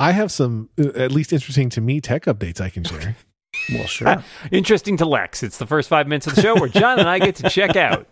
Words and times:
I 0.00 0.12
have 0.12 0.30
some 0.30 0.70
uh, 0.78 0.90
at 0.90 1.10
least 1.10 1.32
interesting 1.32 1.70
to 1.70 1.80
me 1.80 2.00
tech 2.00 2.26
updates 2.26 2.60
I 2.60 2.70
can 2.70 2.84
share. 2.84 3.16
Well, 3.72 3.86
sure. 3.86 4.22
Interesting 4.52 4.96
to 4.98 5.04
Lex. 5.04 5.42
It's 5.42 5.58
the 5.58 5.66
first 5.66 5.88
five 5.88 6.06
minutes 6.06 6.28
of 6.28 6.36
the 6.36 6.42
show 6.42 6.54
where 6.54 6.68
John 6.68 7.00
and 7.00 7.08
I 7.08 7.18
get 7.18 7.34
to 7.36 7.50
check 7.50 7.74
out. 7.74 8.06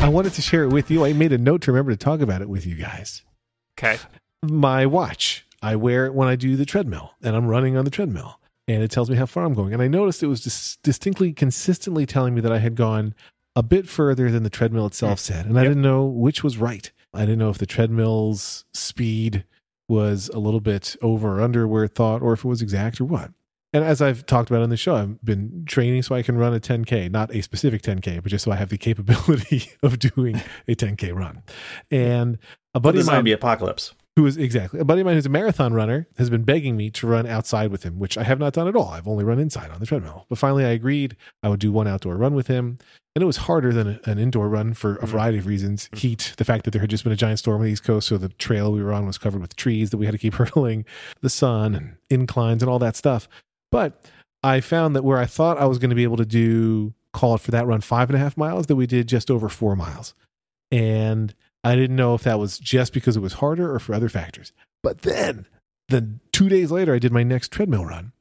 I 0.00 0.08
wanted 0.10 0.32
to 0.32 0.42
share 0.42 0.64
it 0.64 0.72
with 0.72 0.90
you. 0.90 1.04
I 1.04 1.12
made 1.12 1.32
a 1.32 1.38
note 1.38 1.62
to 1.62 1.72
remember 1.72 1.92
to 1.92 1.96
talk 1.96 2.20
about 2.20 2.42
it 2.42 2.48
with 2.48 2.66
you 2.66 2.74
guys. 2.74 3.22
Okay. 3.78 3.98
My 4.42 4.84
watch. 4.86 5.46
I 5.62 5.76
wear 5.76 6.06
it 6.06 6.14
when 6.14 6.28
I 6.28 6.36
do 6.36 6.56
the 6.56 6.66
treadmill 6.66 7.12
and 7.22 7.34
I'm 7.36 7.46
running 7.46 7.76
on 7.76 7.84
the 7.84 7.90
treadmill 7.90 8.38
and 8.66 8.82
it 8.82 8.90
tells 8.90 9.10
me 9.10 9.16
how 9.16 9.26
far 9.26 9.44
I'm 9.44 9.54
going. 9.54 9.72
And 9.72 9.82
I 9.82 9.88
noticed 9.88 10.22
it 10.22 10.26
was 10.28 10.42
dis- 10.42 10.76
distinctly, 10.82 11.32
consistently 11.32 12.06
telling 12.06 12.34
me 12.34 12.40
that 12.42 12.52
I 12.52 12.58
had 12.58 12.74
gone 12.76 13.14
a 13.56 13.62
bit 13.62 13.88
further 13.88 14.30
than 14.30 14.42
the 14.44 14.50
treadmill 14.50 14.86
itself 14.86 15.18
said. 15.18 15.46
And 15.46 15.58
I 15.58 15.62
Yep. 15.62 15.70
didn't 15.70 15.82
know 15.82 16.04
which 16.04 16.44
was 16.44 16.58
right. 16.58 16.90
I 17.14 17.20
didn't 17.20 17.38
know 17.38 17.50
if 17.50 17.58
the 17.58 17.66
treadmill's 17.66 18.64
speed 18.72 19.44
was 19.88 20.28
a 20.34 20.38
little 20.38 20.60
bit 20.60 20.94
over 21.02 21.38
or 21.38 21.40
under 21.40 21.66
where 21.66 21.84
it 21.84 21.94
thought 21.94 22.22
or 22.22 22.34
if 22.34 22.44
it 22.44 22.48
was 22.48 22.62
exact 22.62 23.00
or 23.00 23.04
what. 23.06 23.32
And 23.72 23.84
as 23.84 24.00
I've 24.00 24.24
talked 24.26 24.48
about 24.50 24.62
on 24.62 24.70
the 24.70 24.76
show, 24.76 24.94
I've 24.96 25.22
been 25.22 25.64
training 25.66 26.02
so 26.02 26.14
I 26.14 26.22
can 26.22 26.38
run 26.38 26.54
a 26.54 26.60
10K, 26.60 27.10
not 27.10 27.34
a 27.34 27.42
specific 27.42 27.82
10K, 27.82 28.22
but 28.22 28.30
just 28.30 28.44
so 28.44 28.50
I 28.52 28.56
have 28.56 28.68
the 28.70 28.78
capability 28.78 29.70
of 29.82 29.98
doing 29.98 30.40
a 30.68 30.74
10K 30.74 31.14
run. 31.14 31.42
And 31.90 32.38
a 32.74 32.80
buddy 32.80 33.00
of 33.00 33.06
mine 33.06 33.16
zombie 33.16 33.32
apocalypse. 33.32 33.92
Who 34.18 34.26
is 34.26 34.36
exactly 34.36 34.80
a 34.80 34.84
buddy 34.84 35.00
of 35.00 35.04
mine 35.04 35.14
who's 35.14 35.26
a 35.26 35.28
marathon 35.28 35.72
runner 35.72 36.08
has 36.16 36.28
been 36.28 36.42
begging 36.42 36.76
me 36.76 36.90
to 36.90 37.06
run 37.06 37.24
outside 37.24 37.70
with 37.70 37.84
him, 37.84 38.00
which 38.00 38.18
I 38.18 38.24
have 38.24 38.40
not 38.40 38.52
done 38.52 38.66
at 38.66 38.74
all. 38.74 38.88
I've 38.88 39.06
only 39.06 39.22
run 39.22 39.38
inside 39.38 39.70
on 39.70 39.78
the 39.78 39.86
treadmill. 39.86 40.26
But 40.28 40.38
finally, 40.38 40.64
I 40.64 40.70
agreed 40.70 41.16
I 41.44 41.48
would 41.48 41.60
do 41.60 41.70
one 41.70 41.86
outdoor 41.86 42.16
run 42.16 42.34
with 42.34 42.48
him, 42.48 42.78
and 43.14 43.22
it 43.22 43.26
was 43.26 43.36
harder 43.36 43.72
than 43.72 44.00
an 44.06 44.18
indoor 44.18 44.48
run 44.48 44.74
for 44.74 44.96
a 44.96 44.98
mm-hmm. 44.98 45.06
variety 45.06 45.38
of 45.38 45.46
reasons: 45.46 45.84
mm-hmm. 45.84 45.98
heat, 45.98 46.34
the 46.36 46.44
fact 46.44 46.64
that 46.64 46.72
there 46.72 46.80
had 46.80 46.90
just 46.90 47.04
been 47.04 47.12
a 47.12 47.16
giant 47.16 47.38
storm 47.38 47.60
on 47.60 47.66
the 47.66 47.70
east 47.70 47.84
coast, 47.84 48.08
so 48.08 48.18
the 48.18 48.30
trail 48.30 48.72
we 48.72 48.82
were 48.82 48.92
on 48.92 49.06
was 49.06 49.18
covered 49.18 49.40
with 49.40 49.54
trees 49.54 49.90
that 49.90 49.98
we 49.98 50.06
had 50.06 50.12
to 50.12 50.18
keep 50.18 50.34
hurdling, 50.40 50.84
the 51.20 51.30
sun 51.30 51.76
and 51.76 51.94
inclines 52.10 52.60
and 52.60 52.68
all 52.68 52.80
that 52.80 52.96
stuff. 52.96 53.28
But 53.70 54.04
I 54.42 54.60
found 54.60 54.96
that 54.96 55.04
where 55.04 55.18
I 55.18 55.26
thought 55.26 55.58
I 55.58 55.66
was 55.66 55.78
going 55.78 55.90
to 55.90 55.96
be 55.96 56.02
able 56.02 56.16
to 56.16 56.26
do 56.26 56.92
call 57.12 57.36
it 57.36 57.40
for 57.40 57.52
that 57.52 57.68
run 57.68 57.82
five 57.82 58.10
and 58.10 58.16
a 58.16 58.18
half 58.18 58.36
miles, 58.36 58.66
that 58.66 58.74
we 58.74 58.88
did 58.88 59.06
just 59.06 59.30
over 59.30 59.48
four 59.48 59.76
miles, 59.76 60.12
and 60.72 61.36
I 61.64 61.74
didn't 61.74 61.96
know 61.96 62.14
if 62.14 62.22
that 62.22 62.38
was 62.38 62.58
just 62.58 62.92
because 62.92 63.16
it 63.16 63.20
was 63.20 63.34
harder 63.34 63.74
or 63.74 63.78
for 63.78 63.94
other 63.94 64.08
factors. 64.08 64.52
But 64.82 65.02
then, 65.02 65.46
then 65.88 66.20
two 66.32 66.48
days 66.48 66.70
later, 66.70 66.94
I 66.94 66.98
did 66.98 67.12
my 67.12 67.22
next 67.22 67.50
treadmill 67.50 67.84
run, 67.84 68.12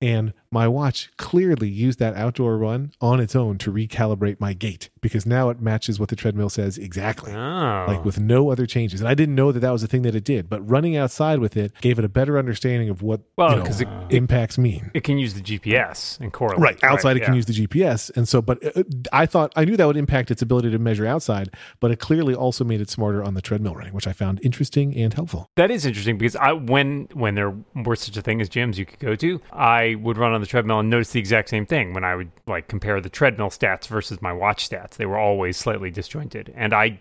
and 0.00 0.32
my 0.50 0.68
watch 0.68 1.10
clearly 1.16 1.68
used 1.68 1.98
that 1.98 2.14
outdoor 2.14 2.56
run 2.58 2.92
on 3.00 3.18
its 3.20 3.34
own 3.34 3.58
to 3.58 3.72
recalibrate 3.72 4.38
my 4.38 4.52
gait 4.52 4.88
because 5.00 5.26
now 5.26 5.48
it 5.50 5.60
matches 5.60 5.98
what 5.98 6.08
the 6.10 6.16
treadmill 6.16 6.48
says 6.48 6.78
exactly. 6.78 7.32
Oh. 7.32 7.84
Like 7.88 8.04
with 8.04 8.20
no 8.20 8.50
other 8.50 8.64
changes. 8.66 9.00
And 9.00 9.08
I 9.08 9.14
didn't 9.14 9.34
know 9.34 9.50
that 9.50 9.60
that 9.60 9.70
was 9.70 9.82
the 9.82 9.88
thing 9.88 10.02
that 10.02 10.14
it 10.14 10.22
did, 10.22 10.48
but 10.48 10.60
running 10.68 10.96
outside 10.96 11.40
with 11.40 11.56
it 11.56 11.72
gave 11.80 11.98
it 11.98 12.04
a 12.04 12.08
better 12.08 12.38
understanding 12.38 12.88
of 12.88 13.02
what 13.02 13.22
Well, 13.36 13.50
you 13.58 13.64
know, 13.64 13.64
it- 14.08 14.14
impacts 14.14 14.56
mean. 14.56 14.90
it 14.94 15.02
can 15.02 15.18
use 15.18 15.34
the 15.34 15.40
GPS 15.40 16.20
and 16.20 16.32
correlate. 16.32 16.60
Right. 16.60 16.84
Outside, 16.84 17.16
it 17.16 17.24
can 17.24 17.34
use 17.34 17.46
the 17.46 17.52
GPS. 17.66 18.10
And 18.16 18.28
so, 18.28 18.40
but 18.40 18.64
uh, 18.76 18.82
I 19.12 19.26
thought, 19.26 19.52
I 19.56 19.64
knew 19.64 19.76
that 19.76 19.86
would 19.86 19.96
impact 19.96 20.30
its 20.30 20.42
ability 20.42 20.70
to 20.70 20.78
measure 20.78 21.06
outside, 21.06 21.50
but 21.80 21.90
it 21.90 21.98
clearly 21.98 22.34
also 22.34 22.62
made 22.64 22.80
it 22.80 22.90
smarter 22.90 23.24
on 23.24 23.34
the 23.34 23.42
treadmill 23.42 23.74
running, 23.74 23.92
which 23.94 24.06
I 24.06 24.12
found 24.12 24.38
interesting 24.44 24.94
and 24.94 25.12
helpful. 25.14 25.50
That 25.56 25.70
is 25.72 25.84
interesting 25.84 26.16
because 26.18 26.36
I 26.36 26.52
when 26.52 27.08
when 27.12 27.34
there 27.34 27.54
were 27.74 27.96
such 27.96 28.16
a 28.16 28.22
thing 28.22 28.40
as 28.40 28.48
gyms 28.48 28.76
you 28.76 28.86
could 28.86 28.98
go 29.00 29.14
to, 29.16 29.40
I 29.52 29.83
would 29.92 30.16
run 30.16 30.32
on 30.32 30.40
the 30.40 30.46
treadmill 30.46 30.80
and 30.80 30.88
notice 30.88 31.10
the 31.10 31.20
exact 31.20 31.48
same 31.48 31.66
thing 31.66 31.92
when 31.92 32.04
I 32.04 32.16
would 32.16 32.30
like 32.46 32.68
compare 32.68 33.00
the 33.00 33.10
treadmill 33.10 33.50
stats 33.50 33.86
versus 33.86 34.22
my 34.22 34.32
watch 34.32 34.68
stats. 34.68 34.92
They 34.92 35.06
were 35.06 35.18
always 35.18 35.56
slightly 35.56 35.90
disjointed. 35.90 36.52
And 36.56 36.72
I 36.72 37.00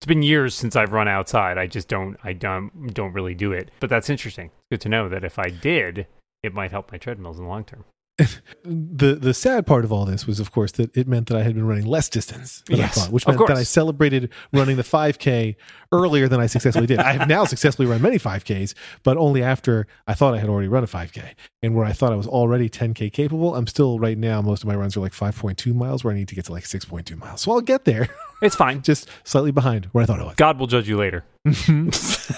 it's 0.00 0.06
been 0.06 0.22
years 0.22 0.54
since 0.54 0.76
I've 0.76 0.92
run 0.92 1.08
outside. 1.08 1.58
I 1.58 1.66
just 1.66 1.88
don't 1.88 2.16
I 2.24 2.32
don't 2.32 2.92
don't 2.94 3.12
really 3.12 3.34
do 3.34 3.52
it. 3.52 3.70
But 3.80 3.90
that's 3.90 4.10
interesting. 4.10 4.46
It's 4.46 4.70
good 4.70 4.80
to 4.82 4.88
know 4.88 5.08
that 5.08 5.24
if 5.24 5.38
I 5.38 5.50
did, 5.50 6.06
it 6.42 6.54
might 6.54 6.70
help 6.70 6.92
my 6.92 6.98
treadmills 6.98 7.38
in 7.38 7.44
the 7.44 7.50
long 7.50 7.64
term. 7.64 7.84
the 8.64 9.14
the 9.14 9.34
sad 9.34 9.66
part 9.66 9.84
of 9.84 9.92
all 9.92 10.04
this 10.04 10.26
was, 10.26 10.40
of 10.40 10.52
course, 10.52 10.72
that 10.72 10.96
it 10.96 11.08
meant 11.08 11.28
that 11.28 11.36
I 11.36 11.42
had 11.42 11.54
been 11.54 11.66
running 11.66 11.86
less 11.86 12.08
distance 12.08 12.62
than 12.66 12.78
Yes, 12.78 12.96
I 12.96 13.00
thought, 13.02 13.12
which 13.12 13.26
meant 13.26 13.38
that. 13.46 13.56
I 13.56 13.62
celebrated 13.62 14.30
running 14.52 14.76
the 14.76 14.82
5K 14.82 15.56
earlier 15.92 16.28
than 16.28 16.40
I 16.40 16.46
successfully 16.46 16.86
did. 16.86 16.98
I 16.98 17.12
have 17.12 17.28
now 17.28 17.44
successfully 17.44 17.88
run 17.88 18.02
many 18.02 18.18
5Ks, 18.18 18.74
but 19.02 19.16
only 19.16 19.42
after 19.42 19.86
I 20.06 20.14
thought 20.14 20.34
I 20.34 20.38
had 20.38 20.48
already 20.48 20.68
run 20.68 20.84
a 20.84 20.86
5K. 20.86 21.34
And 21.62 21.74
where 21.74 21.84
I 21.84 21.92
thought 21.92 22.12
I 22.12 22.16
was 22.16 22.26
already 22.26 22.68
10K 22.68 23.12
capable, 23.12 23.54
I'm 23.54 23.66
still 23.66 23.98
right 23.98 24.16
now, 24.16 24.40
most 24.40 24.62
of 24.62 24.68
my 24.68 24.74
runs 24.74 24.96
are 24.96 25.00
like 25.00 25.12
5.2 25.12 25.74
miles, 25.74 26.04
where 26.04 26.12
I 26.12 26.16
need 26.16 26.28
to 26.28 26.34
get 26.34 26.46
to 26.46 26.52
like 26.52 26.64
6.2 26.64 27.16
miles. 27.18 27.42
So 27.42 27.52
I'll 27.52 27.60
get 27.60 27.84
there, 27.84 28.08
It's 28.42 28.56
fine. 28.56 28.82
just 28.90 29.08
slightly 29.24 29.50
behind 29.50 29.86
where 29.86 30.02
I 30.02 30.06
thought 30.06 30.20
I 30.20 30.24
was. 30.24 30.34
God 30.36 30.58
will 30.58 30.66
judge 30.66 30.88
you 30.88 30.96
later. 30.96 31.24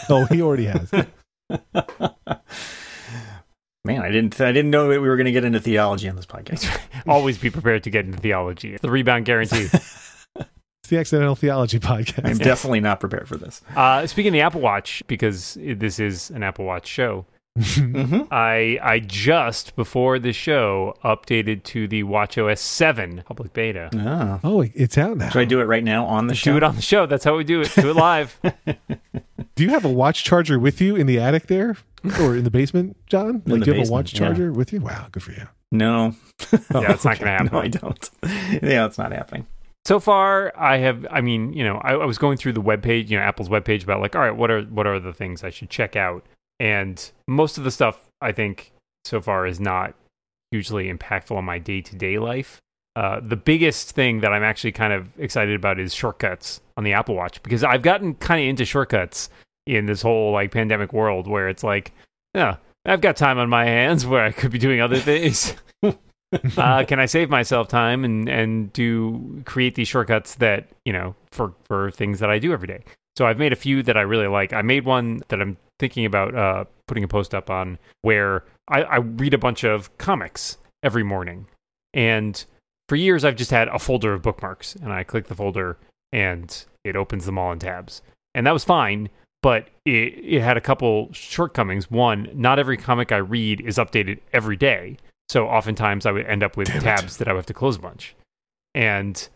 oh, 0.09 0.27
he 0.31 0.43
already 0.43 0.67
has. 0.67 0.91
Man, 3.85 4.01
I 4.01 4.11
didn't. 4.11 4.41
I 4.41 4.53
didn't 4.53 4.71
know 4.71 4.89
that 4.89 5.01
we 5.01 5.09
were 5.09 5.17
going 5.17 5.25
to 5.27 5.33
get 5.33 5.43
into 5.45 5.59
theology 5.59 6.09
on 6.09 6.15
this 6.15 6.27
podcast. 6.27 6.79
Always 7.07 7.37
be 7.37 7.51
prepared 7.51 7.83
to 7.85 7.91
get 7.91 8.05
into 8.05 8.19
theology. 8.19 8.77
The 8.81 8.91
rebound 8.91 9.25
guarantee. 9.25 9.69
It's 10.85 10.91
the 10.91 10.99
Accidental 10.99 11.37
Theology 11.37 11.79
Podcast. 11.79 12.29
I'm 12.29 12.39
definitely 12.39 12.81
not 12.81 12.99
prepared 12.99 13.29
for 13.29 13.37
this. 13.37 13.63
Uh, 13.77 14.05
speaking 14.09 14.31
of 14.31 14.33
the 14.33 14.41
Apple 14.41 14.61
Watch, 14.61 15.01
because 15.07 15.57
this 15.61 16.01
is 16.01 16.31
an 16.31 16.43
Apple 16.43 16.65
Watch 16.65 16.89
show, 16.89 17.25
Mm-hmm. 17.59 18.23
I 18.31 18.79
I 18.83 18.99
just 19.01 19.77
before 19.77 20.19
the 20.19 20.33
show 20.33 20.97
updated 21.05 21.65
to 21.65 21.87
the 21.87 22.03
WatchOS 22.03 22.59
7 22.59 23.23
public 23.27 23.53
beta. 23.53 23.91
Oh. 23.95 24.41
Oh, 24.43 24.65
it's 24.75 24.97
out 24.97 25.19
now. 25.19 25.29
Should 25.29 25.41
I 25.41 25.45
do 25.45 25.61
it 25.61 25.65
right 25.65 25.85
now 25.85 26.07
on 26.07 26.29
the 26.29 26.35
show? 26.35 26.53
Do 26.53 26.57
it 26.57 26.63
on 26.63 26.77
the 26.77 26.83
show. 26.83 27.07
That's 27.07 27.25
how 27.25 27.37
we 27.37 27.45
do 27.45 27.61
it. 27.61 27.73
Do 27.75 27.91
it 27.91 27.97
live. 27.97 28.39
Do 29.55 29.65
you 29.65 29.71
have 29.71 29.85
a 29.85 29.91
watch 29.91 30.25
charger 30.25 30.59
with 30.59 30.81
you 30.81 30.97
in 30.97 31.07
the 31.07 31.21
attic 31.21 31.47
there, 31.47 31.77
or 32.21 32.37
in 32.37 32.45
the 32.45 32.51
basement, 32.51 32.97
John? 33.07 33.43
Like, 33.45 33.45
do 33.45 33.53
you 33.53 33.59
have 33.59 33.69
a 33.69 33.73
basement, 33.73 33.91
watch 33.91 34.15
yeah. 34.15 34.19
charger 34.19 34.51
with 34.51 34.73
you? 34.73 34.81
Wow, 34.81 35.09
good 35.13 35.23
for 35.23 35.33
you. 35.33 35.47
No, 35.71 36.15
yeah, 36.53 36.93
it's 36.93 37.05
not 37.05 37.19
going 37.19 37.27
to 37.27 37.31
happen. 37.31 37.51
no, 37.53 37.61
I 37.61 37.69
don't. 37.69 38.11
yeah, 38.63 38.87
it's 38.87 38.97
not 38.97 39.13
happening. 39.13 39.47
So 39.85 40.01
far, 40.01 40.53
I 40.57 40.79
have. 40.79 41.07
I 41.11 41.21
mean, 41.21 41.53
you 41.53 41.65
know, 41.65 41.77
I, 41.85 41.93
I 41.93 42.07
was 42.07 42.17
going 42.17 42.39
through 42.39 42.55
the 42.55 42.63
webpage, 42.63 43.11
you 43.11 43.19
know, 43.19 43.23
Apple's 43.23 43.51
webpage 43.51 43.83
about 43.83 44.01
like, 44.01 44.17
all 44.17 44.23
right, 44.23 44.35
what 44.35 44.51
are 44.51 44.63
what 44.63 44.87
are 44.87 44.99
the 44.99 45.13
things 45.13 45.45
I 45.45 45.51
should 45.51 45.69
check 45.69 45.97
out? 45.97 46.25
And 46.63 47.11
most 47.27 47.59
of 47.59 47.65
the 47.65 47.73
stuff 47.73 48.09
I 48.21 48.31
think 48.31 48.71
so 49.05 49.21
far 49.21 49.47
is 49.47 49.59
not 49.59 49.95
hugely 50.53 50.93
impactful 50.93 51.37
on 51.37 51.45
my 51.45 51.59
day 51.59 51.81
to 51.81 51.97
day 51.97 52.21
life. 52.21 52.61
Uh, 52.95 53.19
the 53.21 53.37
biggest 53.37 53.91
thing 53.91 54.21
that 54.21 54.33
I'm 54.33 54.45
actually 54.45 54.71
kind 54.71 54.93
of 54.93 55.09
excited 55.19 55.57
about 55.57 55.81
is 55.81 55.93
shortcuts 55.93 56.61
on 56.77 56.85
the 56.85 56.93
Apple 56.93 57.17
Watch 57.17 57.43
because 57.43 57.65
I've 57.65 57.83
gotten 57.83 58.15
kind 58.15 58.41
of 58.41 58.49
into 58.49 58.65
shortcuts 58.65 59.29
in 59.67 59.87
this 59.87 60.03
whole 60.03 60.31
like 60.31 60.53
pandemic 60.53 60.93
world 60.93 61.27
where 61.27 61.49
it's 61.49 61.65
like, 61.65 61.91
yeah, 62.33 62.59
I've 62.85 63.01
got 63.01 63.17
time 63.17 63.39
on 63.39 63.49
my 63.49 63.65
hands 63.65 64.07
where 64.07 64.23
I 64.23 64.31
could 64.31 64.53
be 64.53 64.59
doing 64.59 64.81
other 64.81 64.99
things. 64.99 65.57
uh, 65.83 66.85
can 66.85 67.01
I 67.01 67.07
save 67.07 67.29
myself 67.29 67.67
time 67.67 68.05
and 68.05 68.29
and 68.29 68.73
do 68.73 69.43
create 69.47 69.75
these 69.75 69.89
shortcuts 69.89 70.37
that 70.37 70.69
you 70.85 70.93
know 70.93 71.17
for 71.33 71.55
for 71.65 71.91
things 71.91 72.21
that 72.21 72.31
I 72.31 72.39
do 72.39 72.53
every 72.53 72.69
day? 72.69 72.85
So 73.17 73.27
I've 73.27 73.39
made 73.39 73.53
a 73.53 73.57
few 73.57 73.83
that 73.83 73.97
I 73.97 74.03
really 74.03 74.29
like. 74.29 74.53
I 74.53 74.63
made 74.63 74.85
one 74.85 75.23
that 75.29 75.41
I'm 75.41 75.57
thinking 75.83 76.05
about 76.05 76.33
uh, 76.37 76.65
putting 76.87 77.03
a 77.03 77.09
post 77.09 77.35
up 77.35 77.51
on 77.51 77.77
where 78.03 78.45
I, 78.69 78.83
I 78.83 78.97
read 78.99 79.35
a 79.35 79.39
bunch 79.39 79.65
of 79.65 79.99
comics 79.99 80.59
every 80.85 81.03
morning, 81.03 81.47
and 81.93 82.45
for 82.89 82.95
years 82.95 83.25
I've 83.25 83.35
just 83.35 83.51
had 83.51 83.67
a 83.67 83.81
folder 83.81 84.13
of 84.13 84.23
bookmarks, 84.23 84.77
and 84.77 84.93
I 84.93 85.03
click 85.03 85.27
the 85.27 85.35
folder 85.35 85.77
and 86.13 86.65
it 86.85 86.95
opens 86.95 87.27
them 87.27 87.37
all 87.37 87.51
in 87.51 87.59
tabs, 87.59 88.01
and 88.33 88.47
that 88.47 88.53
was 88.53 88.65
fine. 88.65 89.09
But 89.43 89.71
it, 89.85 90.15
it 90.37 90.41
had 90.41 90.57
a 90.57 90.61
couple 90.61 91.13
shortcomings. 91.13 91.91
One, 91.91 92.29
not 92.33 92.61
every 92.61 92.77
comic 92.77 93.11
I 93.11 93.17
read 93.17 93.61
is 93.61 93.77
updated 93.77 94.21
every 94.33 94.55
day. 94.55 94.99
So 95.29 95.49
oftentimes 95.49 96.07
I 96.07 96.13
would 96.13 96.27
end 96.27 96.45
up 96.45 96.57
with 96.57 96.69
Damn 96.69 96.77
it. 96.77 96.83
tabs 96.83 97.17
that 97.17 97.27
I 97.27 97.33
would 97.33 97.39
have 97.39 97.47
to 97.47 97.55
close 97.55 97.75
a 97.75 97.81
bunch. 97.81 98.15
And 98.77 99.29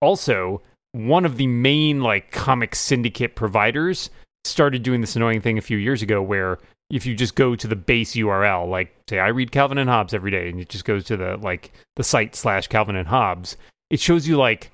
also, 0.00 0.62
one 0.92 1.24
of 1.24 1.38
the 1.38 1.48
main 1.48 2.02
like 2.02 2.30
comic 2.30 2.76
syndicate 2.76 3.34
providers 3.34 4.10
started 4.44 4.82
doing 4.82 5.00
this 5.00 5.16
annoying 5.16 5.40
thing 5.40 5.58
a 5.58 5.62
few 5.62 5.78
years 5.78 6.02
ago 6.02 6.22
where 6.22 6.58
if 6.90 7.04
you 7.04 7.14
just 7.14 7.34
go 7.34 7.54
to 7.54 7.66
the 7.66 7.76
base 7.76 8.14
URL, 8.14 8.68
like 8.68 8.94
say 9.08 9.18
I 9.18 9.28
read 9.28 9.52
Calvin 9.52 9.78
and 9.78 9.90
Hobbes 9.90 10.14
every 10.14 10.30
day, 10.30 10.48
and 10.48 10.58
it 10.60 10.68
just 10.68 10.84
goes 10.84 11.04
to 11.04 11.16
the 11.16 11.36
like 11.36 11.72
the 11.96 12.02
site 12.04 12.34
slash 12.34 12.66
Calvin 12.68 12.96
and 12.96 13.08
Hobbes, 13.08 13.56
it 13.90 14.00
shows 14.00 14.26
you 14.26 14.36
like 14.36 14.70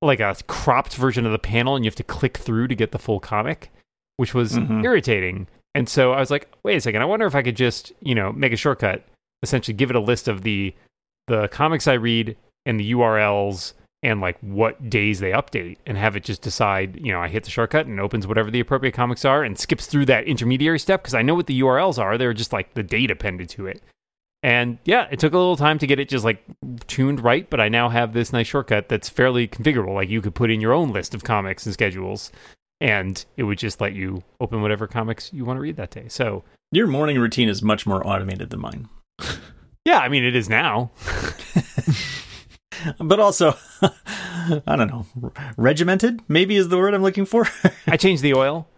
like 0.00 0.20
a 0.20 0.34
cropped 0.48 0.96
version 0.96 1.26
of 1.26 1.32
the 1.32 1.38
panel, 1.38 1.76
and 1.76 1.84
you 1.84 1.88
have 1.88 1.94
to 1.96 2.02
click 2.02 2.36
through 2.38 2.68
to 2.68 2.74
get 2.74 2.90
the 2.90 2.98
full 2.98 3.20
comic, 3.20 3.70
which 4.16 4.34
was 4.34 4.54
Mhm. 4.54 4.82
irritating. 4.84 5.46
And 5.74 5.88
so 5.88 6.12
I 6.12 6.20
was 6.20 6.30
like, 6.30 6.48
wait 6.64 6.76
a 6.76 6.80
second, 6.80 7.00
I 7.02 7.06
wonder 7.06 7.26
if 7.26 7.34
I 7.34 7.42
could 7.42 7.56
just 7.56 7.92
you 8.00 8.14
know 8.14 8.32
make 8.32 8.52
a 8.52 8.56
shortcut, 8.56 9.04
essentially 9.42 9.74
give 9.76 9.90
it 9.90 9.96
a 9.96 10.00
list 10.00 10.28
of 10.28 10.42
the 10.42 10.74
the 11.28 11.48
comics 11.48 11.86
I 11.86 11.94
read 11.94 12.36
and 12.66 12.80
the 12.80 12.92
URLs 12.92 13.74
and 14.02 14.20
like 14.20 14.36
what 14.40 14.90
days 14.90 15.20
they 15.20 15.30
update 15.30 15.76
and 15.86 15.96
have 15.96 16.16
it 16.16 16.24
just 16.24 16.42
decide, 16.42 16.98
you 17.00 17.12
know, 17.12 17.20
I 17.20 17.28
hit 17.28 17.44
the 17.44 17.50
shortcut 17.50 17.86
and 17.86 18.00
opens 18.00 18.26
whatever 18.26 18.50
the 18.50 18.60
appropriate 18.60 18.92
comics 18.94 19.24
are 19.24 19.44
and 19.44 19.58
skips 19.58 19.86
through 19.86 20.06
that 20.06 20.24
intermediary 20.24 20.78
step 20.80 21.02
because 21.02 21.14
I 21.14 21.22
know 21.22 21.34
what 21.34 21.46
the 21.46 21.60
URLs 21.60 21.98
are. 21.98 22.18
They're 22.18 22.34
just 22.34 22.52
like 22.52 22.74
the 22.74 22.82
date 22.82 23.10
appended 23.10 23.48
to 23.50 23.66
it. 23.66 23.80
And 24.42 24.78
yeah, 24.84 25.06
it 25.12 25.20
took 25.20 25.34
a 25.34 25.38
little 25.38 25.54
time 25.56 25.78
to 25.78 25.86
get 25.86 26.00
it 26.00 26.08
just 26.08 26.24
like 26.24 26.42
tuned 26.88 27.22
right, 27.22 27.48
but 27.48 27.60
I 27.60 27.68
now 27.68 27.88
have 27.88 28.12
this 28.12 28.32
nice 28.32 28.48
shortcut 28.48 28.88
that's 28.88 29.08
fairly 29.08 29.46
configurable. 29.46 29.94
Like 29.94 30.08
you 30.08 30.20
could 30.20 30.34
put 30.34 30.50
in 30.50 30.60
your 30.60 30.72
own 30.72 30.88
list 30.90 31.14
of 31.14 31.22
comics 31.22 31.64
and 31.64 31.72
schedules, 31.72 32.32
and 32.80 33.24
it 33.36 33.44
would 33.44 33.58
just 33.58 33.80
let 33.80 33.92
you 33.92 34.24
open 34.40 34.60
whatever 34.60 34.88
comics 34.88 35.32
you 35.32 35.44
want 35.44 35.58
to 35.58 35.60
read 35.60 35.76
that 35.76 35.92
day. 35.92 36.08
So 36.08 36.42
Your 36.72 36.88
morning 36.88 37.20
routine 37.20 37.48
is 37.48 37.62
much 37.62 37.86
more 37.86 38.04
automated 38.04 38.50
than 38.50 38.60
mine. 38.60 38.88
yeah, 39.84 39.98
I 40.00 40.08
mean 40.08 40.24
it 40.24 40.34
is 40.34 40.48
now. 40.48 40.90
But 42.98 43.20
also, 43.20 43.56
I 43.82 44.76
don't 44.76 44.88
know, 44.88 45.06
regimented 45.56 46.20
maybe 46.28 46.56
is 46.56 46.68
the 46.68 46.78
word 46.78 46.94
I'm 46.94 47.02
looking 47.02 47.26
for. 47.26 47.46
I 47.86 47.96
change 47.96 48.20
the 48.20 48.34
oil. 48.34 48.68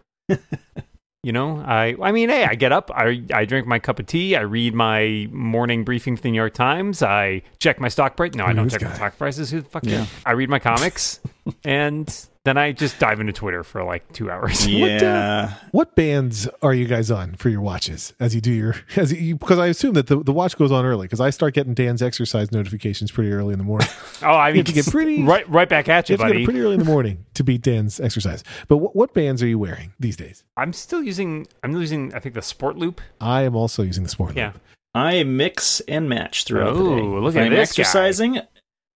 You 1.22 1.32
know, 1.32 1.58
I 1.58 1.96
I 2.02 2.12
mean, 2.12 2.28
hey, 2.28 2.44
I 2.44 2.54
get 2.54 2.72
up, 2.72 2.90
I 2.94 3.22
I 3.32 3.44
drink 3.46 3.66
my 3.66 3.78
cup 3.78 3.98
of 3.98 4.06
tea, 4.06 4.36
I 4.36 4.42
read 4.42 4.74
my 4.74 5.26
morning 5.32 5.84
briefing 5.84 6.16
from 6.16 6.22
the 6.22 6.30
New 6.32 6.36
York 6.36 6.54
Times, 6.54 7.02
I 7.02 7.42
check 7.58 7.80
my 7.80 7.88
stock 7.88 8.16
price. 8.16 8.34
No, 8.34 8.44
I 8.44 8.52
don't 8.52 8.68
check 8.68 8.82
my 8.82 8.92
stock 8.92 9.16
prices. 9.16 9.50
Who 9.50 9.62
the 9.62 9.68
fuck? 9.68 9.84
Yeah. 9.86 10.06
I 10.26 10.32
read 10.32 10.50
my 10.50 10.58
comics, 10.58 11.20
and 11.64 12.08
then 12.44 12.56
I 12.58 12.72
just 12.72 12.98
dive 12.98 13.20
into 13.20 13.32
Twitter 13.32 13.64
for 13.64 13.82
like 13.84 14.10
two 14.12 14.30
hours. 14.30 14.66
yeah. 14.68 15.54
What 15.72 15.94
bands 15.96 16.48
are 16.62 16.74
you 16.74 16.86
guys 16.86 17.10
on 17.10 17.34
for 17.34 17.48
your 17.48 17.60
watches 17.60 18.12
as 18.20 18.34
you 18.34 18.40
do 18.40 18.52
your 18.52 18.74
as 18.96 19.12
you 19.12 19.36
because 19.36 19.58
I 19.58 19.66
assume 19.68 19.94
that 19.94 20.06
the, 20.08 20.22
the 20.22 20.32
watch 20.32 20.56
goes 20.56 20.70
on 20.70 20.84
early 20.84 21.06
because 21.06 21.20
I 21.20 21.30
start 21.30 21.54
getting 21.54 21.74
Dan's 21.74 22.02
exercise 22.02 22.52
notifications 22.52 23.10
pretty 23.10 23.32
early 23.32 23.52
in 23.52 23.58
the 23.58 23.64
morning. 23.64 23.88
oh, 24.22 24.26
I 24.26 24.48
You 24.48 24.54
mean, 24.54 24.58
have 24.66 24.66
to 24.66 24.72
get 24.82 24.86
pretty- 24.86 25.22
right 25.24 25.48
right 25.50 25.68
back 25.68 25.88
at 25.88 26.08
you 26.08 26.14
you, 26.14 26.18
have 26.18 26.28
to 26.28 26.32
get 26.32 26.34
buddy. 26.34 26.44
pretty 26.44 26.60
early 26.60 26.74
in 26.74 26.80
the 26.80 26.84
morning 26.86 27.24
to 27.34 27.44
beat 27.44 27.62
Dan's 27.62 27.98
exercise. 28.00 28.44
But 28.68 28.76
what, 28.78 28.94
what 28.94 29.14
bands 29.14 29.42
are 29.42 29.46
you 29.48 29.58
wearing 29.58 29.92
these 29.98 30.16
days? 30.16 30.44
I'm 30.56 30.72
still 30.72 31.02
using. 31.02 31.46
I'm 31.62 31.72
using. 31.72 32.14
I 32.14 32.18
think 32.18 32.34
the 32.34 32.42
Sport 32.42 32.76
Loop. 32.76 33.00
I 33.20 33.42
am 33.42 33.56
also 33.56 33.82
using 33.82 34.02
the 34.04 34.10
Sport 34.10 34.30
Loop. 34.30 34.36
Yeah. 34.36 34.46
Loop. 34.48 34.60
I 34.96 35.24
mix 35.24 35.80
and 35.88 36.08
match 36.08 36.44
throughout 36.44 36.74
the 36.74 36.84
day. 36.84 37.00
Ooh, 37.00 37.18
look 37.18 37.34
If 37.34 37.40
at 37.40 37.46
I'm 37.46 37.50
this 37.52 37.70
guy. 37.72 37.80
exercising. 37.82 38.34
If 38.36 38.44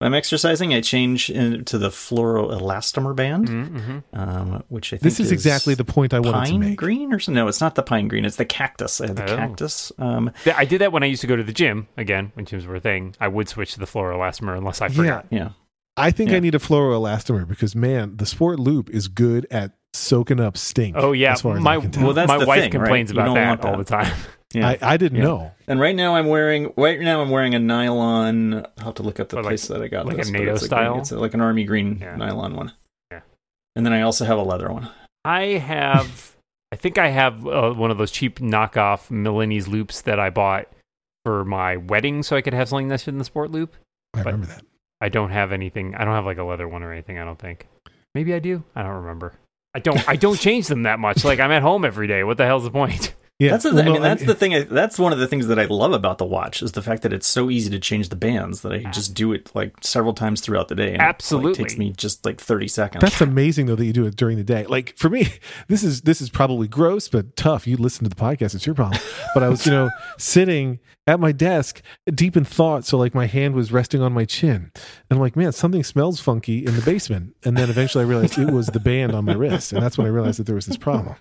I'm 0.01 0.13
exercising, 0.13 0.73
I 0.73 0.79
change 0.79 1.29
into 1.29 1.77
the 1.77 1.89
fluoroelastomer 1.89 3.15
band, 3.15 3.47
Mm-hmm. 3.49 3.99
um, 4.19 4.63
which 4.69 4.93
I 4.93 4.97
think 4.97 5.01
This 5.01 5.19
is, 5.19 5.31
exactly 5.31 5.73
the 5.75 5.83
point 5.83 6.13
I 6.13 6.19
wanted 6.19 6.45
to 6.45 6.51
pine 6.51 6.59
make. 6.61 6.77
green 6.77 7.11
or 7.13 7.19
something. 7.19 7.35
No, 7.35 7.47
it's 7.49 7.59
not 7.59 7.75
the 7.75 7.83
pine 7.83 8.07
green. 8.07 8.23
It's 8.23 8.37
the 8.37 8.45
cactus. 8.45 9.01
I 9.01 9.07
have 9.07 9.17
the 9.17 9.31
Oh. 9.33 9.35
cactus. 9.35 9.91
Um, 9.97 10.31
I 10.55 10.63
did 10.65 10.79
that 10.81 10.91
when 10.93 11.03
I 11.03 11.07
used 11.07 11.21
to 11.21 11.27
go 11.27 11.35
to 11.35 11.43
the 11.43 11.51
gym. 11.51 11.87
Again, 11.97 12.31
when 12.35 12.45
gyms 12.45 12.65
were 12.65 12.75
a 12.75 12.79
thing, 12.79 13.15
I 13.19 13.27
would 13.27 13.49
switch 13.49 13.73
to 13.73 13.79
the 13.79 13.85
fluoroelastomer 13.85 14.57
unless 14.57 14.81
I 14.81 14.87
forgot. 14.89 15.25
yeah. 15.31 15.49
I 15.97 16.11
think 16.11 16.31
I 16.31 16.39
need 16.39 16.55
a 16.55 16.59
fluoroelastomer 16.59 17.45
because 17.45 17.75
man, 17.75 18.15
the 18.15 18.25
Sport 18.25 18.57
Loop 18.57 18.89
is 18.89 19.09
good 19.09 19.45
at 19.51 19.73
soaking 19.91 20.39
up 20.39 20.55
stink. 20.55 20.95
Oh 20.97 21.11
yeah, 21.11 21.33
as 21.33 21.41
far 21.41 21.57
as 21.57 21.61
my 21.61 21.75
I 21.75 21.81
can 21.81 21.91
tell. 21.91 22.05
Well, 22.05 22.13
that's 22.13 22.29
my 22.29 22.37
the 22.37 22.45
wife 22.45 22.61
thing, 22.61 22.71
complains 22.71 23.11
right? 23.13 23.23
About 23.27 23.35
don't 23.35 23.59
that 23.61 23.65
all 23.67 23.77
the 23.77 23.83
time. 23.83 24.13
Yeah. 24.53 24.67
I, 24.69 24.77
I 24.81 24.97
didn't 24.97 25.17
Yeah. 25.19 25.23
know. 25.25 25.51
And 25.67 25.79
right 25.79 25.95
now 25.95 26.15
I'm 26.15 26.27
wearing 26.27 26.73
right 26.75 26.99
now 26.99 27.21
I'm 27.21 27.29
wearing 27.29 27.53
a 27.55 27.59
nylon. 27.59 28.65
I'll 28.79 28.85
have 28.85 28.93
to 28.95 29.03
look 29.03 29.19
up 29.19 29.29
the 29.29 29.37
Or 29.37 29.43
like- 29.43 29.49
place 29.51 29.67
that 29.67 29.81
I 29.81 29.87
got 29.87 30.05
like 30.05 30.15
a 30.15 30.17
this, 30.17 30.31
but 30.31 30.39
NATO 30.39 30.53
it's 30.53 30.65
style? 30.65 30.91
green- 30.93 31.01
it's 31.01 31.11
like 31.11 31.33
an 31.33 31.41
army 31.41 31.63
green 31.65 31.99
Yeah. 32.01 32.15
nylon 32.15 32.55
one. 32.55 32.71
Yeah. 33.11 33.21
And 33.75 33.85
then 33.85 33.93
I 33.93 34.01
also 34.01 34.25
have 34.25 34.37
a 34.37 34.43
leather 34.43 34.71
one. 34.71 34.89
I 35.25 35.43
have, 35.59 36.35
I 36.71 36.75
think 36.77 36.97
I 36.97 37.09
have 37.09 37.45
uh, 37.45 37.73
one 37.73 37.91
of 37.91 37.97
those 37.97 38.09
cheap 38.11 38.39
knockoff 38.39 39.11
Milanese 39.11 39.67
loops 39.67 40.01
that 40.01 40.19
I 40.19 40.29
bought 40.29 40.67
for 41.25 41.43
my 41.45 41.77
wedding, 41.77 42.23
so 42.23 42.35
I 42.35 42.41
could 42.41 42.53
have 42.53 42.69
something 42.69 42.87
that's 42.87 43.07
in 43.07 43.17
the 43.17 43.25
sport 43.25 43.51
loop. 43.51 43.75
I 44.15 44.23
But- 44.23 44.25
remember 44.33 44.47
that. 44.47 44.63
I 45.01 45.07
don't 45.09 45.29
have 45.29 45.51
anything. 45.53 45.95
I 45.95 46.03
don't 46.03 46.13
have 46.15 46.25
like 46.25 46.39
a 46.39 46.43
leather 46.43 46.67
one 46.67 46.83
or 46.83 46.91
anything. 46.91 47.17
I 47.19 47.23
don't 47.23 47.39
think. 47.39 47.67
Maybe 48.15 48.33
I 48.33 48.39
do. 48.39 48.63
I 48.75 48.81
don't 48.81 48.95
remember. 49.03 49.33
I 49.73 49.79
don't. 49.79 50.09
I 50.09 50.15
don't 50.17 50.37
change 50.39 50.67
them 50.67 50.83
that 50.83 50.99
much. 50.99 51.23
Like 51.23 51.39
I'm 51.39 51.51
at 51.51 51.61
home 51.61 51.85
every 51.85 52.07
day. 52.07 52.23
What 52.25 52.37
the 52.37 52.45
hell's 52.45 52.63
the 52.63 52.71
point? 52.71 53.13
Yeah, 53.39 53.51
That's 53.51 53.63
the, 53.63 53.69
well, 53.73 53.79
I 53.79 53.85
no, 53.85 53.93
mean 53.93 54.01
that's 54.01 54.25
the 54.25 54.35
thing. 54.35 54.53
I, 54.53 54.63
that's 54.63 54.99
one 54.99 55.13
of 55.13 55.19
the 55.19 55.25
things 55.25 55.47
that 55.47 55.57
I 55.57 55.63
love 55.63 55.93
about 55.93 56.17
the 56.17 56.25
watch 56.25 56.61
is 56.61 56.73
the 56.73 56.81
fact 56.81 57.03
that 57.03 57.13
it's 57.13 57.25
so 57.25 57.49
easy 57.49 57.69
to 57.69 57.79
change 57.79 58.09
the 58.09 58.17
bands 58.17 58.63
that 58.63 58.73
I 58.73 58.79
just 58.91 59.13
do 59.13 59.31
it 59.31 59.49
like 59.55 59.75
several 59.81 60.13
times 60.13 60.41
throughout 60.41 60.67
the 60.67 60.75
day. 60.75 60.87
And 60.87 60.95
It, 60.95 60.99
like, 60.99 61.09
Absolutely. 61.09 61.53
takes 61.53 61.77
me 61.77 61.93
just 61.93 62.25
like 62.25 62.41
thirty 62.41 62.67
seconds. 62.67 63.01
That's 63.01 63.21
amazing 63.21 63.67
though 63.67 63.77
that 63.77 63.85
you 63.85 63.93
do 63.93 64.05
it 64.05 64.17
during 64.17 64.35
the 64.35 64.43
day. 64.43 64.65
Like 64.65 64.93
for 64.97 65.09
me, 65.09 65.29
this 65.69 65.83
is 65.83 66.01
this 66.01 66.19
is 66.19 66.29
probably 66.29 66.67
gross 66.67 67.07
but 67.07 67.37
tough. 67.37 67.65
You 67.65 67.77
listen 67.77 68.03
to 68.03 68.09
the 68.09 68.15
podcast, 68.15 68.55
it's 68.55 68.65
your 68.65 68.75
problem. 68.75 68.99
But 69.33 69.43
I 69.43 69.49
was, 69.49 69.65
you 69.65 69.71
know, 69.71 69.89
sitting 70.17 70.79
at 71.07 71.19
my 71.19 71.31
desk 71.31 71.81
deep 72.13 72.35
in 72.35 72.43
thought, 72.43 72.83
so 72.83 72.97
like 72.97 73.13
my 73.13 73.27
hand 73.27 73.53
was 73.53 73.71
resting 73.71 74.01
on 74.01 74.11
my 74.11 74.25
chin. 74.25 74.71
And 74.75 75.11
I'm 75.11 75.19
like, 75.19 75.35
man, 75.35 75.51
something 75.51 75.83
smells 75.83 76.19
funky 76.19 76.65
in 76.65 76.75
the 76.75 76.81
basement. 76.81 77.35
And 77.45 77.55
then 77.55 77.69
eventually 77.69 78.03
I 78.03 78.07
realized 78.07 78.37
it 78.37 78.51
was 78.51 78.67
the 78.67 78.79
band 78.79 79.13
on 79.13 79.25
my 79.25 79.33
wrist. 79.33 79.71
And 79.71 79.81
that's 79.81 79.97
when 79.97 80.07
I 80.07 80.09
realized 80.09 80.39
that 80.39 80.45
there 80.45 80.55
was 80.55 80.65
this 80.65 80.77
problem. 80.77 81.15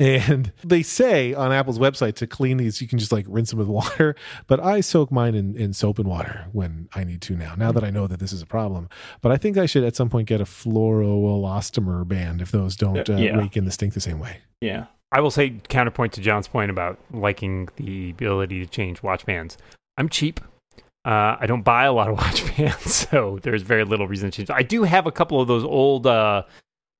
And 0.00 0.52
they 0.64 0.82
say 0.82 1.34
on 1.34 1.52
Apple's 1.52 1.78
website 1.78 2.14
to 2.16 2.26
clean 2.26 2.56
these, 2.56 2.80
you 2.80 2.88
can 2.88 2.98
just 2.98 3.12
like 3.12 3.26
rinse 3.28 3.50
them 3.50 3.58
with 3.58 3.68
water. 3.80 4.16
But 4.46 4.60
I 4.60 4.80
soak 4.80 5.12
mine 5.12 5.34
in, 5.34 5.56
in 5.56 5.72
soap 5.72 5.98
and 5.98 6.08
water 6.08 6.46
when 6.52 6.88
I 6.94 7.04
need 7.04 7.20
to 7.22 7.36
now, 7.36 7.54
now 7.56 7.70
that 7.72 7.84
I 7.84 7.90
know 7.90 8.06
that 8.06 8.18
this 8.20 8.32
is 8.32 8.42
a 8.42 8.46
problem. 8.46 8.88
But 9.22 9.32
I 9.32 9.36
think 9.36 9.56
I 9.56 9.66
should 9.66 9.84
at 9.84 9.94
some 9.96 10.10
point 10.10 10.28
get 10.28 10.40
a 10.40 10.44
fluoroelastomer 10.44 12.06
band 12.06 12.40
if 12.42 12.50
those 12.50 12.76
don't 12.76 13.08
uh, 13.08 13.14
Yeah. 13.16 13.36
rake 13.36 13.56
in 13.56 13.64
the 13.64 13.70
stink 13.70 13.94
the 13.94 14.00
same 14.00 14.18
way. 14.18 14.38
yeah. 14.60 14.86
I 15.12 15.20
will 15.20 15.30
say 15.30 15.50
counterpoint 15.68 16.12
to 16.14 16.20
John's 16.20 16.48
point 16.48 16.72
about 16.72 16.98
liking 17.12 17.68
the 17.76 18.10
ability 18.10 18.58
to 18.58 18.66
change 18.66 19.00
watch 19.00 19.24
bands. 19.24 19.56
I'm 19.96 20.08
cheap. 20.08 20.40
Uh, 21.04 21.36
I 21.38 21.44
don't 21.46 21.62
buy 21.62 21.84
a 21.84 21.92
lot 21.92 22.08
of 22.08 22.16
watch 22.18 22.44
bands, 22.56 22.92
so 22.92 23.38
there's 23.42 23.62
very 23.62 23.84
little 23.84 24.08
reason 24.08 24.32
to 24.32 24.36
change. 24.36 24.50
I 24.50 24.64
do 24.64 24.82
have 24.82 25.06
a 25.06 25.12
couple 25.12 25.40
of 25.40 25.46
those 25.46 25.62
old. 25.62 26.08
Uh, 26.08 26.42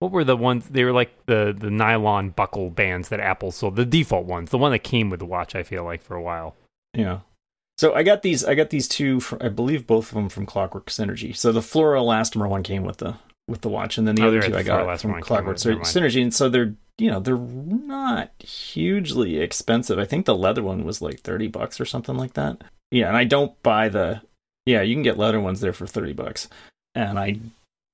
what 0.05 0.13
were 0.13 0.25
the 0.25 0.37
ones? 0.37 0.69
They 0.69 0.85
were 0.85 0.93
like 0.93 1.15
the 1.27 1.55
the 1.59 1.71
nylon 1.71 2.31
buckle 2.31 2.71
bands 2.71 3.09
that 3.09 3.21
Apple 3.21 3.51
sold. 3.51 3.77
The 3.77 3.85
default 3.87 4.27
ones, 4.27 4.51
the 4.51 4.59
one 4.59 4.73
that 4.73 4.81
came 4.81 5.11
with 5.11 5.21
the 5.21 5.27
watch. 5.27 5.55
I 5.55 5.63
feel 5.63 5.85
like 5.85 6.03
for 6.03 6.15
a 6.15 6.23
while. 6.23 6.55
Yeah. 6.93 7.21
So 7.79 7.95
I 7.95 8.03
got 8.03 8.23
these. 8.23 8.45
I 8.45 8.55
got 8.55 8.71
these 8.71 8.87
two. 8.87 9.21
From, 9.21 9.39
I 9.41 9.49
believe 9.49 9.87
both 9.87 10.09
of 10.11 10.15
them 10.15 10.29
from 10.29 10.47
Clockwork 10.47 10.87
Synergy. 10.87 11.35
So 11.35 11.51
the 11.53 11.61
fluoroelastomer 11.61 12.49
one 12.49 12.63
came 12.63 12.85
with 12.85 12.99
the 12.99 13.17
with 13.49 13.63
the 13.63 13.69
watch, 13.69 13.99
and 13.99 14.07
then 14.07 14.15
the 14.15 14.25
Oh, 14.25 14.29
other 14.29 14.43
two 14.43 14.53
the 14.53 14.59
I 14.59 14.63
got 14.63 15.01
from 15.01 15.21
Clockwork 15.21 15.57
with- 15.65 15.65
Synergy. 15.65 16.23
And 16.23 16.33
so 16.33 16.49
they're 16.49 16.75
you 16.99 17.11
know 17.11 17.19
they're 17.21 17.37
not 17.37 18.31
hugely 18.41 19.39
expensive. 19.39 19.99
I 19.99 20.05
think 20.05 20.27
the 20.27 20.37
leather 20.37 20.63
one 20.63 20.85
was 20.85 21.03
like 21.03 21.21
thirty 21.21 21.49
bucks 21.49 21.81
or 21.81 21.85
something 21.85 22.17
like 22.17 22.35
that. 22.35 22.63
Yeah, 22.91 23.09
and 23.09 23.17
I 23.17 23.25
don't 23.25 23.61
buy 23.63 23.89
the. 23.89 24.21
Yeah, 24.67 24.83
you 24.83 24.95
can 24.95 25.03
get 25.03 25.19
leather 25.19 25.41
ones 25.41 25.61
there 25.61 25.73
for 25.73 25.87
thirty 25.87 26.13
bucks, 26.13 26.49
and 26.95 27.19
I 27.19 27.39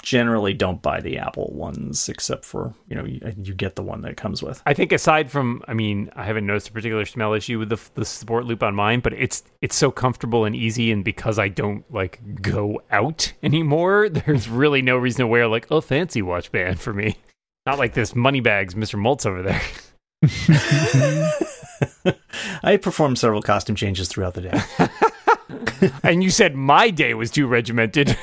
generally 0.02 0.54
don't 0.54 0.82
buy 0.82 1.00
the 1.00 1.18
Apple 1.18 1.52
ones 1.54 2.08
except 2.08 2.44
for 2.44 2.74
you 2.88 2.96
know 2.96 3.04
you, 3.04 3.20
you 3.36 3.54
get 3.54 3.76
the 3.76 3.82
one 3.82 4.02
that 4.02 4.12
it 4.12 4.16
comes 4.16 4.42
with. 4.42 4.62
I 4.66 4.74
think 4.74 4.92
aside 4.92 5.30
from, 5.30 5.62
I 5.68 5.74
mean, 5.74 6.10
I 6.14 6.24
haven't 6.24 6.46
noticed 6.46 6.68
a 6.68 6.72
particular 6.72 7.04
smell 7.04 7.34
issue 7.34 7.58
with 7.58 7.68
the 7.68 7.80
the 7.94 8.04
sport 8.04 8.44
loop 8.46 8.62
on 8.62 8.74
mine, 8.74 9.00
but 9.00 9.12
it's 9.12 9.42
it's 9.60 9.76
so 9.76 9.90
comfortable 9.90 10.44
and 10.44 10.54
easy, 10.56 10.90
and 10.90 11.04
because 11.04 11.38
I 11.38 11.48
don't 11.48 11.84
like 11.92 12.20
go 12.42 12.82
out 12.90 13.32
anymore, 13.42 14.08
there's 14.08 14.48
really 14.48 14.82
no 14.82 14.96
reason 14.96 15.20
to 15.20 15.26
wear 15.26 15.46
like 15.48 15.70
a 15.70 15.80
fancy 15.80 16.22
watch 16.22 16.52
band 16.52 16.80
for 16.80 16.92
me. 16.92 17.16
Not 17.66 17.78
like 17.78 17.94
this 17.94 18.14
money 18.16 18.40
bags, 18.40 18.74
Mr. 18.74 18.98
Moltz 18.98 19.26
over 19.26 19.42
there. 19.42 19.60
I 22.62 22.76
performed 22.76 23.18
several 23.18 23.42
costume 23.42 23.76
changes 23.76 24.08
throughout 24.08 24.34
the 24.34 24.42
day. 24.42 25.90
and 26.02 26.22
you 26.22 26.30
said 26.30 26.54
my 26.54 26.90
day 26.90 27.14
was 27.14 27.30
too 27.30 27.46
regimented. 27.46 28.16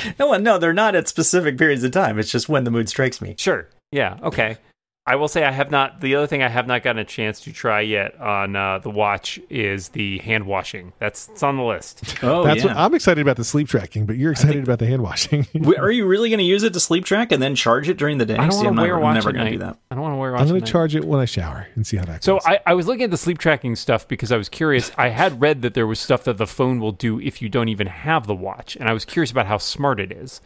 No, 0.18 0.36
no, 0.36 0.58
they're 0.58 0.72
not 0.72 0.94
at 0.94 1.08
specific 1.08 1.58
periods 1.58 1.84
of 1.84 1.90
time. 1.90 2.18
It's 2.18 2.30
just 2.30 2.48
when 2.48 2.64
the 2.64 2.70
mood 2.70 2.88
strikes 2.88 3.20
me. 3.20 3.34
sure, 3.38 3.68
yeah, 3.90 4.18
okay. 4.22 4.56
I 5.04 5.16
will 5.16 5.26
say 5.26 5.42
I 5.42 5.50
have 5.50 5.72
not. 5.72 6.00
The 6.00 6.14
other 6.14 6.28
thing 6.28 6.44
I 6.44 6.48
have 6.48 6.68
not 6.68 6.84
gotten 6.84 7.00
a 7.00 7.04
chance 7.04 7.40
to 7.40 7.52
try 7.52 7.80
yet 7.80 8.18
on 8.20 8.54
uh, 8.54 8.78
the 8.78 8.88
watch 8.90 9.40
is 9.50 9.88
the 9.88 10.18
hand 10.18 10.46
washing. 10.46 10.92
That's 11.00 11.28
it's 11.28 11.42
on 11.42 11.56
the 11.56 11.64
list. 11.64 12.04
Oh, 12.24 12.44
That's 12.44 12.58
yeah. 12.62 12.66
what 12.68 12.76
I'm 12.76 12.94
excited 12.94 13.20
about 13.20 13.36
the 13.36 13.44
sleep 13.44 13.66
tracking, 13.66 14.06
but 14.06 14.16
you're 14.16 14.30
excited 14.30 14.62
about 14.62 14.78
the 14.78 14.86
hand 14.86 15.02
washing. 15.02 15.44
Are 15.78 15.90
you 15.90 16.06
really 16.06 16.28
going 16.28 16.38
to 16.38 16.44
use 16.44 16.62
it 16.62 16.72
to 16.74 16.78
sleep 16.80 17.04
track 17.04 17.32
and 17.32 17.42
then 17.42 17.56
charge 17.56 17.88
it 17.88 17.96
during 17.98 18.18
the 18.18 18.24
day? 18.24 18.36
I 18.36 18.46
don't 18.46 18.64
want 18.64 18.76
to 18.76 18.82
wear 18.82 18.94
a 18.94 19.00
watch 19.00 19.14
never 19.14 19.30
at 19.30 19.34
going 19.34 19.44
to 19.46 19.50
night. 19.50 19.58
do 19.58 19.64
that. 19.64 19.78
I 19.90 19.96
don't 19.96 20.02
want 20.02 20.12
to 20.14 20.18
wear 20.18 20.30
a 20.30 20.32
watch. 20.34 20.42
I'm 20.42 20.48
going 20.48 20.60
to 20.60 20.70
charge 20.70 20.94
it 20.94 21.04
when 21.04 21.18
I 21.18 21.24
shower 21.24 21.66
and 21.74 21.84
see 21.84 21.96
how 21.96 22.04
that 22.04 22.22
So 22.22 22.34
goes. 22.34 22.42
I, 22.46 22.60
I 22.66 22.74
was 22.74 22.86
looking 22.86 23.02
at 23.02 23.10
the 23.10 23.16
sleep 23.16 23.38
tracking 23.38 23.74
stuff 23.74 24.06
because 24.06 24.30
I 24.30 24.36
was 24.36 24.48
curious. 24.48 24.92
I 24.96 25.08
had 25.08 25.40
read 25.40 25.62
that 25.62 25.74
there 25.74 25.86
was 25.88 25.98
stuff 25.98 26.22
that 26.24 26.38
the 26.38 26.46
phone 26.46 26.78
will 26.78 26.92
do 26.92 27.18
if 27.20 27.42
you 27.42 27.48
don't 27.48 27.68
even 27.68 27.88
have 27.88 28.28
the 28.28 28.36
watch, 28.36 28.76
and 28.76 28.88
I 28.88 28.92
was 28.92 29.04
curious 29.04 29.32
about 29.32 29.46
how 29.46 29.58
smart 29.58 29.98
it 29.98 30.12
is. 30.12 30.40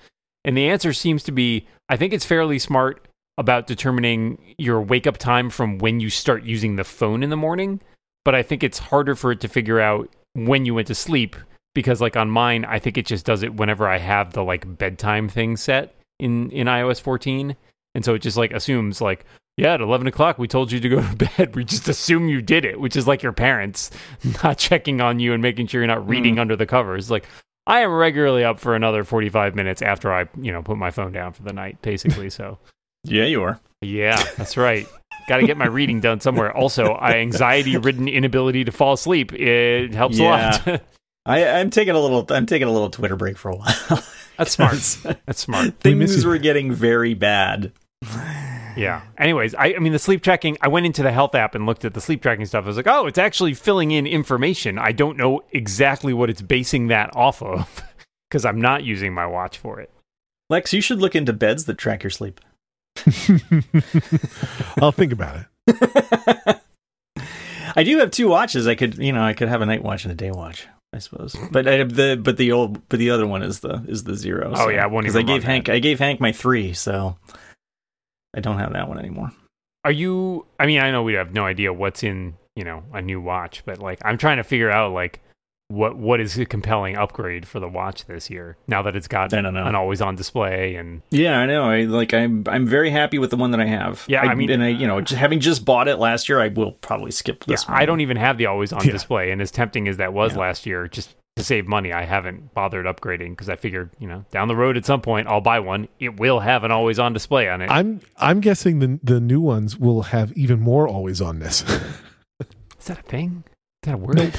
And 0.46 0.56
the 0.56 0.68
answer 0.70 0.94
seems 0.94 1.22
to 1.24 1.32
be 1.32 1.66
I 1.90 1.98
think 1.98 2.14
it's 2.14 2.24
fairly 2.24 2.58
smart 2.58 3.06
about 3.38 3.66
determining 3.66 4.54
your 4.58 4.80
wake 4.80 5.06
up 5.06 5.18
time 5.18 5.50
from 5.50 5.78
when 5.78 6.00
you 6.00 6.10
start 6.10 6.44
using 6.44 6.76
the 6.76 6.84
phone 6.84 7.22
in 7.22 7.30
the 7.30 7.36
morning, 7.36 7.80
but 8.24 8.34
I 8.34 8.42
think 8.42 8.62
it's 8.62 8.78
harder 8.78 9.14
for 9.14 9.32
it 9.32 9.40
to 9.40 9.48
figure 9.48 9.80
out 9.80 10.08
when 10.34 10.64
you 10.64 10.74
went 10.74 10.88
to 10.88 10.94
sleep 10.94 11.36
because 11.74 12.00
like 12.00 12.16
on 12.16 12.30
mine, 12.30 12.64
I 12.64 12.78
think 12.78 12.96
it 12.96 13.06
just 13.06 13.26
does 13.26 13.42
it 13.42 13.54
whenever 13.54 13.86
I 13.86 13.98
have 13.98 14.32
the 14.32 14.42
like 14.42 14.78
bedtime 14.78 15.28
thing 15.28 15.56
set 15.56 15.94
in 16.18 16.50
in 16.50 16.66
iOS 16.66 17.00
14. 17.00 17.56
And 17.94 18.04
so 18.04 18.14
it 18.14 18.20
just 18.20 18.36
like 18.36 18.52
assumes 18.52 19.00
like 19.00 19.26
yeah, 19.56 19.74
at 19.74 19.80
11 19.80 20.06
o'clock, 20.06 20.38
we 20.38 20.48
told 20.48 20.70
you 20.70 20.80
to 20.80 20.88
go 20.88 21.00
to 21.00 21.16
bed. 21.36 21.54
We 21.56 21.64
just 21.64 21.88
assume 21.88 22.28
you 22.28 22.42
did 22.42 22.64
it, 22.64 22.78
which 22.78 22.96
is 22.96 23.06
like 23.06 23.22
your 23.22 23.32
parents 23.32 23.90
not 24.42 24.58
checking 24.58 25.00
on 25.00 25.18
you 25.18 25.32
and 25.32 25.42
making 25.42 25.66
sure 25.66 25.80
you're 25.80 25.88
not 25.88 26.06
reading 26.06 26.36
mm. 26.36 26.40
under 26.40 26.56
the 26.56 26.66
covers. 26.66 27.10
Like, 27.10 27.26
I 27.66 27.80
am 27.80 27.92
regularly 27.92 28.44
up 28.44 28.60
for 28.60 28.76
another 28.76 29.02
45 29.02 29.54
minutes 29.54 29.82
after 29.82 30.12
I, 30.12 30.26
you 30.40 30.52
know, 30.52 30.62
put 30.62 30.76
my 30.76 30.90
phone 30.90 31.12
down 31.12 31.32
for 31.32 31.42
the 31.42 31.52
night, 31.52 31.80
basically. 31.82 32.30
So, 32.30 32.58
Yeah, 33.08 33.24
you 33.24 33.42
are. 33.42 33.60
yeah, 33.80 34.22
that's 34.36 34.56
right. 34.56 34.86
Got 35.28 35.38
to 35.38 35.46
get 35.46 35.56
my 35.56 35.66
reading 35.66 36.00
done 36.00 36.20
somewhere. 36.20 36.56
Also, 36.56 36.92
I 36.92 37.16
anxiety-ridden 37.16 38.06
inability 38.06 38.64
to 38.64 38.72
fall 38.72 38.92
asleep. 38.92 39.32
It 39.32 39.92
helps 39.92 40.18
a 40.18 40.22
lot. 40.22 40.66
I, 41.26 41.44
I'm 41.58 41.70
taking 41.70 41.94
a 41.94 42.00
little. 42.00 42.24
I'm 42.30 42.46
taking 42.46 42.68
a 42.68 42.72
little 42.72 42.90
Twitter 42.90 43.16
break 43.16 43.36
for 43.36 43.50
a 43.50 43.56
while. 43.56 44.04
that's 44.38 44.52
smart. 44.52 44.74
That's 45.26 45.40
smart. 45.40 45.80
Things 45.80 46.22
you. 46.22 46.28
were 46.28 46.38
getting 46.38 46.72
very 46.72 47.14
bad. 47.14 47.72
Yeah. 48.76 49.00
Anyways, 49.18 49.54
I, 49.54 49.74
I 49.74 49.78
mean, 49.78 49.92
the 49.92 49.98
sleep 49.98 50.22
tracking, 50.22 50.58
I 50.60 50.68
went 50.68 50.86
into 50.86 51.02
the 51.02 51.10
health 51.10 51.34
app 51.34 51.54
and 51.54 51.66
looked 51.66 51.84
at 51.84 51.94
the 51.94 52.00
sleep 52.00 52.22
tracking 52.22 52.44
stuff. 52.44 52.64
I 52.64 52.68
was 52.68 52.76
like, 52.76 52.86
oh, 52.86 53.06
it's 53.06 53.18
actually 53.18 53.54
filling 53.54 53.90
in 53.90 54.06
information. 54.06 54.78
I 54.78 54.92
don't 54.92 55.16
know 55.16 55.42
exactly 55.50 56.12
what 56.12 56.30
it's 56.30 56.42
basing 56.42 56.88
that 56.88 57.16
off 57.16 57.42
of 57.42 57.82
because 58.30 58.44
I'm 58.44 58.60
not 58.60 58.84
using 58.84 59.14
my 59.14 59.26
watch 59.26 59.58
for 59.58 59.80
it. 59.80 59.90
Lex, 60.50 60.72
you 60.72 60.80
should 60.80 61.00
look 61.00 61.16
into 61.16 61.32
beds 61.32 61.64
that 61.64 61.78
track 61.78 62.02
your 62.02 62.10
sleep. 62.10 62.40
I'll 64.82 64.92
think 64.92 65.12
about 65.12 65.44
it. 65.66 66.56
I 67.76 67.82
do 67.82 67.98
have 67.98 68.10
two 68.10 68.28
watches. 68.28 68.66
I 68.66 68.74
could, 68.74 68.98
you 68.98 69.12
know, 69.12 69.22
I 69.22 69.32
could 69.32 69.48
have 69.48 69.60
a 69.62 69.66
night 69.66 69.82
watch 69.82 70.04
and 70.04 70.12
a 70.12 70.14
day 70.16 70.30
watch, 70.30 70.66
I 70.92 70.98
suppose. 70.98 71.36
But 71.50 71.68
I, 71.68 71.84
the 71.84 72.18
but 72.22 72.36
the 72.36 72.52
old 72.52 72.88
but 72.88 72.98
the 72.98 73.10
other 73.10 73.26
one 73.26 73.42
is 73.42 73.60
the 73.60 73.84
is 73.86 74.04
the 74.04 74.14
zero. 74.14 74.52
Oh, 74.56 74.68
yeah, 74.68 74.84
I 74.84 74.86
won't 74.86 75.06
'cause 75.06 75.16
even 75.16 75.28
I 75.28 75.32
gave 75.34 75.44
Hank 75.44 75.66
that. 75.66 75.74
I 75.74 75.78
gave 75.78 75.98
Hank 75.98 76.20
my 76.20 76.32
three, 76.32 76.72
so 76.72 77.16
I 78.34 78.40
don't 78.40 78.58
have 78.58 78.72
that 78.72 78.88
one 78.88 78.98
anymore. 78.98 79.30
Are 79.84 79.92
you, 79.92 80.46
I 80.58 80.66
mean, 80.66 80.80
I 80.80 80.90
know 80.90 81.02
we 81.02 81.14
have 81.14 81.32
no 81.32 81.44
idea 81.46 81.72
what's 81.72 82.02
in, 82.02 82.34
you 82.56 82.64
know, 82.64 82.82
a 82.92 83.00
new 83.00 83.20
watch, 83.20 83.62
but 83.64 83.78
like, 83.78 84.00
I'm 84.04 84.18
trying 84.18 84.38
to 84.38 84.42
figure 84.44 84.70
out, 84.70 84.92
like, 84.92 85.20
what 85.68 85.96
what 85.96 86.20
is 86.20 86.38
a 86.38 86.46
compelling 86.46 86.96
upgrade 86.96 87.46
for 87.46 87.58
the 87.58 87.68
watch 87.68 88.04
this 88.06 88.30
year 88.30 88.56
now 88.68 88.82
that 88.82 88.94
it's 88.94 89.08
got 89.08 89.34
I 89.34 89.42
don't 89.42 89.52
know. 89.54 89.64
an 89.66 89.74
always 89.74 90.00
on 90.00 90.14
display 90.14 90.76
and 90.76 91.02
Yeah, 91.10 91.38
I 91.40 91.46
know. 91.46 91.64
I 91.68 91.82
like 91.82 92.14
I'm 92.14 92.44
I'm 92.46 92.66
very 92.66 92.90
happy 92.90 93.18
with 93.18 93.30
the 93.30 93.36
one 93.36 93.50
that 93.50 93.60
I 93.60 93.66
have. 93.66 94.04
Yeah, 94.06 94.22
I 94.22 94.34
mean- 94.36 94.50
and 94.50 94.62
I 94.62 94.68
you 94.68 94.86
know 94.86 95.00
j- 95.00 95.16
having 95.16 95.40
just 95.40 95.64
bought 95.64 95.88
it 95.88 95.96
last 95.96 96.28
year, 96.28 96.40
I 96.40 96.48
will 96.48 96.72
probably 96.72 97.10
skip 97.10 97.42
yeah, 97.46 97.52
this. 97.54 97.66
one. 97.68 97.76
I 97.76 97.84
don't 97.84 98.00
even 98.00 98.16
have 98.16 98.38
the 98.38 98.46
always 98.46 98.72
on 98.72 98.84
Yeah. 98.84 98.92
display. 98.92 99.32
And 99.32 99.42
as 99.42 99.50
tempting 99.50 99.88
as 99.88 99.96
that 99.96 100.12
was 100.12 100.34
Yeah. 100.34 100.40
last 100.42 100.66
year, 100.66 100.86
just 100.86 101.16
to 101.34 101.42
save 101.42 101.66
money, 101.66 101.92
I 101.92 102.04
haven't 102.04 102.54
bothered 102.54 102.86
upgrading 102.86 103.30
because 103.30 103.48
I 103.50 103.56
figured, 103.56 103.90
you 103.98 104.06
know, 104.08 104.24
down 104.30 104.48
the 104.48 104.56
road 104.56 104.76
at 104.76 104.86
some 104.86 105.00
point 105.02 105.26
I'll 105.28 105.40
buy 105.42 105.58
one. 105.58 105.88
It 105.98 106.18
will 106.18 106.40
have 106.40 106.62
an 106.64 106.70
always 106.70 106.98
on 107.00 107.12
display 107.12 107.48
on 107.48 107.60
it. 107.60 107.70
I'm 107.72 108.00
I'm 108.18 108.38
guessing 108.40 108.78
the 108.78 109.00
the 109.02 109.20
new 109.20 109.40
ones 109.40 109.76
will 109.76 110.02
have 110.02 110.32
even 110.34 110.60
more 110.60 110.86
always 110.86 111.20
onness. 111.20 111.62
Is 112.78 112.86
that 112.86 113.00
a 113.00 113.02
thing? 113.02 113.42
That 113.86 113.94
a 113.94 113.96
word? 113.96 114.38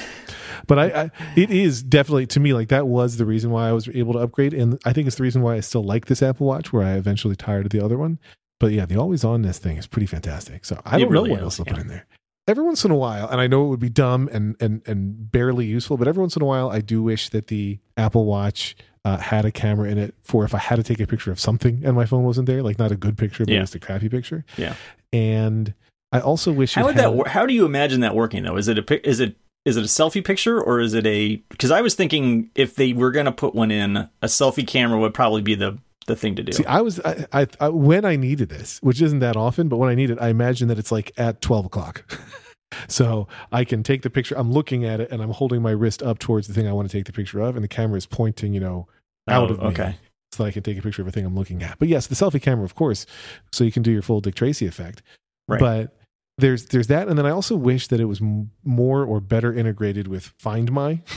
but 0.68 0.80
I, 0.80 0.86
I 1.04 1.12
it 1.36 1.50
is 1.50 1.82
definitely 1.84 2.27
to 2.27 2.39
me 2.39 2.54
like 2.54 2.70
that 2.70 2.88
was 2.88 3.18
the 3.18 3.25
reason 3.25 3.50
why 3.51 3.68
I 3.68 3.72
was 3.74 3.88
able 3.89 4.13
to 4.13 4.20
upgrade, 4.20 4.54
and 4.54 4.80
I 4.86 4.94
think 4.94 5.08
it's 5.08 5.16
the 5.18 5.24
reason 5.24 5.42
why 5.42 5.56
I 5.56 5.60
still 5.62 5.84
like 5.84 6.06
this 6.06 6.22
Apple 6.22 6.48
Watch, 6.48 6.72
where 6.72 6.84
I 6.84 6.94
eventually 6.94 7.36
tired 7.36 7.66
of 7.66 7.72
the 7.72 7.84
other 7.84 7.98
one. 7.98 8.20
But 8.60 8.72
yeah, 8.72 8.86
the 8.86 8.98
always 8.98 9.24
onness 9.24 9.58
thing 9.58 9.77
is 9.77 9.86
pretty 9.88 10.08
fantastic. 10.08 10.66
So 10.66 10.82
I 10.86 10.98
It 10.98 11.01
don't 11.01 11.12
really 11.12 11.30
know 11.30 11.34
what 11.34 11.39
is, 11.39 11.44
else 11.44 11.58
to 11.58 11.66
put 11.66 11.75
yeah. 11.75 11.82
in 11.82 11.88
there. 11.88 12.06
Every 12.48 12.63
once 12.63 12.86
in 12.86 12.92
a 12.92 12.96
while, 12.96 13.27
and 13.27 13.42
I 13.42 13.48
know 13.48 13.66
it 13.66 13.68
would 13.70 13.80
be 13.80 13.89
dumb 13.89 14.30
and 14.32 14.56
and 14.62 14.82
and 14.88 15.32
barely 15.32 15.66
useful, 15.66 15.98
but 15.98 16.08
every 16.08 16.22
once 16.22 16.36
in 16.36 16.42
a 16.42 16.46
while, 16.46 16.70
I 16.70 16.80
do 16.82 17.04
wish 17.04 17.30
that 17.30 17.48
the 17.48 17.80
Apple 17.98 18.25
Watch 18.25 18.75
uh, 19.06 19.18
had 19.18 19.46
a 19.46 19.51
camera 19.51 19.89
in 19.89 19.98
it 19.98 20.16
for 20.24 20.44
if 20.44 20.54
I 20.56 20.58
had 20.58 20.77
to 20.77 20.84
take 20.84 21.00
a 21.00 21.08
picture 21.08 21.32
of 21.32 21.39
something 21.39 21.82
and 21.86 21.96
my 21.96 22.06
phone 22.06 22.24
wasn't 22.24 22.46
there, 22.48 22.62
like 22.63 22.77
not 22.80 22.92
a 22.92 22.96
good 22.96 23.18
picture, 23.18 23.46
but 23.46 23.54
Yeah. 23.54 23.60
just 23.62 23.75
a 23.75 23.80
crappy 23.80 24.10
picture. 24.10 24.44
Yeah. 24.58 24.75
And 25.13 25.74
I 26.12 26.20
also 26.20 26.52
wish 26.54 26.74
How 26.76 26.86
would 26.86 26.96
that? 26.96 27.02
had- 27.04 27.14
wor- 27.14 27.28
How 27.28 27.46
do 27.46 27.54
you 27.54 27.66
imagine 27.66 28.02
that 28.02 28.16
working 28.16 28.44
though? 28.44 28.58
Is 28.58 28.68
it 28.68 28.78
a 28.78 29.08
is 29.10 29.20
it 29.20 29.36
is 29.66 29.76
it 29.76 29.82
a 29.84 29.88
selfie 29.88 30.24
picture 30.24 30.62
or 30.62 30.80
is 30.80 30.94
it 30.94 31.06
a? 31.06 31.36
Because 31.50 31.72
I 31.72 31.82
was 31.82 31.94
thinking 31.96 32.50
if 32.56 32.76
they 32.76 32.94
were 32.94 33.12
going 33.12 33.26
to 33.26 33.32
put 33.34 33.54
one 33.54 33.70
in, 33.72 33.98
a 33.98 34.10
selfie 34.28 34.66
camera 34.66 34.98
would 35.00 35.14
probably 35.14 35.42
be 35.42 35.56
the 35.56 35.78
the 36.06 36.16
thing 36.16 36.36
to 36.38 36.44
do. 36.44 36.54
See, 36.54 36.66
I 36.66 36.80
was 36.80 37.02
I, 37.02 37.26
I, 37.34 37.48
I 37.60 37.68
when 37.70 38.06
I 38.06 38.16
needed 38.16 38.48
this, 38.48 38.80
which 38.82 39.02
isn't 39.02 39.20
that 39.20 39.36
often, 39.36 39.68
but 39.68 39.76
when 39.78 39.90
I 39.90 39.96
need 39.96 40.10
it, 40.10 40.18
I 40.22 40.30
imagine 40.30 40.70
that 40.70 40.80
it's 40.80 40.92
like 40.92 41.12
at 41.18 41.42
twelve 41.42 41.66
o'clock. 41.66 42.06
so 42.88 43.28
I 43.52 43.66
can 43.66 43.84
take 43.84 44.04
the 44.04 44.10
picture. 44.10 44.36
I'm 44.38 44.52
looking 44.54 44.86
at 44.86 45.02
it, 45.02 45.12
and 45.12 45.22
I'm 45.22 45.32
holding 45.32 45.62
my 45.62 45.72
wrist 45.72 46.02
up 46.02 46.20
towards 46.20 46.48
the 46.48 46.54
thing 46.54 46.68
I 46.68 46.72
want 46.72 46.90
to 46.90 46.98
take 46.98 47.06
the 47.06 47.14
picture 47.14 47.42
of, 47.42 47.56
and 47.56 47.64
the 47.64 47.68
camera 47.68 47.98
is 47.98 48.06
pointing, 48.06 48.54
you 48.54 48.60
know, 48.62 48.88
out 49.28 49.50
Oh, 49.50 49.54
of 49.56 49.60
me, 49.60 49.66
okay. 49.68 49.96
so 50.32 50.44
that 50.44 50.50
I 50.50 50.52
can 50.52 50.64
take 50.64 50.78
a 50.78 50.82
picture 50.82 51.02
of 51.02 51.08
a 51.10 51.12
thing 51.12 51.26
I'm 51.26 51.36
looking 51.36 51.62
at. 51.64 51.78
But 51.80 51.90
yes, 51.90 52.08
the 52.08 52.16
selfie 52.16 52.42
camera, 52.42 52.64
of 52.64 52.76
course, 52.76 53.06
so 53.52 53.66
you 53.66 53.72
can 53.74 53.84
do 53.84 53.92
your 53.92 54.02
full 54.02 54.22
Dick 54.22 54.36
Tracy 54.36 54.66
effect. 54.66 55.02
Right. 55.50 55.60
But 55.60 55.97
there's 56.38 56.65
there's 56.67 56.88
that, 56.88 57.08
and 57.08 57.17
then 57.17 57.25
I 57.25 57.32
also 57.32 57.56
wish 57.56 57.88
that 57.88 58.00
it 58.00 58.06
was 58.06 58.22
m- 58.22 58.51
more 58.63 59.03
or 59.03 59.20
better 59.20 59.53
integrated 59.53 60.08
with 60.08 60.34
Find 60.38 60.72
My. 60.72 61.01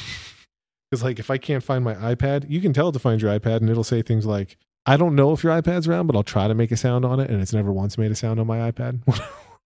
Because 0.90 1.04
like 1.04 1.20
if 1.20 1.30
I 1.30 1.38
can't 1.38 1.62
find 1.62 1.84
my 1.84 1.94
iPad, 1.94 2.50
you 2.50 2.60
can 2.60 2.72
tell 2.72 2.88
it 2.88 2.92
to 2.94 2.98
find 2.98 3.22
your 3.22 3.30
iPad, 3.38 3.58
and 3.58 3.70
it'll 3.70 3.84
say 3.84 4.02
things 4.02 4.26
like, 4.26 4.56
"I 4.86 4.96
don't 4.96 5.14
know 5.14 5.30
if 5.32 5.44
your 5.44 5.52
iPad's 5.52 5.86
around, 5.86 6.08
but 6.08 6.16
I'll 6.16 6.24
try 6.24 6.48
to 6.48 6.54
make 6.54 6.72
a 6.72 6.76
sound 6.76 7.04
on 7.04 7.20
it," 7.20 7.30
and 7.30 7.40
it's 7.40 7.52
never 7.52 7.72
once 7.72 7.96
made 7.96 8.10
a 8.10 8.16
sound 8.16 8.40
on 8.40 8.48
my 8.48 8.58
iPad 8.72 9.00
when 9.04 9.18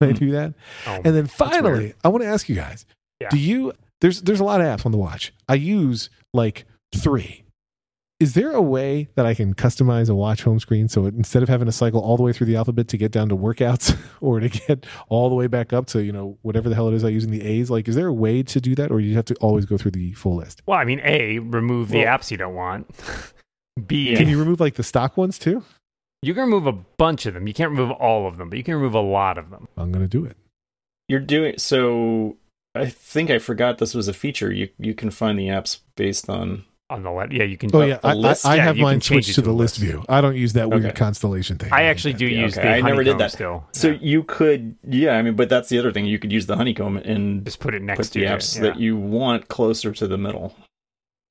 I 0.03 0.07
Hmm. 0.13 0.19
do 0.19 0.31
that. 0.33 0.53
Oh, 0.87 1.01
And 1.03 1.15
then 1.17 1.27
finally. 1.27 1.95
I 2.05 2.09
want 2.09 2.25
to 2.25 2.29
ask 2.29 2.47
you 2.51 2.57
guys: 2.57 2.85
Yeah. 3.21 3.31
Do 3.31 3.39
you? 3.39 3.73
There's 4.03 4.21
there's 4.21 4.41
a 4.41 4.45
lot 4.45 4.61
of 4.61 4.67
apps 4.67 4.85
on 4.85 4.93
the 4.93 4.99
watch. 4.99 5.33
I 5.49 5.55
use 5.55 6.11
like 6.35 6.67
three. 6.95 7.44
Is 8.21 8.35
there 8.35 8.53
a 8.53 8.63
way 8.63 9.09
that 9.17 9.27
I 9.27 9.35
can 9.35 9.55
customize 9.55 10.09
a 10.09 10.15
watch 10.15 10.43
home 10.45 10.61
screen 10.61 10.89
so 10.89 11.05
it, 11.07 11.15
instead 11.15 11.43
of 11.43 11.49
having 11.49 11.67
to 11.67 11.73
cycle 11.73 12.01
all 12.01 12.17
the 12.17 12.23
way 12.23 12.33
through 12.33 12.47
the 12.47 12.57
alphabet 12.57 12.87
to 12.89 12.97
get 12.97 13.11
down 13.11 13.29
to 13.29 13.37
workouts 13.37 13.99
or 14.21 14.39
to 14.41 14.49
get 14.49 14.87
all 15.09 15.29
the 15.29 15.35
way 15.35 15.49
back 15.49 15.73
up 15.73 15.87
to 15.87 16.03
you 16.03 16.13
know 16.13 16.39
whatever 16.43 16.69
the 16.69 16.75
hell 16.77 16.89
it 16.89 16.95
is 16.95 17.05
I 17.05 17.09
use 17.09 17.25
in 17.25 17.31
the 17.33 17.43
A's? 17.43 17.71
Like, 17.71 17.89
is 17.89 17.97
there 17.97 18.07
a 18.07 18.13
way 18.13 18.43
to 18.45 18.61
do 18.61 18.75
that, 18.77 18.91
or 18.91 19.01
do 19.01 19.05
you 19.05 19.17
have 19.17 19.25
to 19.27 19.35
always 19.37 19.67
go 19.67 19.77
through 19.77 19.91
the 19.93 20.13
full 20.13 20.37
list? 20.37 20.63
well, 20.67 20.79
I 20.79 20.85
mean, 20.85 21.01
A, 21.05 21.41
remove 21.41 21.89
the 21.89 22.05
apps 22.05 22.31
you 22.31 22.37
don't 22.37 22.55
want. 22.55 22.89
B, 23.87 24.15
Can 24.15 24.29
you 24.29 24.39
remove 24.39 24.61
like 24.61 24.75
the 24.77 24.85
stock 24.85 25.17
ones 25.17 25.39
too? 25.39 25.65
you 26.23 26.33
can 26.33 26.45
remove 26.45 26.67
a 26.67 26.73
bunch 26.73 27.27
of 27.27 27.35
them. 27.35 27.47
You 27.47 27.53
can't 27.53 27.71
remove 27.71 27.91
all 27.91 28.27
of 28.27 28.39
them, 28.39 28.49
but 28.49 28.57
you 28.57 28.65
can 28.65 28.75
remove 28.77 28.95
a 28.95 29.01
lot 29.01 29.37
of 29.37 29.51
them. 29.51 29.69
I'm 29.77 29.91
gonna 29.93 30.07
do 30.09 30.25
it. 30.25 30.37
You're 31.09 31.21
doing 31.21 31.59
so. 31.59 32.37
I 32.77 32.87
think 32.87 33.29
I 33.31 33.39
forgot 33.39 33.79
this 33.79 33.93
was 33.95 34.07
a 34.09 34.13
feature. 34.15 34.53
You 34.53 34.69
you 34.79 34.95
can 34.95 35.11
find 35.11 35.39
the 35.39 35.49
apps 35.49 35.81
based 35.97 36.31
on. 36.31 36.65
On 36.95 37.03
the 37.03 37.11
let, 37.11 37.33
yeah, 37.33 37.43
you 37.43 37.57
can. 37.57 37.71
Oh 37.75 37.81
A- 37.81 37.89
yeah, 37.89 37.99
a 38.05 38.09
I, 38.09 38.11
I, 38.11 38.15
list? 38.15 38.47
I 38.47 38.55
Yeah, 38.57 38.63
have 38.65 38.77
you 38.77 38.83
mine 38.85 39.01
change 39.01 39.25
switched 39.25 39.35
to 39.35 39.43
to 39.43 39.43
the 39.43 39.53
list 39.53 39.81
list. 39.81 39.91
view. 39.91 40.05
I 40.09 40.21
don't 40.21 40.37
use 40.37 40.53
that 40.53 40.71
weird 40.71 40.85
Okay. 40.87 40.95
constellation 40.95 41.59
thing. 41.59 41.73
I 41.73 41.85
actually 41.85 42.15
do 42.15 42.27
use 42.27 42.57
okay. 42.57 42.69
the 42.69 42.75
I 42.75 42.81
never 42.83 43.03
did 43.03 43.15
honeycomb 43.15 43.19
that. 43.19 43.31
still. 43.33 43.65
So 43.73 43.89
Yeah. 43.89 43.99
you 44.01 44.23
could, 44.23 44.77
yeah. 44.89 45.17
I 45.17 45.23
mean, 45.23 45.35
but 45.35 45.49
that's 45.49 45.69
the 45.69 45.79
other 45.81 45.91
thing. 45.93 46.07
You 46.07 46.19
could 46.21 46.33
use 46.33 46.47
the 46.47 46.57
honeycomb 46.57 46.97
and 46.99 47.45
just 47.45 47.59
put 47.59 47.75
it 47.75 47.83
next 47.83 47.99
put 47.99 48.13
to 48.13 48.19
the 48.21 48.27
it. 48.27 48.29
apps 48.29 48.57
yeah. 48.57 48.63
that 48.63 48.79
you 48.79 48.97
want 48.97 49.49
closer 49.49 49.91
to 49.93 50.07
the 50.07 50.17
middle. 50.17 50.55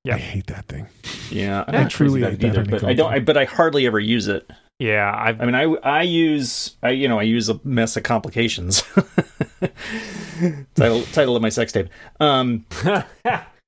Yeah. 0.04 0.16
I 0.16 0.18
hate 0.20 0.48
that 0.48 0.66
thing. 0.68 0.88
Yeah, 1.32 1.64
I'm 1.66 1.74
Yeah, 1.74 1.82
not 1.84 1.92
truly 1.92 2.20
hate 2.22 2.26
about 2.26 2.34
it 2.34 2.40
that 2.42 2.48
either, 2.60 2.66
but 2.72 2.84
I 2.84 2.94
don't. 2.94 3.14
I, 3.14 3.20
but 3.20 3.38
I 3.38 3.46
hardly 3.46 3.88
ever 3.88 4.02
use 4.02 4.28
it. 4.28 4.52
yeah, 4.80 5.10
I've 5.16 5.40
I 5.40 5.46
mean, 5.46 5.56
I 5.56 5.64
I 5.82 6.02
use 6.02 6.76
I 6.84 6.90
you 6.90 7.08
know 7.08 7.20
I 7.20 7.24
use 7.24 7.48
a 7.48 7.58
mess 7.64 7.96
of 7.96 8.04
complications. 8.04 8.84
title 10.76 11.04
title 11.14 11.36
of 11.38 11.42
my 11.42 11.50
sex 11.50 11.72
tape. 11.72 11.88
Um, 12.20 12.66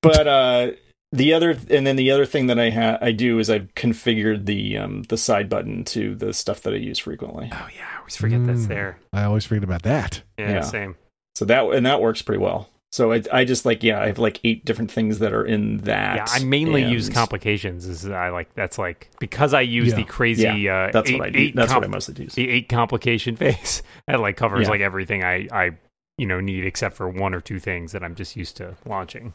but 0.02 0.28
uh, 0.28 0.72
the 1.18 1.34
other 1.34 1.52
and 1.70 1.86
then 1.88 1.96
the 1.96 2.12
other 2.12 2.26
thing 2.26 2.48
that 2.48 2.60
I 2.60 2.70
ha- 2.70 2.98
I 3.02 3.12
do 3.12 3.40
is 3.40 3.50
I've 3.50 3.74
configured 3.76 4.46
the 4.46 4.78
um 4.78 5.04
the 5.04 5.18
side 5.18 5.50
button 5.50 5.84
to 5.86 6.16
the 6.16 6.34
stuff 6.34 6.62
that 6.62 6.74
I 6.74 6.78
use 6.78 7.00
frequently. 7.00 7.50
Oh 7.52 7.68
yeah, 7.76 7.88
I 7.94 7.98
always 8.00 8.16
forget 8.16 8.46
that's 8.46 8.66
Mm. 8.66 8.68
there. 8.68 8.98
I 9.14 9.24
always 9.24 9.46
forget 9.46 9.64
about 9.64 9.84
that. 9.84 10.22
Yeah, 10.38 10.52
Yeah. 10.52 10.62
same. 10.62 10.96
So 11.36 11.46
that 11.46 11.64
and 11.66 11.86
that 11.86 12.02
works 12.02 12.22
pretty 12.22 12.42
well. 12.42 12.70
So 12.92 13.12
I 13.12 13.22
I 13.34 13.44
just 13.44 13.66
like 13.66 13.84
yeah 13.84 14.00
I 14.02 14.08
have 14.08 14.20
like 14.20 14.40
eight 14.46 14.64
different 14.64 14.90
things 14.92 15.20
that 15.20 15.34
are 15.34 15.44
in 15.46 15.78
that. 15.80 16.16
Yeah, 16.16 16.26
I 16.30 16.44
mainly 16.46 16.84
and 16.84 16.92
use 16.94 17.10
complications. 17.10 17.86
Is 17.86 18.08
I 18.08 18.30
like 18.30 18.54
that's 18.56 18.78
like 18.78 19.10
because 19.20 19.54
I 19.54 19.62
use 19.62 19.90
Yeah. 19.90 19.96
the 19.96 20.04
crazy. 20.06 20.70
uh, 20.70 20.92
That's 20.94 21.10
eight, 21.10 21.20
what 21.20 21.28
I 21.28 21.32
do. 21.32 21.40
Eight 21.40 21.56
That's 21.56 21.74
what 21.74 21.84
I 21.84 21.88
mostly 21.88 22.24
use. 22.24 22.36
the 22.36 22.50
eight 22.50 22.70
complication 22.70 23.36
phase 23.42 23.84
that 24.08 24.20
like 24.22 24.38
covers 24.38 24.64
Yeah. 24.68 24.70
like 24.70 24.82
everything 24.82 25.24
I 25.24 25.48
I 25.52 25.72
you 26.18 26.26
know 26.26 26.40
need 26.40 26.66
except 26.66 26.96
for 26.96 27.10
one 27.10 27.34
or 27.34 27.42
two 27.42 27.60
things 27.60 27.92
that 27.92 28.02
I'm 28.02 28.16
just 28.16 28.38
used 28.38 28.56
to 28.58 28.76
launching. 28.86 29.34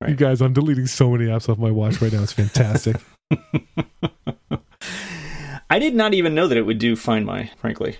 Right. 0.00 0.10
You 0.10 0.16
guys, 0.16 0.40
I'm 0.40 0.52
deleting 0.54 0.86
so 0.86 1.10
many 1.10 1.26
apps 1.26 1.48
off 1.48 1.58
my 1.58 1.70
watch 1.70 2.00
right 2.00 2.12
now. 2.12 2.22
It's 2.22 2.32
fantastic. 2.32 2.96
I 5.70 5.78
did 5.78 5.94
not 5.94 6.14
even 6.14 6.34
know 6.34 6.48
that 6.48 6.56
it 6.58 6.62
would 6.62 6.78
do 6.78 6.96
Find 6.96 7.24
My. 7.26 7.50
Frankly, 7.58 7.96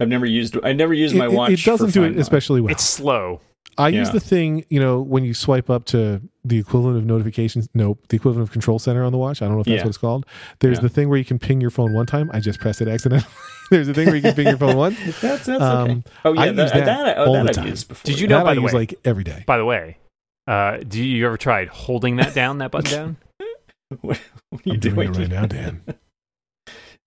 I've 0.00 0.08
never 0.08 0.26
used. 0.26 0.56
I 0.64 0.72
never 0.72 0.94
used 0.94 1.14
my 1.14 1.26
it, 1.26 1.32
it- 1.32 1.36
watch. 1.36 1.50
it 1.52 1.62
doesn't 1.64 1.88
for 1.88 1.92
do 1.92 2.00
Find 2.02 2.14
it 2.14 2.16
My. 2.16 2.22
especially 2.22 2.60
well. 2.60 2.72
It's 2.72 2.84
slow. 2.84 3.40
I 3.78 3.88
use 3.88 4.10
the 4.10 4.20
thing, 4.20 4.66
you 4.68 4.78
know, 4.80 5.00
when 5.00 5.24
you 5.24 5.32
swipe 5.32 5.70
up 5.70 5.86
to 5.86 6.20
the 6.44 6.58
equivalent 6.58 6.98
of 6.98 7.04
notifications. 7.06 7.68
Nope, 7.72 8.00
the 8.08 8.16
equivalent 8.16 8.46
of 8.48 8.52
Control 8.52 8.78
Center 8.78 9.02
on 9.02 9.12
the 9.12 9.18
watch. 9.18 9.40
I 9.40 9.46
don't 9.46 9.54
know 9.54 9.60
if 9.60 9.66
that's 9.66 9.76
Yeah. 9.76 9.82
what 9.82 9.88
it's 9.88 9.96
called. 9.98 10.26
There's 10.60 10.76
Yeah. 10.78 10.82
the 10.82 10.88
thing 10.90 11.08
where 11.08 11.16
you 11.16 11.24
can 11.24 11.38
ping 11.38 11.60
your 11.60 11.70
phone 11.70 11.94
one 11.94 12.04
time. 12.04 12.30
I 12.34 12.40
just 12.40 12.60
pressed 12.60 12.82
it 12.82 12.88
accidentally. 12.88 13.30
There's 13.70 13.88
a 13.88 13.94
thing 13.94 14.06
where 14.08 14.16
you 14.16 14.20
can 14.22 14.34
ping 14.34 14.48
your 14.48 14.58
phone 14.58 14.76
once. 14.76 14.98
That's 15.22 15.46
that's 15.46 15.48
okay. 15.50 15.92
Um, 15.92 16.04
Oh 16.24 16.34
yeah, 16.34 16.40
I 16.42 16.52
that, 16.52 16.62
use 16.62 16.72
that 16.72 16.84
that, 16.84 17.18
oh, 17.18 17.24
all 17.26 17.32
that 17.34 17.42
the 17.44 17.48
I've 17.50 17.54
time. 17.56 17.66
used 17.68 17.88
before. 17.88 18.02
Did 18.04 18.20
you 18.20 18.26
know, 18.28 18.38
that 18.38 18.44
by 18.44 18.50
I 18.50 18.54
the 18.56 18.60
use 18.62 18.72
way- 18.74 18.80
like 18.80 18.94
every 19.06 19.24
day. 19.24 19.44
By 19.46 19.56
the 19.56 19.64
way, 19.64 19.96
uh, 20.46 20.78
do 20.78 21.02
you 21.02 21.26
ever 21.26 21.36
tried 21.36 21.68
holding 21.68 22.16
that 22.16 22.34
down, 22.34 22.58
that 22.58 22.70
button 22.70 22.90
down? 22.90 23.16
what 24.00 24.16
are 24.18 24.20
you 24.64 24.72
I'm 24.74 24.80
doing 24.80 24.94
doing 24.94 25.14
it 25.14 25.18
right 25.18 25.28
now, 25.30 25.46
Dan. 25.46 25.82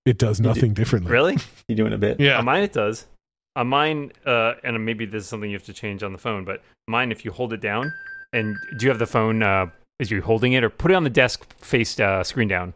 It 0.05 0.19
does 0.19 0.37
You 0.39 0.43
do- 0.43 0.49
nothing 0.49 0.73
differently. 0.75 1.11
Really? 1.11 1.37
You 1.67 1.75
doing 1.75 1.91
a 1.91 1.97
bit? 1.97 2.19
Yeah. 2.19 2.37
On 2.37 2.45
mine, 2.45 2.61
it 2.61 2.71
does. 2.73 3.07
On 3.55 3.65
mine, 3.65 4.11
uh, 4.23 4.53
and 4.63 4.85
maybe 4.85 5.07
this 5.07 5.23
is 5.23 5.29
something 5.29 5.49
you 5.49 5.55
have 5.57 5.65
to 5.65 5.73
change 5.73 6.03
on 6.03 6.11
the 6.11 6.19
phone, 6.19 6.45
but 6.45 6.61
mine, 6.87 7.11
if 7.11 7.25
you 7.25 7.31
hold 7.31 7.53
it 7.53 7.59
down, 7.61 7.91
and 8.31 8.55
do 8.77 8.85
you 8.85 8.89
have 8.91 8.99
the 8.99 9.07
phone 9.07 9.41
uh, 9.41 9.65
as 9.99 10.11
you're 10.11 10.21
holding 10.21 10.53
it, 10.53 10.63
or 10.63 10.69
put 10.69 10.91
it 10.91 10.93
on 10.93 11.03
the 11.03 11.09
desk 11.09 11.43
faced 11.57 11.99
uh, 11.99 12.23
screen 12.23 12.47
down, 12.47 12.73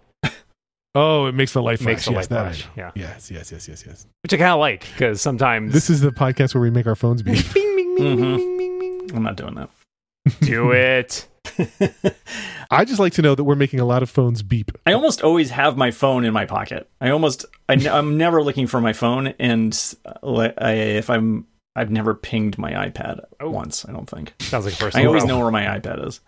Oh, 0.96 1.28
it 1.28 1.36
makes 1.36 1.54
the 1.54 1.62
light 1.62 1.78
flash. 1.78 1.86
Makes 1.88 2.06
the 2.06 2.12
yes, 2.14 2.18
light 2.18 2.30
that 2.30 2.46
I 2.48 2.52
flash, 2.54 2.68
yeah. 2.76 2.92
Yes, 2.96 3.30
yes, 3.30 3.52
yes, 3.52 3.68
yes, 3.68 3.84
yes. 3.86 4.08
which 4.24 4.34
I 4.34 4.38
kind 4.38 4.50
of 4.50 4.60
like 4.60 4.82
because 4.94 5.22
sometimes 5.22 5.72
This 5.72 5.88
is 5.92 6.02
the 6.02 6.10
podcast 6.10 6.56
where 6.56 6.62
we 6.64 6.72
make 6.72 6.88
our 6.88 6.96
phones 6.96 7.22
beep. 7.24 7.36
Mhm. 7.38 9.16
I'm 9.16 9.22
not 9.22 9.36
doing 9.36 9.54
that. 9.54 9.70
Do 10.42 10.72
it. 10.72 11.28
I 12.72 12.86
just 12.86 13.00
like 13.00 13.14
to 13.14 13.22
know 13.22 13.36
that 13.36 13.44
we're 13.44 13.56
making 13.56 13.80
a 13.80 13.86
lot 13.86 14.04
of 14.04 14.10
phones 14.10 14.44
beep. 14.44 14.72
I 14.86 14.94
almost 14.94 15.22
always 15.24 15.50
have 15.52 15.78
my 15.78 15.92
phone 15.92 16.24
in 16.26 16.34
my 16.34 16.46
pocket. 16.46 16.90
I 17.02 17.10
almost, 17.10 17.46
I, 17.68 17.74
am 17.74 18.18
never 18.18 18.44
looking 18.44 18.68
for 18.68 18.80
my 18.80 18.94
phone, 18.94 19.28
and 19.40 19.96
uh, 20.06 20.50
I, 20.58 20.72
if 20.74 21.10
I'm, 21.10 21.48
I've 21.76 21.92
never 21.92 22.14
pinged 22.14 22.58
my 22.58 22.72
iPad 22.72 23.22
Oh. 23.40 23.50
once. 23.50 23.86
I 23.88 23.92
don't 23.92 24.10
think. 24.10 24.34
Sounds 24.42 24.66
like 24.66 24.80
a 24.82 24.98
I 24.98 25.02
I 25.02 25.06
always 25.06 25.26
know 25.26 25.40
where 25.40 25.52
my 25.52 25.64
iPad 25.64 26.06
is. 26.08 26.20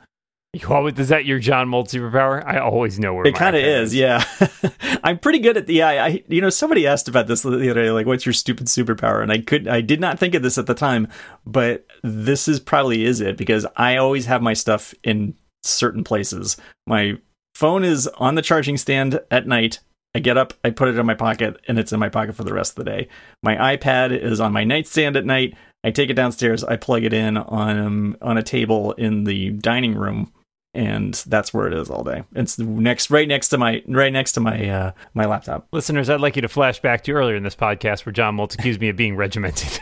You 0.54 0.68
always, 0.68 1.00
is 1.00 1.08
that 1.08 1.26
your 1.26 1.40
John 1.40 1.70
Moltz 1.70 1.94
superpower? 1.94 2.46
I 2.46 2.60
always 2.60 3.00
know 3.00 3.14
where 3.14 3.26
It 3.26 3.36
kind 3.36 3.56
of 3.56 3.62
iPad 3.62 3.82
is, 3.84 3.96
yeah. 3.96 4.22
I'm 5.04 5.18
pretty 5.18 5.40
good 5.40 5.56
at 5.56 5.66
the. 5.66 5.76
Yeah, 5.76 5.88
I, 5.88 6.24
you 6.28 6.42
know, 6.42 6.50
somebody 6.50 6.86
asked 6.86 7.08
about 7.08 7.28
this 7.28 7.44
the 7.44 7.72
other 7.72 7.84
day, 7.84 7.92
like, 7.92 8.06
"What's 8.06 8.26
your 8.26 8.34
stupid 8.34 8.68
superpower?" 8.68 9.24
And 9.24 9.32
I 9.32 9.40
could, 9.40 9.70
I 9.70 9.80
did 9.80 10.02
not 10.02 10.20
think 10.20 10.36
of 10.36 10.44
this 10.44 10.58
at 10.58 10.66
the 10.66 10.74
time, 10.74 11.08
but 11.46 11.86
this 12.04 12.50
is 12.50 12.60
probably 12.60 13.06
is 13.06 13.22
it 13.22 13.38
because 13.38 13.66
I 13.78 13.96
always 13.96 14.26
have 14.26 14.42
my 14.42 14.54
stuff 14.54 14.94
in 15.06 15.36
certain 15.64 16.04
places. 16.04 16.58
My 16.86 17.18
phone 17.56 17.86
is 17.86 18.08
on 18.18 18.36
the 18.36 18.42
charging 18.42 18.76
stand 18.76 19.22
at 19.32 19.48
night. 19.48 19.80
I 20.14 20.20
get 20.20 20.38
up, 20.38 20.54
I 20.66 20.72
put 20.72 20.90
it 20.90 20.98
in 20.98 21.06
my 21.06 21.14
pocket, 21.14 21.62
and 21.70 21.80
it's 21.80 21.94
in 21.94 22.00
my 22.02 22.10
pocket 22.10 22.36
for 22.36 22.44
the 22.44 22.54
rest 22.54 22.78
of 22.78 22.84
the 22.84 22.92
day. 22.92 23.08
My 23.42 23.78
iPad 23.78 24.12
is 24.12 24.42
on 24.42 24.52
my 24.52 24.66
nightstand 24.66 25.16
at 25.16 25.26
night. 25.26 25.56
I 25.86 25.92
take 25.92 26.10
it 26.10 26.16
downstairs, 26.16 26.66
I 26.66 26.76
plug 26.76 27.06
it 27.06 27.14
in 27.14 27.38
on 27.38 27.80
um, 27.80 28.18
on 28.22 28.38
a 28.38 28.44
table 28.44 28.92
in 28.94 29.24
the 29.24 29.52
dining 29.52 29.96
room, 29.96 30.34
and 30.74 31.14
that's 31.28 31.54
where 31.54 31.68
it 31.68 31.74
is 31.74 31.90
all 31.90 32.04
day. 32.04 32.24
It's 32.36 32.58
next, 32.60 33.10
right 33.12 33.28
next 33.28 33.50
to 33.50 33.58
my, 33.58 33.84
right 33.88 34.12
next 34.14 34.32
to 34.34 34.40
my 34.40 34.70
uh, 34.70 34.92
my 35.14 35.26
laptop. 35.26 35.68
Listeners, 35.72 36.10
I'd 36.10 36.22
like 36.22 36.36
you 36.36 36.42
to 36.44 36.48
flash 36.50 36.80
back 36.82 37.04
to 37.06 37.12
earlier 37.12 37.36
in 37.36 37.44
this 37.44 37.56
podcast 37.56 38.06
where 38.06 38.14
John 38.14 38.38
Moltz 38.38 38.54
accused 38.56 38.80
me 38.80 38.90
of 38.90 38.96
being 38.96 39.16
regimented. 39.16 39.80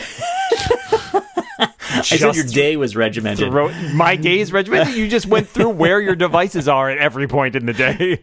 I 1.98 2.02
said 2.02 2.34
your 2.36 2.44
day 2.44 2.76
was 2.76 2.94
regimented. 2.94 3.50
Throw- 3.50 3.72
my 3.94 4.16
day 4.16 4.38
is 4.40 4.52
regimented. 4.52 4.94
You 4.96 5.08
just 5.08 5.26
went 5.26 5.48
through 5.48 5.70
where 5.80 6.00
your 6.00 6.14
devices 6.14 6.68
are 6.68 6.90
at 6.90 6.98
every 6.98 7.26
point 7.26 7.56
in 7.56 7.66
the 7.66 7.72
day. 7.72 8.22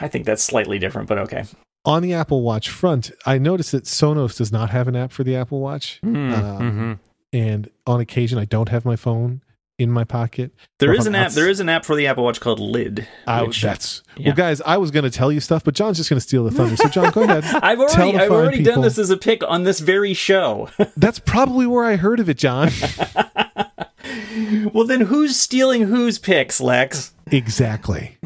I 0.00 0.08
think 0.08 0.24
that's 0.26 0.42
slightly 0.42 0.78
different, 0.78 1.08
but 1.08 1.18
okay. 1.18 1.44
On 1.84 2.00
the 2.02 2.14
Apple 2.14 2.42
Watch 2.42 2.70
front, 2.70 3.10
I 3.26 3.38
noticed 3.38 3.72
that 3.72 3.84
Sonos 3.84 4.36
does 4.38 4.52
not 4.52 4.70
have 4.70 4.86
an 4.86 4.94
app 4.94 5.10
for 5.10 5.24
the 5.24 5.34
Apple 5.34 5.60
Watch. 5.60 6.00
Mm, 6.04 6.32
Um, 6.32 6.60
mhm. 6.60 6.98
And 7.32 7.68
on 7.86 7.98
occasion, 8.00 8.38
I 8.38 8.44
don't 8.44 8.68
have 8.68 8.84
my 8.84 8.94
phone 8.94 9.41
in 9.78 9.90
my 9.90 10.04
pocket. 10.04 10.52
There 10.78 10.92
is 10.94 11.06
an 11.06 11.14
app. 11.14 11.32
There 11.32 11.48
is 11.48 11.60
an 11.60 11.68
app 11.68 11.84
for 11.84 11.96
the 11.96 12.06
Apple 12.06 12.24
Watch 12.24 12.40
called 12.40 12.60
Lyd. 12.60 13.06
I, 13.26 13.42
which- 13.42 13.62
that's 13.62 14.02
yeah. 14.16 14.28
well, 14.28 14.36
guys. 14.36 14.60
I 14.62 14.76
was 14.76 14.90
going 14.90 15.04
to 15.04 15.10
tell 15.10 15.32
you 15.32 15.40
stuff, 15.40 15.64
but 15.64 15.74
John's 15.74 15.96
just 15.96 16.10
going 16.10 16.18
to 16.18 16.26
steal 16.26 16.44
the 16.44 16.50
thunder. 16.50 16.76
So, 16.76 16.88
John, 16.88 17.10
go 17.12 17.22
ahead. 17.22 17.44
I've 17.62 17.80
already, 17.80 18.18
I've 18.18 18.30
already 18.30 18.62
done 18.62 18.82
this 18.82 18.98
as 18.98 19.10
a 19.10 19.16
pick 19.16 19.42
on 19.46 19.64
this 19.64 19.80
very 19.80 20.14
show. 20.14 20.68
That's 20.96 21.18
probably 21.18 21.66
where 21.66 21.84
I 21.84 21.96
heard 21.96 22.20
of 22.20 22.28
it, 22.28 22.38
John. 22.38 22.70
well, 24.72 24.86
then 24.86 25.02
who's 25.02 25.36
stealing 25.36 25.82
whose 25.82 26.18
picks, 26.18 26.60
Lex? 26.60 27.12
exactly. 27.30 28.18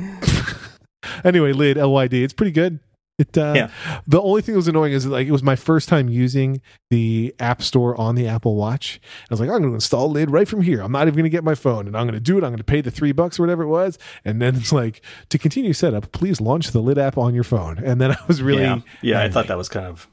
anyway, 1.25 1.53
lid 1.53 1.76
LYD. 1.76 2.15
It's 2.15 2.33
pretty 2.33 2.53
good. 2.53 2.81
It 3.18 3.38
uh, 3.38 3.52
Yeah. 3.56 3.70
the 4.06 4.20
only 4.20 4.42
thing 4.42 4.52
that 4.52 4.58
was 4.58 4.68
annoying 4.68 4.92
is 4.92 5.06
like 5.06 5.26
it 5.26 5.30
was 5.32 5.42
my 5.42 5.56
first 5.56 5.88
time 5.88 6.08
using 6.08 6.61
the 6.90 7.35
app 7.40 7.62
store 7.62 7.99
on 7.99 8.14
the 8.14 8.28
Apple 8.28 8.56
Watch. 8.56 9.00
I 9.23 9.26
was 9.32 9.40
like, 9.40 9.49
I'm 9.49 9.58
going 9.61 9.70
to 9.70 9.75
install 9.75 10.12
Lyd 10.12 10.26
right 10.30 10.46
from 10.46 10.61
here. 10.61 10.82
I'm 10.82 10.92
not 10.92 11.02
even 11.06 11.14
going 11.14 11.25
to 11.25 11.30
get 11.30 11.42
my 11.42 11.54
phone, 11.54 11.87
and 11.87 11.96
I'm 11.96 12.04
going 12.04 12.12
to 12.14 12.20
do 12.20 12.35
it. 12.37 12.44
I'm 12.44 12.50
going 12.50 12.58
to 12.58 12.64
pay 12.64 12.82
the 12.82 12.90
three 12.90 13.12
bucks 13.12 13.38
or 13.38 13.42
whatever 13.44 13.62
it 13.62 13.68
was, 13.68 13.99
and 14.26 14.42
then 14.42 14.54
it's 14.56 14.70
like 14.70 15.00
to 15.30 15.38
continue 15.38 15.73
setup. 15.73 16.12
Please 16.12 16.42
launch 16.42 16.73
the 16.73 16.82
Lyd 16.82 16.99
app 16.99 17.16
on 17.16 17.35
your 17.35 17.44
phone. 17.44 17.78
And 17.78 18.00
then 18.00 18.11
I 18.12 18.18
was 18.28 18.42
really, 18.42 18.64
yeah, 18.64 18.80
yeah. 19.00 19.23
I 19.23 19.30
thought 19.30 19.46
that 19.46 19.56
was 19.56 19.70
kind 19.70 19.87
of. 19.87 20.06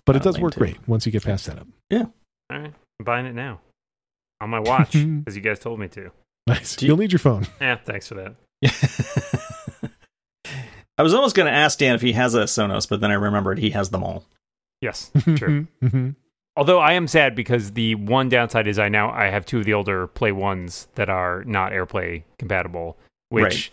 but 0.04 0.16
it 0.16 0.22
does 0.24 0.40
work 0.40 0.54
too. 0.54 0.58
great 0.60 0.88
once 0.88 1.06
you 1.06 1.12
get 1.12 1.22
past 1.24 1.44
setup. 1.44 1.68
Yeah. 1.90 2.06
All 2.50 2.58
right, 2.58 2.74
I'm 2.98 3.04
buying 3.04 3.26
it 3.26 3.34
now 3.34 3.60
on 4.40 4.50
my 4.50 4.58
watch 4.58 4.92
because 4.94 5.36
you 5.36 5.42
guys 5.42 5.60
told 5.60 5.78
me 5.78 5.86
to. 5.88 6.10
Nice. 6.48 6.74
Do 6.74 6.86
you- 6.86 6.90
You'll 6.90 6.98
need 6.98 7.12
your 7.12 7.18
phone. 7.20 7.46
Yeah, 7.60 7.76
thanks 7.76 8.08
for 8.08 8.14
that. 8.16 9.54
I 10.98 11.02
was 11.02 11.14
almost 11.14 11.36
going 11.36 11.46
to 11.46 11.52
ask 11.52 11.78
Dan 11.78 11.94
if 11.94 12.02
he 12.02 12.12
has 12.12 12.34
a 12.34 12.44
Sonos, 12.44 12.88
but 12.88 13.00
then 13.00 13.10
I 13.10 13.14
remembered 13.14 13.58
he 13.58 13.70
has 13.70 13.90
them 13.90 14.02
all. 14.02 14.24
Yes, 14.80 15.10
true. 15.36 15.66
Mhm. 15.82 16.16
Although 16.56 16.80
I 16.80 16.94
am 16.94 17.06
sad 17.06 17.36
because 17.36 17.72
the 17.72 17.94
one 17.94 18.28
downside 18.28 18.66
is 18.66 18.78
I 18.80 18.88
now 18.88 19.10
I 19.10 19.26
have 19.26 19.46
two 19.46 19.58
of 19.60 19.64
the 19.64 19.74
older 19.74 20.08
Play 20.08 20.32
ones 20.32 20.88
that 20.96 21.08
are 21.08 21.44
not 21.44 21.70
AirPlay 21.72 22.24
compatible, 22.38 22.98
which 23.28 23.42
Right. 23.44 23.70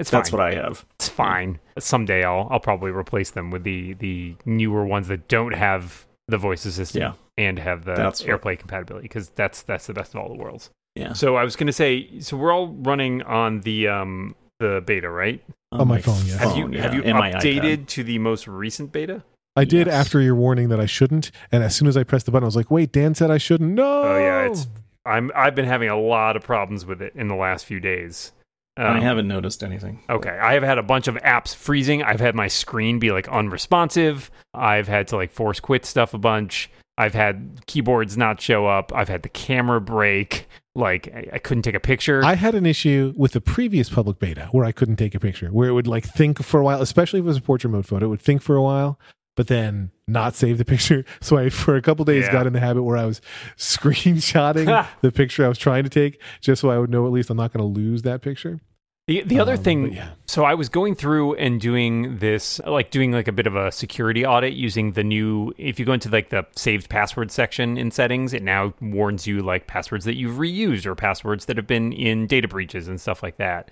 it's 0.00 0.10
That's 0.10 0.30
fine. 0.30 0.38
what 0.38 0.46
I 0.46 0.54
have. 0.54 0.84
it's 0.94 1.08
fine. 1.10 1.58
Someday 1.78 2.24
I'll 2.24 2.48
I'll 2.50 2.60
probably 2.60 2.90
replace 2.90 3.30
them 3.32 3.50
with 3.50 3.64
the 3.64 3.92
the 3.94 4.34
newer 4.46 4.86
ones 4.86 5.08
that 5.08 5.28
don't 5.28 5.52
have 5.54 6.06
the 6.28 6.38
voice 6.38 6.64
assistant 6.64 7.02
Yeah. 7.02 7.12
and 7.36 7.58
have 7.58 7.84
the 7.84 7.94
That's 7.94 8.24
what- 8.26 8.40
AirPlay 8.40 8.58
compatibility 8.58 9.04
because 9.08 9.28
that's 9.30 9.62
that's 9.62 9.86
the 9.86 9.92
best 9.92 10.14
of 10.14 10.20
all 10.20 10.28
the 10.30 10.34
worlds. 10.42 10.70
Yeah. 10.94 11.12
So 11.12 11.36
I 11.36 11.44
was 11.44 11.54
going 11.56 11.66
to 11.66 11.72
say, 11.72 12.18
so 12.20 12.36
we're 12.38 12.52
all 12.52 12.68
running 12.68 13.22
on 13.22 13.60
the 13.60 13.88
um 13.88 14.34
the 14.62 14.82
beta, 14.86 15.10
right? 15.10 15.42
On 15.72 15.86
my 15.88 16.00
phone, 16.00 16.24
yeah. 16.24 16.36
Have 16.38 16.56
you 16.56 16.64
phone, 16.64 16.72
have 16.74 16.94
you 16.94 17.02
updated 17.02 17.86
to 17.88 18.02
the 18.04 18.18
most 18.18 18.46
recent 18.48 18.92
beta? 18.92 19.22
I 19.56 19.64
did 19.64 19.86
Yes. 19.86 19.94
after 19.94 20.20
your 20.20 20.34
warning 20.34 20.70
that 20.70 20.80
I 20.80 20.86
shouldn't, 20.86 21.30
and 21.50 21.62
as 21.62 21.76
soon 21.76 21.86
as 21.88 21.96
I 21.96 22.04
pressed 22.04 22.24
the 22.26 22.32
button, 22.32 22.44
I 22.44 22.46
was 22.46 22.56
like, 22.56 22.70
"Wait, 22.70 22.90
Dan 22.92 23.14
said 23.14 23.30
I 23.30 23.36
shouldn't." 23.38 23.72
No. 23.74 24.02
Oh 24.02 24.18
yeah, 24.18 24.46
it's 24.50 24.66
I'm 25.04 25.30
I've 25.34 25.54
been 25.54 25.66
having 25.66 25.88
a 25.90 25.98
lot 26.00 26.36
of 26.36 26.42
problems 26.42 26.86
with 26.86 27.02
it 27.02 27.12
in 27.16 27.28
the 27.28 27.34
last 27.34 27.66
few 27.66 27.80
days. 27.80 28.32
I 28.78 28.84
Um, 28.96 29.00
haven't 29.02 29.28
noticed 29.28 29.62
anything. 29.62 30.00
Okay, 30.08 30.30
I 30.30 30.54
have 30.54 30.62
had 30.62 30.78
a 30.78 30.82
bunch 30.82 31.06
of 31.06 31.16
apps 31.16 31.54
freezing. 31.54 32.02
I've 32.02 32.20
had 32.20 32.34
my 32.34 32.48
screen 32.48 32.98
be 32.98 33.10
like 33.12 33.28
unresponsive. 33.28 34.30
I've 34.54 34.88
had 34.88 35.08
to 35.08 35.16
like 35.16 35.30
force 35.32 35.60
quit 35.60 35.84
stuff 35.84 36.14
a 36.14 36.18
bunch. 36.18 36.70
I've 36.98 37.14
had 37.14 37.60
keyboards 37.66 38.16
not 38.16 38.40
show 38.40 38.66
up. 38.66 38.92
I've 38.94 39.08
had 39.08 39.22
the 39.22 39.28
camera 39.28 39.80
break. 39.80 40.46
Like 40.74 41.08
I, 41.14 41.28
I 41.34 41.38
couldn't 41.38 41.62
take 41.62 41.74
a 41.74 41.80
picture. 41.80 42.24
I 42.24 42.34
had 42.34 42.54
an 42.54 42.64
issue 42.66 43.12
with 43.16 43.32
the 43.32 43.40
previous 43.40 43.88
public 43.90 44.18
beta 44.18 44.48
where 44.52 44.64
I 44.64 44.72
couldn't 44.72 44.96
take 44.96 45.14
a 45.14 45.20
picture, 45.20 45.48
where 45.48 45.68
it 45.68 45.72
would 45.72 45.86
like 45.86 46.04
think 46.04 46.42
for 46.42 46.60
a 46.60 46.64
while, 46.64 46.80
especially 46.80 47.18
if 47.20 47.24
it 47.24 47.28
was 47.28 47.36
a 47.38 47.42
portrait 47.42 47.70
mode 47.70 47.86
photo, 47.86 48.06
it 48.06 48.08
would 48.08 48.22
think 48.22 48.40
for 48.40 48.56
a 48.56 48.62
while, 48.62 48.98
but 49.36 49.48
then 49.48 49.90
not 50.08 50.34
save 50.34 50.56
the 50.58 50.64
picture. 50.74 51.04
So 51.20 51.36
I, 51.36 51.50
for 51.50 51.76
a 51.76 51.82
couple 51.82 52.04
days, 52.06 52.24
Yeah. 52.24 52.32
got 52.32 52.46
in 52.46 52.52
the 52.54 52.60
habit 52.60 52.82
where 52.84 52.96
I 52.96 53.04
was 53.04 53.20
screenshotting 53.58 54.86
the 55.02 55.12
picture 55.12 55.44
I 55.44 55.48
was 55.48 55.58
trying 55.58 55.84
to 55.84 55.90
take, 55.90 56.20
just 56.40 56.60
so 56.62 56.70
I 56.70 56.78
would 56.78 56.90
know 56.90 57.06
at 57.06 57.12
least 57.12 57.30
I'm 57.30 57.36
not 57.36 57.52
going 57.52 57.60
to 57.74 57.80
lose 57.80 58.02
that 58.02 58.22
picture. 58.22 58.60
The 59.06 59.22
the 59.22 59.40
other 59.40 59.54
Um, 59.54 59.62
thing, 59.62 59.92
yeah. 59.94 60.10
so 60.26 60.44
I 60.44 60.54
was 60.54 60.68
going 60.68 60.94
through 60.94 61.34
and 61.34 61.60
doing 61.60 62.18
this, 62.18 62.60
like 62.66 62.90
doing 62.90 63.10
like 63.12 63.28
a 63.28 63.32
bit 63.32 63.46
of 63.46 63.56
a 63.56 63.72
security 63.72 64.24
audit 64.24 64.52
using 64.54 64.92
the 64.92 65.02
new. 65.02 65.52
If 65.58 65.78
you 65.78 65.84
go 65.84 65.92
into 65.92 66.08
like 66.08 66.30
the 66.30 66.46
saved 66.56 66.88
password 66.88 67.30
section 67.30 67.76
in 67.76 67.90
settings, 67.90 68.32
it 68.32 68.42
now 68.42 68.74
warns 68.80 69.26
you 69.26 69.42
like 69.42 69.66
passwords 69.66 70.04
that 70.04 70.14
you've 70.14 70.36
reused 70.36 70.86
or 70.86 70.94
passwords 70.94 71.46
that 71.46 71.56
have 71.56 71.66
been 71.66 71.92
in 71.92 72.26
data 72.26 72.46
breaches 72.48 72.88
and 72.88 73.00
stuff 73.00 73.22
like 73.22 73.38
that. 73.38 73.70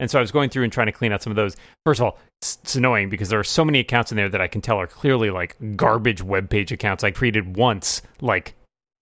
And 0.00 0.10
so 0.10 0.18
I 0.18 0.20
was 0.20 0.32
going 0.32 0.50
through 0.50 0.64
and 0.64 0.72
trying 0.72 0.86
to 0.86 0.92
clean 0.92 1.12
out 1.12 1.22
some 1.22 1.30
of 1.30 1.36
those. 1.36 1.56
First 1.86 2.00
of 2.00 2.06
all, 2.06 2.18
it's, 2.40 2.58
it's 2.62 2.74
annoying 2.74 3.08
because 3.08 3.28
there 3.28 3.38
are 3.38 3.44
so 3.44 3.64
many 3.64 3.78
accounts 3.78 4.10
in 4.10 4.16
there 4.16 4.28
that 4.28 4.40
I 4.40 4.48
can 4.48 4.60
tell 4.60 4.78
are 4.78 4.88
clearly 4.88 5.30
like 5.30 5.56
garbage 5.76 6.22
web 6.22 6.50
page 6.50 6.72
accounts 6.72 7.04
I 7.04 7.12
created 7.12 7.56
once, 7.56 8.02
like 8.20 8.56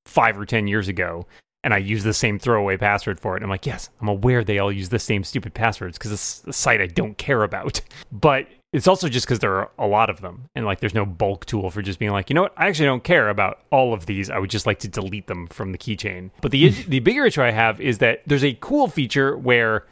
five 0.04 0.38
or 0.38 0.44
ten 0.44 0.66
years 0.66 0.88
ago, 0.88 1.26
and 1.62 1.74
I 1.74 1.78
use 1.78 2.04
the 2.04 2.14
same 2.14 2.38
throwaway 2.38 2.76
password 2.76 3.20
for 3.20 3.34
it. 3.34 3.38
And 3.38 3.44
I'm 3.44 3.50
like, 3.50 3.66
yes, 3.66 3.90
I'm 4.00 4.08
aware 4.08 4.42
they 4.42 4.58
all 4.58 4.72
use 4.72 4.88
the 4.88 4.98
same 4.98 5.24
stupid 5.24 5.54
passwords 5.54 5.98
because 5.98 6.12
it's 6.12 6.44
a 6.46 6.52
site 6.52 6.80
I 6.80 6.86
don't 6.86 7.18
care 7.18 7.42
about. 7.42 7.80
But 8.12 8.48
it's 8.72 8.88
also 8.88 9.08
just 9.08 9.26
because 9.26 9.38
there 9.38 9.54
are 9.54 9.70
a 9.78 9.86
lot 9.86 10.10
of 10.10 10.20
them, 10.20 10.44
and 10.54 10.64
like 10.64 10.80
there's 10.80 10.94
no 10.94 11.06
bulk 11.06 11.44
tool 11.44 11.70
for 11.70 11.82
just 11.82 11.98
being 11.98 12.12
like, 12.12 12.28
you 12.28 12.34
know 12.34 12.42
what, 12.42 12.54
I 12.56 12.68
actually 12.68 12.86
don't 12.86 13.04
care 13.04 13.28
about 13.28 13.60
all 13.70 13.92
of 13.94 14.06
these. 14.06 14.30
I 14.30 14.38
would 14.38 14.50
just 14.50 14.66
like 14.66 14.78
to 14.80 14.88
delete 14.88 15.26
them 15.26 15.46
from 15.48 15.72
the 15.72 15.78
keychain. 15.78 16.30
But 16.40 16.50
the 16.50 16.70
hmm. 16.70 16.90
the 16.90 17.00
bigger 17.00 17.26
issue 17.26 17.42
I 17.42 17.50
have 17.50 17.80
is 17.80 17.98
that 17.98 18.22
there's 18.26 18.44
a 18.44 18.54
cool 18.60 18.88
feature 18.88 19.36
where 19.36 19.86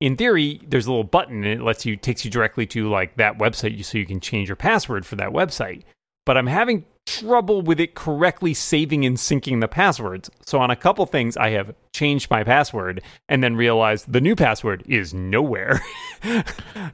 in 0.00 0.16
theory, 0.16 0.60
there's 0.66 0.86
a 0.86 0.90
little 0.90 1.04
button 1.04 1.44
and 1.44 1.60
it 1.60 1.64
lets 1.64 1.86
you 1.86 1.96
takes 1.96 2.24
you 2.24 2.30
directly 2.30 2.66
to 2.66 2.88
like 2.88 3.16
that 3.16 3.38
website 3.38 3.84
so 3.84 3.98
you 3.98 4.06
can 4.06 4.18
change 4.18 4.48
your 4.48 4.56
password 4.56 5.06
for 5.06 5.16
that 5.16 5.30
website. 5.30 5.82
But 6.26 6.36
I'm 6.36 6.48
having 6.48 6.84
trouble 7.20 7.62
with 7.62 7.78
it 7.80 7.94
correctly 7.94 8.54
saving 8.54 9.04
and 9.04 9.16
syncing 9.16 9.60
the 9.60 9.68
passwords. 9.68 10.30
So 10.44 10.58
on 10.58 10.70
a 10.70 10.76
couple 10.76 11.04
things 11.06 11.36
I 11.36 11.50
have 11.50 11.74
changed 11.92 12.30
my 12.30 12.42
password 12.44 13.02
and 13.28 13.42
then 13.42 13.56
realized 13.56 14.12
the 14.12 14.20
new 14.20 14.34
password 14.34 14.82
is 14.86 15.12
nowhere. 15.12 15.80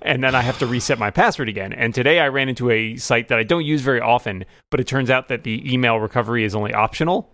and 0.03 0.23
then 0.25 0.35
I 0.35 0.43
have 0.43 0.59
to 0.59 0.67
reset 0.67 0.99
my 0.99 1.11
password 1.11 1.49
again. 1.49 1.73
And 1.73 1.95
today 1.95 2.21
I 2.21 2.29
ran 2.29 2.49
into 2.49 2.71
a 2.71 2.97
site 2.97 3.29
that 3.29 3.39
I 3.39 3.45
don't 3.45 3.65
use 3.65 3.83
very 3.83 4.01
often, 4.01 4.45
but 4.71 4.81
it 4.81 4.87
turns 4.87 5.11
out 5.11 5.29
that 5.29 5.45
the 5.45 5.73
email 5.73 5.99
recovery 5.99 6.45
is 6.45 6.55
only 6.55 6.75
optional. 6.75 7.31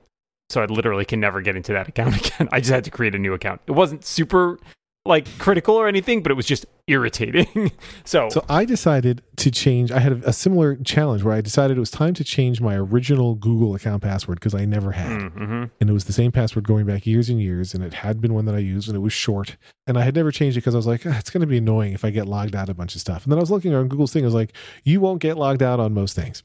So 0.51 0.63
I 0.63 0.67
literally 0.67 1.05
can 1.07 1.21
never 1.21 1.41
get 1.41 1.57
into 1.57 1.73
that 1.73 1.89
account 1.89 2.17
again. 2.17 2.49
I 2.53 2.61
just 2.61 2.73
had 2.73 2.85
to 2.85 2.91
create 2.91 3.15
a 3.15 3.19
new 3.19 3.33
account. 3.33 3.63
It 3.67 3.73
wasn't 3.73 4.05
super 4.05 4.59
like 5.07 5.27
critical 5.39 5.75
or 5.75 5.87
anything, 5.87 6.23
but 6.23 6.33
it 6.33 6.35
was 6.35 6.47
just 6.47 6.65
irritating. 6.87 7.73
so, 8.05 8.29
So 8.31 8.45
I 8.49 8.65
decided 8.65 9.23
to 9.37 9.51
change. 9.51 9.93
I 9.93 9.99
had 9.99 10.13
a, 10.13 10.29
a 10.29 10.33
similar 10.33 10.77
challenge 10.77 11.23
where 11.23 11.35
I 11.35 11.41
decided 11.41 11.77
it 11.77 11.81
was 11.81 11.91
time 11.91 12.15
to 12.15 12.25
change 12.25 12.61
my 12.61 12.75
original 12.77 13.35
Google 13.35 13.75
account 13.75 14.03
password 14.03 14.41
because 14.41 14.55
I 14.55 14.65
never 14.65 14.93
had. 14.93 15.21
mm-hmm. 15.21 15.65
and 15.81 15.91
it 15.91 15.93
was 15.93 16.05
the 16.05 16.13
same 16.13 16.33
password 16.33 16.67
going 16.67 16.87
back 16.87 17.07
years 17.07 17.29
and 17.29 17.41
years 17.41 17.75
and 17.75 17.83
it 17.83 17.95
had 17.95 18.21
been 18.21 18.35
one 18.35 18.45
that 18.45 18.55
i 18.55 18.59
used 18.59 18.89
and 18.89 18.97
it 18.97 19.01
was 19.01 19.13
short 19.13 19.57
and 19.87 19.99
i 19.99 20.03
had 20.03 20.15
never 20.15 20.31
changed 20.31 20.57
it 20.57 20.61
because 20.61 20.75
i 20.75 20.79
was 20.79 20.87
like 20.87 21.07
ah, 21.07 21.19
it's 21.19 21.31
going 21.31 21.41
to 21.41 21.47
be 21.47 21.59
annoying 21.59 21.93
if 21.93 22.05
i 22.05 22.11
get 22.11 22.27
logged 22.27 22.55
out 22.55 22.69
a 22.69 22.75
bunch 22.75 22.95
of 22.95 23.01
stuff 23.01 23.25
and 23.25 23.33
then 23.33 23.39
i 23.39 23.41
was 23.41 23.51
looking 23.51 23.75
on 23.75 23.89
google's 23.89 24.13
thing 24.13 24.25
i 24.25 24.27
was 24.27 24.35
like 24.35 24.53
you 24.85 25.01
won't 25.01 25.21
get 25.21 25.37
logged 25.37 25.63
out 25.63 25.81
on 25.81 25.93
most 25.93 26.15
things 26.15 26.43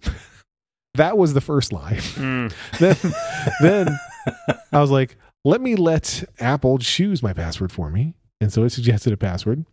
that 0.95 1.17
was 1.17 1.33
the 1.33 1.41
first 1.41 1.71
lie 1.71 1.93
mm, 1.97 2.53
then 2.79 3.13
then 3.61 3.99
i 4.71 4.79
was 4.79 4.91
like 4.91 5.17
let 5.45 5.61
me 5.61 5.75
let 5.75 6.23
apple 6.39 6.77
choose 6.77 7.23
my 7.23 7.33
password 7.33 7.71
for 7.71 7.89
me 7.89 8.15
and 8.41 8.51
so 8.53 8.63
it 8.63 8.69
suggested 8.71 9.13
a 9.13 9.17
password 9.17 9.65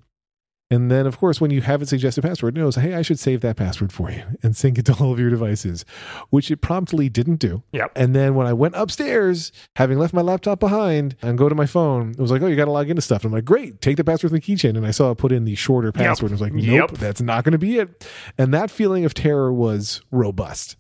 and 0.68 0.90
then, 0.90 1.06
of 1.06 1.18
course, 1.18 1.40
when 1.40 1.52
you 1.52 1.60
have 1.60 1.80
it 1.80 1.88
suggested 1.88 2.22
password, 2.22 2.56
it 2.58 2.60
knows, 2.60 2.74
hey, 2.74 2.94
I 2.94 3.02
should 3.02 3.20
save 3.20 3.40
that 3.42 3.56
password 3.56 3.92
for 3.92 4.10
you 4.10 4.24
and 4.42 4.56
sync 4.56 4.78
it 4.78 4.86
to 4.86 4.94
all 4.94 5.12
of 5.12 5.20
your 5.20 5.30
devices, 5.30 5.84
which 6.30 6.50
it 6.50 6.56
promptly 6.56 7.08
didn't 7.08 7.36
do. 7.36 7.62
Yep. 7.70 7.92
And 7.94 8.16
then 8.16 8.34
when 8.34 8.48
I 8.48 8.52
went 8.52 8.74
upstairs, 8.74 9.52
having 9.76 9.96
left 9.96 10.12
my 10.12 10.22
laptop 10.22 10.58
behind 10.58 11.14
and 11.22 11.38
go 11.38 11.48
to 11.48 11.54
my 11.54 11.66
phone, 11.66 12.10
it 12.10 12.18
was 12.18 12.32
like, 12.32 12.42
oh, 12.42 12.48
you 12.48 12.56
got 12.56 12.64
to 12.64 12.72
log 12.72 12.90
into 12.90 13.00
stuff. 13.00 13.22
And 13.22 13.28
I'm 13.30 13.36
like, 13.36 13.44
great, 13.44 13.80
take 13.80 13.96
the 13.96 14.02
password 14.02 14.30
from 14.30 14.40
the 14.40 14.42
keychain. 14.42 14.76
And 14.76 14.84
I 14.84 14.90
saw 14.90 15.12
it 15.12 15.18
put 15.18 15.30
in 15.30 15.44
the 15.44 15.54
shorter 15.54 15.92
password. 15.92 16.32
And 16.32 16.40
I 16.40 16.42
was 16.42 16.52
like, 16.52 16.52
nope, 16.52 16.90
Yep. 16.90 16.98
that's 16.98 17.20
not 17.20 17.44
going 17.44 17.52
to 17.52 17.58
be 17.58 17.78
it. 17.78 18.08
And 18.36 18.52
that 18.52 18.68
feeling 18.72 19.04
of 19.04 19.14
terror 19.14 19.52
was 19.52 20.02
robust. 20.10 20.74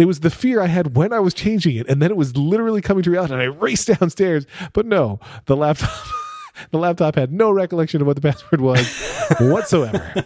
It 0.00 0.06
was 0.06 0.20
the 0.20 0.30
fear 0.30 0.60
I 0.60 0.66
had 0.66 0.96
when 0.96 1.12
I 1.12 1.20
was 1.20 1.32
changing 1.32 1.76
it. 1.76 1.88
And 1.88 2.02
then 2.02 2.10
it 2.10 2.16
was 2.16 2.36
literally 2.36 2.80
coming 2.80 3.04
to 3.04 3.10
reality. 3.12 3.34
And 3.34 3.42
I 3.42 3.46
raced 3.46 3.86
downstairs. 4.00 4.46
But 4.72 4.84
no, 4.84 5.20
the 5.46 5.56
laptop. 5.56 5.90
The 6.70 6.78
laptop 6.78 7.14
had 7.14 7.32
no 7.32 7.50
recollection 7.50 8.00
of 8.00 8.06
what 8.06 8.16
the 8.16 8.22
password 8.22 8.60
was 8.60 8.86
whatsoever. 9.40 10.24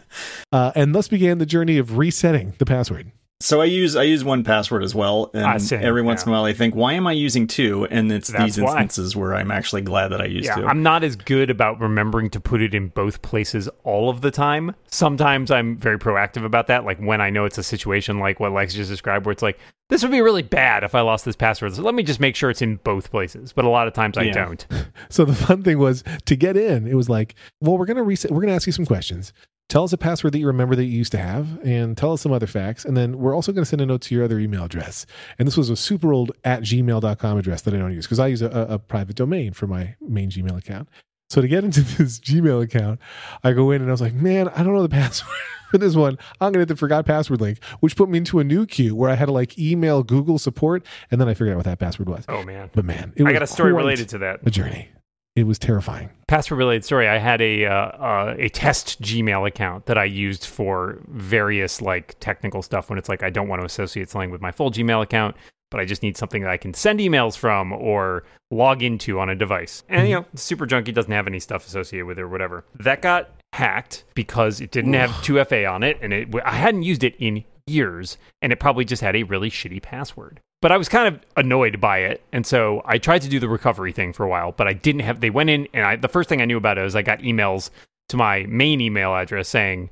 Uh, 0.52 0.72
and 0.74 0.94
thus 0.94 1.08
began 1.08 1.38
the 1.38 1.46
journey 1.46 1.78
of 1.78 1.96
resetting 1.98 2.54
the 2.58 2.66
password. 2.66 3.12
So 3.42 3.60
I 3.60 3.64
use 3.64 3.96
I 3.96 4.04
use 4.04 4.22
1Password 4.22 4.84
as 4.84 4.94
well, 4.94 5.30
and 5.34 5.60
same, 5.60 5.82
every 5.82 6.00
once 6.02 6.20
yeah. 6.20 6.24
in 6.24 6.28
a 6.28 6.32
while 6.32 6.44
I 6.44 6.52
think, 6.52 6.76
why 6.76 6.92
am 6.92 7.06
I 7.08 7.12
using 7.12 7.46
two? 7.48 7.86
And 7.90 8.10
it's 8.12 8.28
That's 8.28 8.56
these 8.56 8.62
why. 8.62 8.80
instances 8.82 9.16
where 9.16 9.34
I'm 9.34 9.50
actually 9.50 9.82
glad 9.82 10.08
that 10.08 10.20
I 10.20 10.26
used 10.26 10.46
yeah, 10.46 10.54
two. 10.54 10.66
I'm 10.66 10.82
not 10.82 11.02
as 11.02 11.16
good 11.16 11.50
about 11.50 11.80
remembering 11.80 12.30
to 12.30 12.40
put 12.40 12.62
it 12.62 12.72
in 12.72 12.88
both 12.88 13.20
places 13.22 13.68
all 13.82 14.08
of 14.08 14.20
the 14.20 14.30
time. 14.30 14.76
Sometimes 14.86 15.50
I'm 15.50 15.76
very 15.76 15.98
proactive 15.98 16.44
about 16.44 16.68
that. 16.68 16.84
Like 16.84 16.98
when 17.00 17.20
I 17.20 17.30
know 17.30 17.44
it's 17.44 17.58
a 17.58 17.62
situation 17.64 18.20
like 18.20 18.38
what 18.38 18.52
Lex 18.52 18.74
just 18.74 18.90
described, 18.90 19.26
where 19.26 19.32
it's 19.32 19.42
like, 19.42 19.58
this 19.88 20.02
would 20.02 20.12
be 20.12 20.20
really 20.22 20.42
bad 20.42 20.84
if 20.84 20.94
I 20.94 21.00
lost 21.00 21.24
this 21.24 21.36
password. 21.36 21.74
So 21.74 21.82
let 21.82 21.94
me 21.94 22.02
just 22.02 22.20
make 22.20 22.36
sure 22.36 22.48
it's 22.48 22.62
in 22.62 22.76
both 22.76 23.10
places. 23.10 23.52
But 23.52 23.64
a 23.64 23.68
lot 23.68 23.88
of 23.88 23.92
times 23.92 24.16
I 24.16 24.22
Yeah. 24.22 24.32
don't. 24.32 24.66
So 25.10 25.26
the 25.26 25.34
fun 25.34 25.62
thing 25.62 25.78
was 25.78 26.04
to 26.24 26.36
get 26.36 26.56
in, 26.56 26.86
it 26.86 26.94
was 26.94 27.10
like, 27.10 27.34
well, 27.60 27.76
we're 27.76 27.84
going 27.84 27.98
to 27.98 28.02
reset, 28.02 28.30
we're 28.30 28.40
going 28.40 28.48
to 28.48 28.54
ask 28.54 28.66
you 28.66 28.72
some 28.72 28.86
questions. 28.86 29.32
Tell 29.68 29.84
us 29.84 29.92
a 29.92 29.98
password 29.98 30.32
that 30.34 30.38
you 30.38 30.46
remember 30.46 30.76
that 30.76 30.84
you 30.84 30.90
used 30.90 31.12
to 31.12 31.18
have 31.18 31.58
and 31.64 31.96
tell 31.96 32.12
us 32.12 32.20
some 32.20 32.32
other 32.32 32.46
facts. 32.46 32.84
And 32.84 32.94
then 32.94 33.18
we're 33.18 33.34
also 33.34 33.52
going 33.52 33.62
to 33.62 33.68
send 33.68 33.80
a 33.80 33.86
note 33.86 34.02
to 34.02 34.14
your 34.14 34.24
other 34.24 34.38
email 34.38 34.64
address. 34.64 35.06
And 35.38 35.48
this 35.48 35.56
was 35.56 35.70
a 35.70 35.76
super 35.76 36.12
old 36.12 36.32
at 36.44 36.62
gmail.com 36.62 37.38
address 37.38 37.62
that 37.62 37.72
I 37.72 37.78
don't 37.78 37.94
use 37.94 38.04
because 38.04 38.18
I 38.18 38.26
use 38.26 38.42
a, 38.42 38.50
a, 38.50 38.78
private 38.78 39.16
domain 39.16 39.54
for 39.54 39.66
my 39.66 39.94
main 40.00 40.30
Gmail 40.30 40.58
account. 40.58 40.90
So 41.30 41.40
to 41.40 41.48
get 41.48 41.64
into 41.64 41.80
this 41.98 42.20
Gmail 42.20 42.62
account, 42.62 43.00
I 43.42 43.52
go 43.52 43.70
in 43.70 43.80
and 43.80 43.90
I 43.90 43.92
was 43.92 44.02
like, 44.02 44.12
man, 44.12 44.48
I 44.50 44.62
don't 44.62 44.74
know 44.74 44.82
the 44.82 44.88
password 44.90 45.30
for 45.70 45.78
this 45.78 45.96
one. 45.96 46.18
I'm 46.40 46.52
going 46.52 46.54
to 46.54 46.58
hit 46.60 46.68
the 46.68 46.76
forgot 46.76 47.06
password 47.06 47.40
link, 47.40 47.64
which 47.80 47.96
put 47.96 48.10
me 48.10 48.18
into 48.18 48.40
a 48.40 48.44
new 48.44 48.66
queue 48.66 48.94
where 48.94 49.08
I 49.08 49.14
had 49.14 49.26
to 49.26 49.32
like 49.32 49.58
email 49.58 50.02
Google 50.02 50.38
support. 50.38 50.84
And 51.10 51.18
then 51.18 51.28
I 51.28 51.34
figured 51.34 51.52
out 51.52 51.56
what 51.56 51.64
that 51.64 51.78
password 51.78 52.10
was. 52.10 52.26
Oh 52.28 52.42
man. 52.42 52.68
But 52.74 52.84
man, 52.84 53.14
it 53.16 53.22
was 53.22 53.30
I 53.30 53.32
got 53.32 53.42
a 53.42 53.46
story 53.46 53.72
related 53.72 54.10
to 54.10 54.18
that. 54.18 54.40
a 54.44 54.50
journey. 54.50 54.90
It 55.34 55.46
was 55.46 55.58
terrifying. 55.58 56.10
password 56.28 56.58
related 56.58 56.84
story 56.84 57.08
i 57.08 57.18
had 57.18 57.40
a 57.40 57.64
uh, 57.66 57.74
uh, 57.74 58.34
a 58.38 58.48
test 58.48 59.00
gmail 59.02 59.46
account 59.46 59.86
that 59.86 59.98
i 59.98 60.04
used 60.04 60.46
for 60.46 60.98
various 61.08 61.80
like 61.82 62.16
technical 62.20 62.62
stuff 62.62 62.88
when 62.90 62.98
it's 62.98 63.08
like 63.08 63.22
i 63.22 63.30
don't 63.30 63.48
want 63.48 63.60
to 63.60 63.66
associate 63.66 64.08
something 64.10 64.30
with 64.30 64.40
my 64.40 64.50
full 64.50 64.70
gmail 64.70 65.02
account 65.02 65.36
but 65.70 65.80
i 65.80 65.84
just 65.84 66.02
need 66.02 66.16
something 66.16 66.42
that 66.42 66.50
i 66.50 66.56
can 66.56 66.72
send 66.74 67.00
emails 67.00 67.36
from 67.36 67.72
or 67.72 68.24
log 68.50 68.82
into 68.82 69.18
on 69.18 69.30
a 69.30 69.34
device. 69.34 69.82
And 69.88 70.08
you 70.08 70.14
know 70.16 70.26
super 70.34 70.66
junkie 70.66 70.92
doesn't 70.92 71.10
have 71.12 71.26
any 71.26 71.40
stuff 71.40 71.66
associated 71.66 72.04
with 72.06 72.18
it 72.18 72.22
or 72.22 72.28
whatever. 72.28 72.64
That 72.78 73.00
got 73.00 73.30
hacked 73.54 74.04
because 74.14 74.60
it 74.60 74.70
didn't 74.70 74.92
have 74.94 75.10
2fa 75.10 75.70
on 75.70 75.82
it 75.82 75.98
and 76.02 76.12
it 76.12 76.28
i 76.44 76.52
hadn't 76.54 76.82
used 76.82 77.02
it 77.04 77.14
in 77.18 77.44
years 77.66 78.16
and 78.40 78.52
it 78.52 78.60
probably 78.60 78.84
just 78.84 79.02
had 79.02 79.14
a 79.16 79.22
really 79.24 79.50
shitty 79.50 79.80
password 79.82 80.40
but 80.62 80.72
I 80.72 80.78
was 80.78 80.88
kind 80.88 81.14
of 81.14 81.20
annoyed 81.36 81.80
by 81.80 81.98
it, 81.98 82.22
and 82.32 82.46
so 82.46 82.82
I 82.86 82.96
tried 82.96 83.22
to 83.22 83.28
do 83.28 83.40
the 83.40 83.48
recovery 83.48 83.92
thing 83.92 84.12
for 84.12 84.24
a 84.24 84.28
while. 84.28 84.52
But 84.52 84.68
I 84.68 84.72
didn't 84.72 85.02
have. 85.02 85.20
They 85.20 85.28
went 85.28 85.50
in, 85.50 85.68
and 85.74 85.84
I, 85.84 85.96
the 85.96 86.08
first 86.08 86.28
thing 86.28 86.40
I 86.40 86.46
knew 86.46 86.56
about 86.56 86.78
it 86.78 86.82
was 86.82 86.96
I 86.96 87.02
got 87.02 87.18
emails 87.18 87.68
to 88.08 88.16
my 88.16 88.46
main 88.48 88.80
email 88.80 89.14
address 89.14 89.48
saying, 89.48 89.90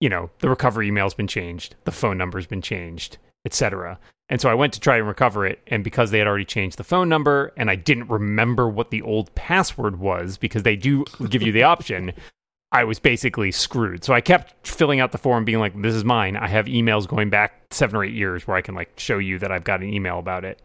you 0.00 0.08
know, 0.08 0.28
the 0.40 0.50
recovery 0.50 0.88
email's 0.88 1.14
been 1.14 1.28
changed, 1.28 1.76
the 1.84 1.92
phone 1.92 2.18
number's 2.18 2.46
been 2.46 2.60
changed, 2.60 3.18
etc. 3.46 3.98
And 4.28 4.40
so 4.40 4.48
I 4.48 4.54
went 4.54 4.72
to 4.72 4.80
try 4.80 4.96
and 4.96 5.06
recover 5.06 5.46
it, 5.46 5.60
and 5.68 5.84
because 5.84 6.10
they 6.10 6.18
had 6.18 6.26
already 6.26 6.44
changed 6.44 6.76
the 6.76 6.84
phone 6.84 7.08
number, 7.08 7.52
and 7.56 7.70
I 7.70 7.76
didn't 7.76 8.08
remember 8.08 8.68
what 8.68 8.90
the 8.90 9.02
old 9.02 9.32
password 9.36 10.00
was 10.00 10.38
because 10.38 10.64
they 10.64 10.76
do 10.76 11.04
give 11.28 11.42
you 11.42 11.52
the 11.52 11.62
option. 11.62 12.12
I 12.72 12.84
was 12.84 13.00
basically 13.00 13.50
screwed. 13.50 14.04
So 14.04 14.14
I 14.14 14.20
kept 14.20 14.66
filling 14.66 15.00
out 15.00 15.12
the 15.12 15.18
form, 15.18 15.44
being 15.44 15.58
like, 15.58 15.80
"This 15.80 15.94
is 15.94 16.04
mine. 16.04 16.36
I 16.36 16.48
have 16.48 16.66
emails 16.66 17.08
going 17.08 17.28
back 17.30 17.54
seven 17.70 17.96
or 17.96 18.04
eight 18.04 18.14
years 18.14 18.46
where 18.46 18.56
I 18.56 18.62
can 18.62 18.74
like 18.74 18.90
show 18.96 19.18
you 19.18 19.38
that 19.40 19.50
I've 19.50 19.64
got 19.64 19.80
an 19.80 19.92
email 19.92 20.18
about 20.18 20.44
it." 20.44 20.60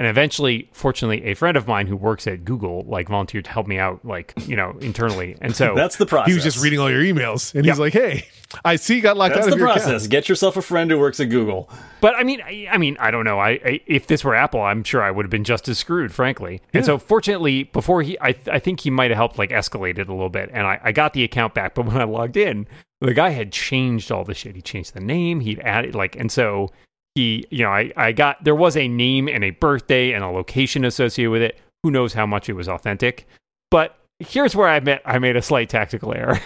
And 0.00 0.06
eventually, 0.06 0.66
fortunately, 0.72 1.26
a 1.26 1.34
friend 1.34 1.58
of 1.58 1.68
mine 1.68 1.86
who 1.86 1.94
works 1.94 2.26
at 2.26 2.42
Google 2.46 2.84
like 2.88 3.10
volunteered 3.10 3.44
to 3.44 3.50
help 3.50 3.66
me 3.66 3.78
out, 3.78 4.02
like 4.02 4.32
you 4.46 4.56
know, 4.56 4.74
internally. 4.80 5.36
And 5.42 5.54
so 5.54 5.74
That's 5.76 5.96
the 5.96 6.06
process. 6.06 6.28
He 6.30 6.34
was 6.34 6.42
just 6.42 6.62
reading 6.64 6.78
all 6.78 6.90
your 6.90 7.02
emails 7.02 7.54
and 7.54 7.66
Yep. 7.66 7.74
he's 7.74 7.78
like, 7.78 7.92
hey, 7.92 8.26
I 8.64 8.76
see 8.76 8.94
you 8.96 9.02
got 9.02 9.18
locked 9.18 9.34
That's 9.34 9.48
out 9.48 9.50
the 9.50 9.54
of 9.56 9.58
your 9.60 9.68
process. 9.68 9.86
account. 10.06 10.10
Get 10.10 10.28
yourself 10.30 10.56
a 10.56 10.62
friend 10.62 10.90
who 10.90 10.98
works 10.98 11.20
at 11.20 11.26
Google. 11.26 11.68
But 12.00 12.14
I 12.16 12.22
mean, 12.22 12.40
I, 12.40 12.66
I 12.70 12.78
mean, 12.78 12.96
I 12.98 13.10
don't 13.10 13.26
know. 13.26 13.38
I, 13.38 13.50
I 13.62 13.80
if 13.86 14.06
this 14.06 14.24
were 14.24 14.34
Apple, 14.34 14.62
I'm 14.62 14.84
sure 14.84 15.02
I 15.02 15.10
would 15.10 15.26
have 15.26 15.30
been 15.30 15.44
just 15.44 15.68
as 15.68 15.76
screwed, 15.78 16.14
frankly. 16.14 16.62
And 16.72 16.82
so, 16.82 16.96
fortunately, 16.96 17.64
before 17.64 18.00
he, 18.00 18.18
I, 18.22 18.34
I 18.50 18.58
think 18.58 18.80
he 18.80 18.88
might 18.88 19.10
have 19.10 19.18
helped 19.18 19.36
like 19.38 19.50
escalate 19.50 19.98
it 19.98 20.08
a 20.08 20.14
little 20.14 20.30
bit, 20.30 20.48
and 20.54 20.66
I, 20.66 20.80
I 20.82 20.92
got 20.92 21.12
the 21.12 21.24
account 21.24 21.52
back. 21.52 21.74
But 21.74 21.84
when 21.84 21.98
I 21.98 22.04
logged 22.04 22.38
in, 22.38 22.66
the 23.02 23.12
guy 23.12 23.30
had 23.30 23.52
changed 23.52 24.10
all 24.10 24.24
the 24.24 24.32
shit. 24.34 24.56
He 24.56 24.62
changed 24.62 24.94
the 24.94 25.00
name. 25.00 25.40
He'd 25.40 25.60
added 25.60 25.94
like, 25.94 26.16
and 26.16 26.32
so 26.32 26.70
he, 27.14 27.46
you 27.50 27.64
know, 27.64 27.70
I, 27.70 27.92
I 27.96 28.12
got 28.12 28.42
there 28.44 28.54
was 28.54 28.76
a 28.76 28.88
name 28.88 29.28
and 29.28 29.44
a 29.44 29.50
birthday 29.50 30.12
and 30.12 30.24
a 30.24 30.28
location 30.28 30.84
associated 30.84 31.30
with 31.30 31.42
it. 31.42 31.58
Who 31.82 31.90
knows 31.90 32.14
how 32.14 32.26
much 32.26 32.48
it 32.48 32.54
was 32.54 32.68
authentic? 32.68 33.26
But 33.70 33.96
here's 34.18 34.54
where 34.54 34.68
I 34.68 34.80
met 34.80 35.02
I 35.04 35.18
made 35.18 35.36
a 35.36 35.42
slight 35.42 35.68
tactical 35.68 36.14
error. 36.14 36.38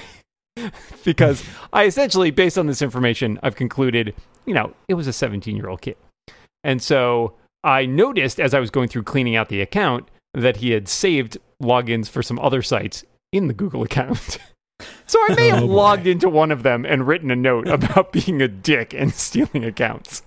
because 1.05 1.45
I 1.73 1.85
essentially, 1.85 2.31
based 2.31 2.57
on 2.59 2.67
this 2.67 2.83
information, 2.83 3.39
I've 3.43 3.57
concluded, 3.57 4.15
you 4.47 4.55
know, 4.55 4.73
it 4.89 4.95
was 4.95 5.07
a 5.07 5.13
17 5.13 5.57
year 5.57 5.69
old 5.69 5.83
kid. 5.83 5.97
And 6.63 6.83
so 6.83 7.35
I 7.63 7.87
noticed 7.87 8.41
as 8.41 8.55
I 8.55 8.61
was 8.61 8.71
going 8.71 8.89
through 8.89 9.03
cleaning 9.03 9.37
out 9.37 9.49
the 9.49 9.61
account 9.61 10.09
that 10.33 10.57
he 10.59 10.71
had 10.71 10.89
saved 10.89 11.39
logins 11.63 12.09
for 12.09 12.23
some 12.23 12.39
other 12.39 12.63
sites 12.63 13.05
in 13.33 13.49
the 13.49 13.55
Google 13.55 13.83
account. 13.83 14.39
so 15.07 15.19
I 15.29 15.35
may 15.35 15.51
oh, 15.53 15.55
have 15.55 15.65
Oh, 15.65 15.67
boy. 15.69 15.73
logged 15.75 16.07
into 16.07 16.29
one 16.29 16.51
of 16.51 16.63
them 16.63 16.85
and 16.85 17.07
written 17.07 17.31
a 17.31 17.37
note 17.37 17.69
about 17.69 18.13
being 18.13 18.41
a 18.43 18.49
dick 18.49 18.93
and 18.95 19.13
stealing 19.15 19.65
accounts. 19.65 20.23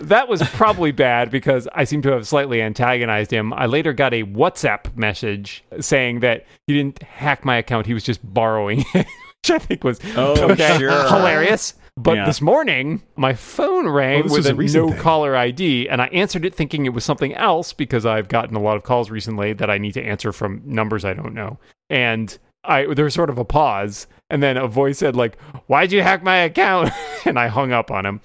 That 0.00 0.28
was 0.28 0.42
probably 0.42 0.92
bad 0.92 1.30
because 1.30 1.68
I 1.74 1.84
seem 1.84 2.00
to 2.02 2.12
have 2.12 2.26
slightly 2.26 2.62
antagonized 2.62 3.30
him. 3.30 3.52
I 3.52 3.66
later 3.66 3.92
got 3.92 4.14
a 4.14 4.24
WhatsApp 4.24 4.96
message 4.96 5.62
saying 5.78 6.20
that 6.20 6.46
he 6.66 6.72
didn't 6.74 7.02
hack 7.02 7.44
my 7.44 7.56
account, 7.56 7.86
he 7.86 7.92
was 7.94 8.02
just 8.04 8.20
borrowing 8.24 8.80
it, 8.94 9.06
which 9.42 9.50
I 9.50 9.58
think 9.58 9.84
was 9.84 10.00
Oh, 10.16 10.52
okay, 10.52 10.78
sure. 10.78 11.06
hilarious. 11.08 11.74
But 11.98 12.16
Yeah. 12.16 12.24
this 12.24 12.40
morning, 12.40 13.02
my 13.16 13.34
phone 13.34 13.86
rang 13.88 14.22
Oh, 14.30 14.32
with 14.32 14.46
a 14.46 14.56
a 14.56 14.66
no 14.88 14.92
caller 14.94 15.36
ID, 15.36 15.86
and 15.90 16.00
I 16.00 16.06
answered 16.06 16.46
it 16.46 16.54
thinking 16.54 16.86
it 16.86 16.94
was 16.94 17.04
something 17.04 17.34
else 17.34 17.74
because 17.74 18.06
I've 18.06 18.28
gotten 18.28 18.56
a 18.56 18.60
lot 18.60 18.76
of 18.78 18.84
calls 18.84 19.10
recently 19.10 19.52
that 19.52 19.68
I 19.68 19.76
need 19.76 19.92
to 19.94 20.02
answer 20.02 20.32
from 20.32 20.62
numbers 20.64 21.04
I 21.04 21.12
don't 21.12 21.34
know. 21.34 21.58
And 21.90 22.38
I 22.64 22.92
there 22.94 23.04
was 23.04 23.14
sort 23.14 23.30
of 23.30 23.38
a 23.38 23.44
pause, 23.44 24.06
and 24.28 24.42
then 24.42 24.56
a 24.56 24.68
voice 24.68 24.98
said 24.98 25.16
like, 25.16 25.40
"Why'd 25.66 25.92
you 25.92 26.02
hack 26.02 26.22
my 26.22 26.38
account?" 26.38 26.90
and 27.24 27.38
I 27.38 27.48
hung 27.48 27.72
up 27.72 27.90
on 27.90 28.06
him. 28.06 28.20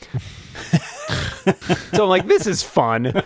so 1.94 2.04
I'm 2.04 2.10
like, 2.10 2.28
"This 2.28 2.48
is 2.48 2.64
fun." 2.64 3.24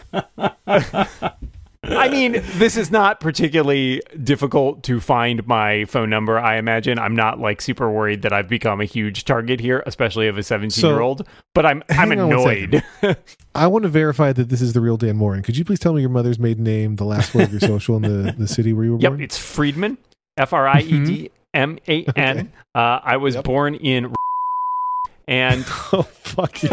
I 1.83 2.09
mean, 2.09 2.33
this 2.55 2.75
is 2.77 2.91
not 2.91 3.19
particularly 3.19 4.01
difficult 4.21 4.83
to 4.83 4.99
find 4.99 5.45
my 5.47 5.85
phone 5.85 6.09
number. 6.09 6.37
I 6.37 6.57
imagine 6.57 6.99
I'm 6.99 7.15
not 7.15 7.39
like 7.39 7.61
super 7.61 7.89
worried 7.89 8.21
that 8.23 8.33
I've 8.33 8.47
become 8.47 8.81
a 8.81 8.85
huge 8.85 9.25
target 9.25 9.59
here, 9.59 9.81
especially 9.85 10.27
of 10.27 10.37
a 10.37 10.43
17 10.43 10.83
year 10.85 10.99
old. 10.99 11.27
But 11.55 11.65
I'm 11.65 11.83
I'm 11.89 12.09
hang 12.09 12.19
annoyed. 12.19 12.83
I 13.55 13.67
want 13.67 13.83
to 13.83 13.89
verify 13.89 14.33
that 14.33 14.49
this 14.49 14.61
is 14.61 14.73
the 14.73 14.81
real 14.81 14.97
Dan 14.97 15.15
Moren. 15.15 15.41
Could 15.41 15.57
you 15.57 15.65
please 15.65 15.79
tell 15.79 15.93
me 15.93 16.01
your 16.01 16.09
mother's 16.09 16.37
maiden 16.37 16.63
name, 16.63 16.97
the 16.97 17.05
last 17.05 17.31
four 17.31 17.41
of 17.41 17.51
your 17.51 17.61
social, 17.61 17.95
and 17.95 18.05
the, 18.05 18.33
the 18.33 18.47
city 18.47 18.73
where 18.73 18.85
you 18.85 18.93
were 18.93 18.99
yep, 18.99 19.11
born? 19.11 19.21
it's 19.21 19.37
Friedman, 19.37 19.97
F 20.39 20.53
R 20.53 20.67
I 20.67 20.79
E 20.79 21.05
D 21.05 21.31
M 21.53 21.77
A 21.87 22.05
N. 22.15 22.51
Uh, 22.73 23.17
was 23.19 23.35
Yep. 23.35 23.43
born 23.43 23.75
in 23.75 24.13
and 25.27 25.63
Oh, 25.93 26.03
fuck 26.03 26.63
you. 26.63 26.69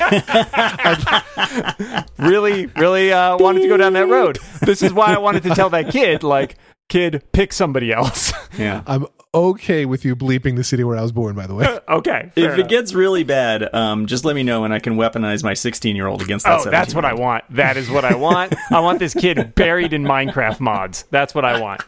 really, 2.18 2.66
really 2.66 3.12
uh, 3.12 3.36
wanted 3.36 3.62
to 3.62 3.68
go 3.68 3.76
down 3.76 3.92
that 3.94 4.08
road. 4.08 4.38
This 4.62 4.82
is 4.82 4.92
why 4.92 5.14
I 5.14 5.18
wanted 5.18 5.42
to 5.44 5.50
tell 5.50 5.70
that 5.70 5.90
kid, 5.90 6.22
like, 6.22 6.56
kid, 6.88 7.22
pick 7.32 7.52
somebody 7.52 7.92
else. 7.92 8.32
Yeah. 8.58 8.82
I'm 8.86 9.06
okay 9.32 9.86
with 9.86 10.04
you 10.04 10.16
bleeping 10.16 10.56
the 10.56 10.64
city 10.64 10.82
where 10.82 10.96
I 10.96 11.02
was 11.02 11.12
born, 11.12 11.36
by 11.36 11.46
the 11.46 11.54
way. 11.54 11.78
okay. 11.88 12.32
If 12.34 12.52
fair 12.52 12.60
it 12.60 12.68
gets 12.68 12.94
really 12.94 13.22
bad, 13.22 13.72
um, 13.74 14.06
just 14.06 14.24
let 14.24 14.34
me 14.34 14.42
know 14.42 14.64
and 14.64 14.74
I 14.74 14.80
can 14.80 14.96
weaponize 14.96 15.44
my 15.44 15.54
16 15.54 15.94
year 15.94 16.08
old 16.08 16.20
against 16.22 16.46
that. 16.46 16.66
Oh, 16.66 16.70
that's 16.70 16.94
what 16.94 17.04
I 17.04 17.14
want. 17.14 17.44
That 17.50 17.76
is 17.76 17.90
what 17.90 18.04
I 18.04 18.14
want. 18.16 18.54
I 18.72 18.80
want 18.80 18.98
this 18.98 19.14
kid 19.14 19.54
buried 19.54 19.92
in 19.92 20.02
Minecraft 20.04 20.58
mods. 20.60 21.04
That's 21.10 21.34
what 21.34 21.44
I 21.44 21.60
want. 21.60 21.82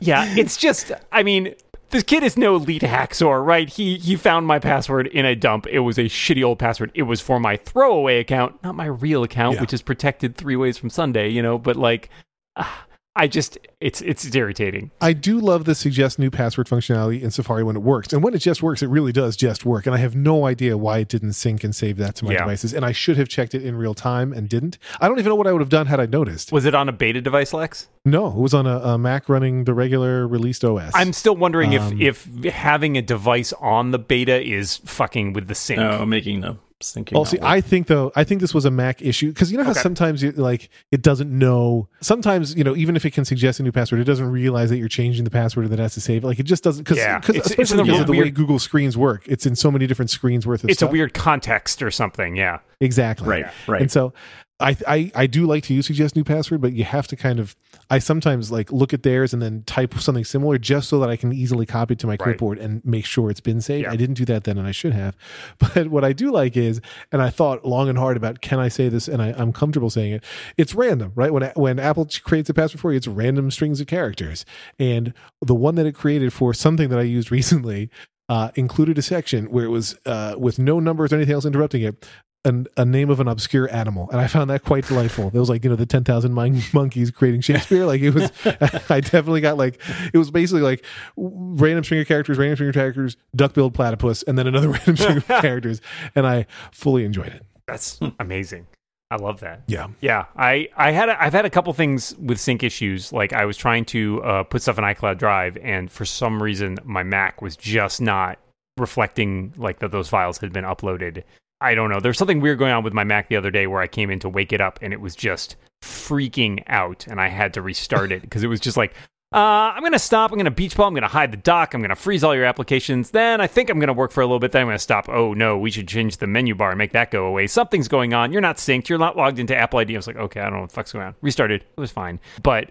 Yeah, 0.00 0.24
it's 0.36 0.56
just 0.56 0.92
I 1.12 1.22
mean, 1.22 1.54
this 1.90 2.02
kid 2.02 2.22
is 2.22 2.36
no 2.36 2.56
elite 2.56 2.82
hacksaw, 2.82 3.44
right? 3.44 3.68
He 3.68 3.96
he 3.98 4.14
found 4.16 4.46
my 4.46 4.58
password 4.58 5.06
in 5.08 5.24
a 5.24 5.34
dump. 5.34 5.66
It 5.66 5.80
was 5.80 5.98
a 5.98 6.04
shitty 6.04 6.44
old 6.44 6.58
password. 6.58 6.90
It 6.94 7.02
was 7.02 7.20
for 7.20 7.40
my 7.40 7.56
throwaway 7.56 8.20
account, 8.20 8.62
not 8.62 8.74
my 8.74 8.86
real 8.86 9.22
account, 9.22 9.54
Yeah. 9.56 9.60
which 9.62 9.72
is 9.72 9.82
protected 9.82 10.36
three 10.36 10.56
ways 10.56 10.78
from 10.78 10.90
Sunday, 10.90 11.28
you 11.30 11.42
know, 11.42 11.58
but 11.58 11.76
like 11.76 12.10
ah, 12.56 12.84
I 13.18 13.26
just 13.26 13.58
it's 13.80 14.00
it's 14.00 14.34
irritating. 14.34 14.90
I 15.00 15.12
do 15.12 15.40
love 15.40 15.64
the 15.64 15.74
suggest 15.74 16.18
new 16.18 16.30
password 16.30 16.68
functionality 16.68 17.20
in 17.20 17.30
Safari 17.32 17.64
when 17.64 17.74
it 17.76 17.82
works. 17.82 18.12
And 18.12 18.22
when 18.22 18.32
it 18.32 18.38
just 18.38 18.62
works, 18.62 18.82
it 18.82 18.86
really 18.88 19.12
does 19.12 19.36
just 19.36 19.64
work. 19.64 19.86
And 19.86 19.94
I 19.94 19.98
have 19.98 20.14
no 20.14 20.46
idea 20.46 20.78
why 20.78 20.98
it 20.98 21.08
didn't 21.08 21.32
sync 21.32 21.64
and 21.64 21.74
save 21.74 21.96
that 21.98 22.14
to 22.16 22.24
my 22.24 22.32
Yeah. 22.32 22.38
devices. 22.38 22.72
And 22.72 22.84
I 22.84 22.92
should 22.92 23.16
have 23.16 23.28
checked 23.28 23.54
it 23.54 23.64
in 23.64 23.74
real 23.76 23.92
time 23.94 24.32
and 24.32 24.48
didn't. 24.48 24.78
I 25.00 25.08
don't 25.08 25.18
even 25.18 25.30
know 25.30 25.34
what 25.36 25.46
I 25.48 25.52
would 25.52 25.60
have 25.60 25.68
done 25.68 25.86
had 25.86 25.98
I 26.00 26.06
noticed. 26.06 26.52
Was 26.52 26.64
it 26.64 26.74
on 26.74 26.88
a 26.88 26.92
beta 26.92 27.20
device, 27.20 27.52
Lex? 27.52 27.88
No, 28.04 28.28
it 28.28 28.36
was 28.36 28.54
on 28.54 28.66
a, 28.66 28.78
a 28.78 28.98
Mac 28.98 29.28
running 29.28 29.64
the 29.64 29.74
regular 29.74 30.26
released 30.26 30.64
OS. 30.64 30.92
I'm 30.94 31.12
still 31.12 31.36
wondering 31.36 31.76
Um, 31.76 32.00
if 32.00 32.26
if 32.38 32.44
having 32.54 32.96
a 32.96 33.02
device 33.02 33.52
on 33.60 33.90
the 33.90 33.98
beta 33.98 34.40
is 34.40 34.76
fucking 34.84 35.32
with 35.32 35.48
the 35.48 35.54
sync. 35.56 35.80
Oh, 35.80 36.06
making 36.06 36.40
the 36.40 36.56
syncing. 36.80 37.12
Well, 37.12 37.24
see, 37.24 37.38
work. 37.38 37.46
I 37.48 37.60
think 37.60 37.86
though, 37.86 38.12
I 38.14 38.24
think 38.24 38.40
this 38.40 38.54
was 38.54 38.64
a 38.64 38.70
Mac 38.70 39.02
issue 39.02 39.28
because 39.28 39.50
you 39.50 39.58
know 39.58 39.64
how 39.64 39.70
Okay. 39.72 39.80
sometimes 39.80 40.22
you 40.22 40.32
like 40.32 40.68
it 40.92 41.02
doesn't 41.02 41.30
know. 41.30 41.88
Sometimes 42.00 42.54
you 42.54 42.64
know, 42.64 42.76
even 42.76 42.96
if 42.96 43.04
it 43.04 43.10
can 43.12 43.24
suggest 43.24 43.60
a 43.60 43.62
new 43.62 43.72
password, 43.72 44.00
it 44.00 44.04
doesn't 44.04 44.30
realize 44.30 44.70
that 44.70 44.78
you're 44.78 44.88
changing 44.88 45.24
the 45.24 45.30
password 45.30 45.64
and 45.66 45.72
then 45.72 45.78
has 45.80 45.94
to 45.94 46.00
save 46.00 46.24
it. 46.24 46.26
Like 46.26 46.38
it 46.38 46.44
just 46.44 46.62
doesn't 46.64 46.84
because 46.84 46.98
Yeah. 46.98 47.18
It's- 47.18 47.30
it's 47.36 47.46
especially 47.50 47.80
in 47.80 47.86
because 47.86 48.00
of 48.02 48.06
the 48.06 48.12
way 48.18 48.30
Google 48.30 48.58
screens 48.58 48.96
work. 48.96 49.24
It's 49.26 49.46
in 49.46 49.56
so 49.56 49.70
many 49.70 49.86
different 49.86 50.10
screens 50.10 50.46
worth 50.46 50.64
of 50.64 50.70
it's 50.70 50.78
stuff. 50.78 50.90
a 50.90 50.92
weird 50.92 51.14
context 51.14 51.82
or 51.82 51.90
something, 51.90 52.36
yeah. 52.36 52.58
Exactly 52.80 53.28
right, 53.28 53.46
right. 53.66 53.82
And 53.82 53.90
so 53.90 54.12
I, 54.60 54.76
I 54.88 55.12
I 55.14 55.26
do 55.28 55.46
like 55.46 55.62
to 55.64 55.74
use 55.74 55.86
suggest 55.86 56.16
new 56.16 56.24
password, 56.24 56.60
but 56.60 56.72
you 56.72 56.82
have 56.82 57.06
to 57.08 57.16
kind 57.16 57.38
of 57.38 57.54
I 57.90 58.00
sometimes 58.00 58.50
like 58.50 58.72
look 58.72 58.92
at 58.92 59.04
theirs 59.04 59.32
and 59.32 59.40
then 59.40 59.62
type 59.66 59.94
something 60.00 60.24
similar 60.24 60.58
just 60.58 60.88
so 60.88 60.98
that 60.98 61.08
I 61.08 61.14
can 61.16 61.32
easily 61.32 61.64
copy 61.64 61.92
it 61.92 62.00
to 62.00 62.08
my 62.08 62.12
Right. 62.14 62.18
clipboard 62.18 62.58
and 62.58 62.84
make 62.84 63.04
sure 63.06 63.30
it's 63.30 63.38
been 63.38 63.60
saved. 63.60 63.84
Yeah. 63.84 63.92
I 63.92 63.96
didn't 63.96 64.16
do 64.16 64.24
that 64.24 64.42
then 64.42 64.58
and 64.58 64.66
I 64.66 64.72
should 64.72 64.94
have. 64.94 65.16
But 65.60 65.88
what 65.88 66.04
I 66.04 66.12
do 66.12 66.32
like 66.32 66.56
is, 66.56 66.80
and 67.12 67.22
I 67.22 67.30
thought 67.30 67.64
long 67.64 67.88
and 67.88 67.96
hard 67.96 68.16
about 68.16 68.40
can 68.40 68.58
I 68.58 68.66
say 68.66 68.88
this 68.88 69.06
and 69.06 69.22
I, 69.22 69.28
I'm 69.38 69.52
comfortable 69.52 69.90
saying 69.90 70.14
it. 70.14 70.24
It's 70.56 70.74
random, 70.74 71.12
right? 71.14 71.32
When 71.32 71.44
when 71.54 71.78
Apple 71.78 72.08
creates 72.24 72.50
a 72.50 72.54
password 72.54 72.80
for 72.80 72.90
you, 72.90 72.96
it's 72.96 73.06
random 73.06 73.52
strings 73.52 73.80
of 73.80 73.86
characters. 73.86 74.44
And 74.80 75.14
the 75.40 75.54
one 75.54 75.76
that 75.76 75.86
it 75.86 75.94
created 75.94 76.32
for 76.32 76.52
something 76.52 76.88
that 76.88 76.98
I 76.98 77.02
used 77.02 77.30
recently 77.38 77.90
uh, 78.28 78.50
included 78.56 78.98
a 78.98 79.02
section 79.02 79.46
where 79.52 79.64
it 79.64 79.70
was 79.70 79.96
uh, 80.04 80.34
with 80.36 80.58
no 80.58 80.80
numbers 80.80 81.12
or 81.12 81.16
anything 81.16 81.34
else 81.34 81.46
interrupting 81.46 81.82
it 81.82 82.04
an, 82.48 82.66
a 82.76 82.84
name 82.84 83.10
of 83.10 83.20
an 83.20 83.28
obscure 83.28 83.72
animal, 83.72 84.08
and 84.10 84.20
I 84.20 84.26
found 84.26 84.50
that 84.50 84.64
quite 84.64 84.86
delightful. 84.86 85.28
It 85.28 85.34
was 85.34 85.48
like 85.48 85.64
you 85.64 85.70
know 85.70 85.76
the 85.76 85.86
ten 85.86 86.04
thousand 86.04 86.32
mon- 86.32 86.62
monkeys 86.72 87.10
creating 87.10 87.42
Shakespeare. 87.42 87.84
Like 87.86 88.00
it 88.00 88.10
was, 88.10 88.30
I 88.90 89.00
definitely 89.00 89.40
got 89.40 89.56
like 89.56 89.80
it 90.12 90.18
was 90.18 90.30
basically 90.30 90.62
like 90.62 90.84
random 91.16 91.84
string 91.84 92.00
of 92.00 92.08
characters, 92.08 92.38
random 92.38 92.56
string 92.56 92.68
of 92.70 92.74
characters, 92.74 93.16
duck-billed 93.36 93.74
platypus, 93.74 94.22
and 94.24 94.36
then 94.36 94.46
another 94.46 94.68
random 94.70 94.96
string 94.96 95.16
of 95.18 95.26
characters, 95.40 95.80
and 96.14 96.26
I 96.26 96.46
fully 96.72 97.04
enjoyed 97.04 97.28
it. 97.28 97.44
That's 97.66 98.00
amazing. 98.18 98.66
I 99.10 99.16
love 99.16 99.40
that. 99.40 99.62
Yeah, 99.66 99.88
Yeah, 100.02 100.26
I 100.36 100.68
I 100.76 100.90
had 100.90 101.08
a, 101.08 101.22
I've 101.22 101.32
had 101.32 101.46
a 101.46 101.50
couple 101.50 101.72
things 101.72 102.14
with 102.18 102.38
sync 102.38 102.62
issues. 102.62 103.12
Like 103.12 103.32
I 103.32 103.46
was 103.46 103.56
trying 103.56 103.86
to 103.86 104.22
uh, 104.22 104.42
put 104.42 104.60
stuff 104.62 104.78
in 104.78 104.84
iCloud 104.84 105.18
Drive, 105.18 105.56
and 105.62 105.90
for 105.90 106.04
some 106.04 106.42
reason 106.42 106.76
my 106.84 107.02
Mac 107.02 107.40
was 107.40 107.56
just 107.56 108.00
not 108.00 108.38
reflecting 108.76 109.52
like 109.56 109.78
that 109.80 109.90
those 109.90 110.08
files 110.08 110.38
had 110.38 110.52
been 110.52 110.64
uploaded. 110.64 111.24
I 111.60 111.74
don't 111.74 111.90
know. 111.90 112.00
There's 112.00 112.18
something 112.18 112.40
weird 112.40 112.58
going 112.58 112.72
on 112.72 112.84
with 112.84 112.92
my 112.92 113.04
Mac 113.04 113.28
the 113.28 113.36
other 113.36 113.50
day 113.50 113.66
where 113.66 113.80
I 113.80 113.86
came 113.86 114.10
in 114.10 114.20
to 114.20 114.28
wake 114.28 114.52
it 114.52 114.60
up 114.60 114.78
and 114.80 114.92
it 114.92 115.00
was 115.00 115.16
just 115.16 115.56
freaking 115.82 116.62
out, 116.66 117.06
and 117.06 117.20
I 117.20 117.28
had 117.28 117.54
to 117.54 117.62
restart 117.62 118.12
it 118.12 118.22
because 118.22 118.42
it 118.44 118.48
was 118.48 118.60
just 118.60 118.76
like. 118.76 118.94
Uh, 119.30 119.76
I'm 119.76 119.82
gonna 119.82 119.98
stop. 119.98 120.32
I'm 120.32 120.38
gonna 120.38 120.50
beach 120.50 120.74
ball. 120.74 120.86
I'm 120.86 120.94
gonna 120.94 121.06
hide 121.06 121.32
the 121.32 121.36
dock. 121.36 121.74
I'm 121.74 121.82
gonna 121.82 121.94
freeze 121.94 122.24
all 122.24 122.34
your 122.34 122.46
applications. 122.46 123.10
Then 123.10 123.42
I 123.42 123.46
think 123.46 123.68
I'm 123.68 123.78
gonna 123.78 123.92
work 123.92 124.10
for 124.10 124.22
a 124.22 124.24
little 124.24 124.38
bit. 124.38 124.52
Then 124.52 124.62
I'm 124.62 124.68
gonna 124.68 124.78
stop. 124.78 125.06
Oh 125.10 125.34
no, 125.34 125.58
we 125.58 125.70
should 125.70 125.86
change 125.86 126.16
the 126.16 126.26
menu 126.26 126.54
bar 126.54 126.70
and 126.70 126.78
make 126.78 126.92
that 126.92 127.10
go 127.10 127.26
away. 127.26 127.46
Something's 127.46 127.88
going 127.88 128.14
on. 128.14 128.32
You're 128.32 128.40
not 128.40 128.56
synced. 128.56 128.88
You're 128.88 128.98
not 128.98 129.18
logged 129.18 129.38
into 129.38 129.54
Apple 129.54 129.80
ID. 129.80 129.94
I 129.94 129.98
was 129.98 130.06
like, 130.06 130.16
okay, 130.16 130.40
I 130.40 130.44
don't 130.44 130.54
know 130.54 130.60
what 130.60 130.70
the 130.70 130.74
fuck's 130.74 130.92
going 130.92 131.04
on. 131.04 131.14
Restarted. 131.20 131.60
It 131.60 131.78
was 131.78 131.90
fine. 131.90 132.20
But 132.42 132.70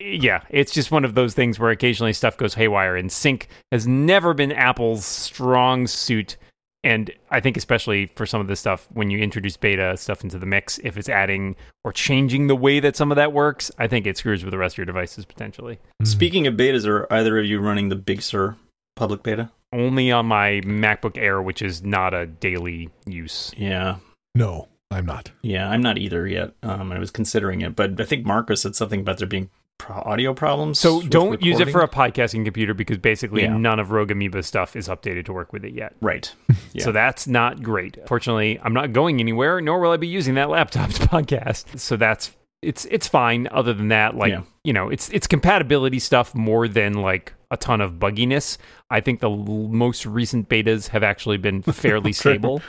yeah, 0.00 0.42
it's 0.50 0.72
just 0.72 0.90
one 0.90 1.04
of 1.04 1.14
those 1.14 1.34
things 1.34 1.60
where 1.60 1.70
occasionally 1.70 2.12
stuff 2.12 2.36
goes 2.36 2.54
haywire. 2.54 2.96
And 2.96 3.12
sync 3.12 3.46
has 3.70 3.86
never 3.86 4.34
been 4.34 4.50
Apple's 4.50 5.04
strong 5.04 5.86
suit. 5.86 6.36
And 6.84 7.10
I 7.30 7.40
think 7.40 7.56
especially 7.56 8.06
for 8.14 8.26
some 8.26 8.40
of 8.42 8.46
this 8.46 8.60
stuff, 8.60 8.86
when 8.92 9.10
you 9.10 9.18
introduce 9.18 9.56
beta 9.56 9.96
stuff 9.96 10.22
into 10.22 10.38
the 10.38 10.46
mix, 10.46 10.78
if 10.84 10.98
it's 10.98 11.08
adding 11.08 11.56
or 11.82 11.92
changing 11.92 12.46
the 12.46 12.54
way 12.54 12.78
that 12.78 12.94
some 12.94 13.10
of 13.10 13.16
that 13.16 13.32
works, 13.32 13.70
I 13.78 13.88
think 13.88 14.06
it 14.06 14.18
screws 14.18 14.44
with 14.44 14.52
the 14.52 14.58
rest 14.58 14.74
of 14.74 14.78
your 14.78 14.86
devices 14.86 15.24
potentially. 15.24 15.78
Speaking 16.04 16.46
of 16.46 16.54
betas, 16.54 16.86
are 16.86 17.10
either 17.10 17.38
of 17.38 17.46
you 17.46 17.58
running 17.60 17.88
the 17.88 17.96
Big 17.96 18.20
Sur 18.20 18.56
public 18.96 19.22
beta? 19.22 19.50
Only 19.72 20.12
on 20.12 20.26
my 20.26 20.60
MacBook 20.64 21.16
Air, 21.16 21.40
which 21.42 21.62
is 21.62 21.82
not 21.82 22.14
a 22.14 22.26
daily 22.26 22.90
use. 23.06 23.50
Yeah. 23.56 23.96
no, 24.34 24.68
I'm 24.90 25.06
not. 25.06 25.32
Yeah, 25.42 25.68
I'm 25.68 25.80
not 25.80 25.98
either 25.98 26.26
yet. 26.28 26.52
Um, 26.62 26.92
I 26.92 26.98
was 26.98 27.10
considering 27.10 27.62
it, 27.62 27.74
but 27.74 28.00
I 28.00 28.04
think 28.04 28.24
Marcus 28.26 28.62
said 28.62 28.76
something 28.76 29.00
about 29.00 29.18
there 29.18 29.26
being 29.26 29.50
pro- 29.78 29.96
audio 29.96 30.34
problems. 30.34 30.78
So 30.78 31.00
don't 31.02 31.42
use 31.42 31.60
it 31.60 31.70
for 31.70 31.82
a 31.82 31.88
podcasting 31.88 32.44
computer 32.44 32.74
because 32.74 32.98
basically 32.98 33.42
Yeah. 33.42 33.56
none 33.56 33.78
of 33.80 33.90
Rogue 33.90 34.10
Amoeba 34.10 34.42
stuff 34.42 34.76
is 34.76 34.88
updated 34.88 35.24
to 35.26 35.32
work 35.32 35.52
with 35.52 35.64
it 35.64 35.72
yet. 35.74 35.94
right. 36.00 36.32
Yeah. 36.72 36.82
So 36.84 36.90
that's 36.92 37.28
not 37.28 37.62
great. 37.62 37.98
Fortunately, 38.08 38.58
I'm 38.60 38.72
not 38.74 38.92
going 38.92 39.20
anywhere, 39.20 39.60
nor 39.60 39.78
will 39.78 39.92
I 39.92 39.96
be 39.96 40.08
using 40.08 40.34
that 40.34 40.50
laptop 40.50 40.90
to 40.90 41.02
podcast. 41.06 41.78
So 41.78 41.96
that's 41.96 42.32
it's 42.62 42.84
it's 42.86 43.06
fine. 43.06 43.46
Other 43.52 43.72
than 43.74 43.88
that, 43.88 44.16
like 44.16 44.30
Yeah. 44.32 44.42
you 44.64 44.72
know, 44.72 44.88
it's 44.88 45.08
it's 45.10 45.26
compatibility 45.28 45.98
stuff 46.00 46.34
more 46.34 46.66
than 46.66 46.94
like 46.94 47.32
a 47.52 47.56
ton 47.56 47.80
of 47.80 47.92
bugginess. 47.92 48.58
I 48.90 49.00
think 49.00 49.20
the 49.20 49.30
l- 49.30 49.36
most 49.46 50.04
recent 50.04 50.48
betas 50.48 50.88
have 50.88 51.02
actually 51.04 51.36
been 51.36 51.62
fairly 51.72 52.12
stable. 52.12 52.60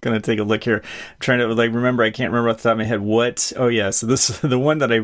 gonna 0.00 0.20
take 0.20 0.38
a 0.38 0.44
look 0.44 0.64
here. 0.64 0.80
I'm 0.84 1.16
trying 1.18 1.40
to 1.40 1.48
like 1.48 1.74
remember. 1.74 2.02
I 2.02 2.10
can't 2.10 2.30
remember 2.32 2.48
off 2.48 2.58
the 2.58 2.62
top 2.62 2.72
of 2.72 2.78
my 2.78 2.84
head 2.84 3.00
what. 3.02 3.52
Oh 3.56 3.66
yeah, 3.68 3.90
so 3.90 4.06
this 4.06 4.28
the 4.40 4.58
one 4.58 4.78
that 4.78 4.90
I 4.92 5.00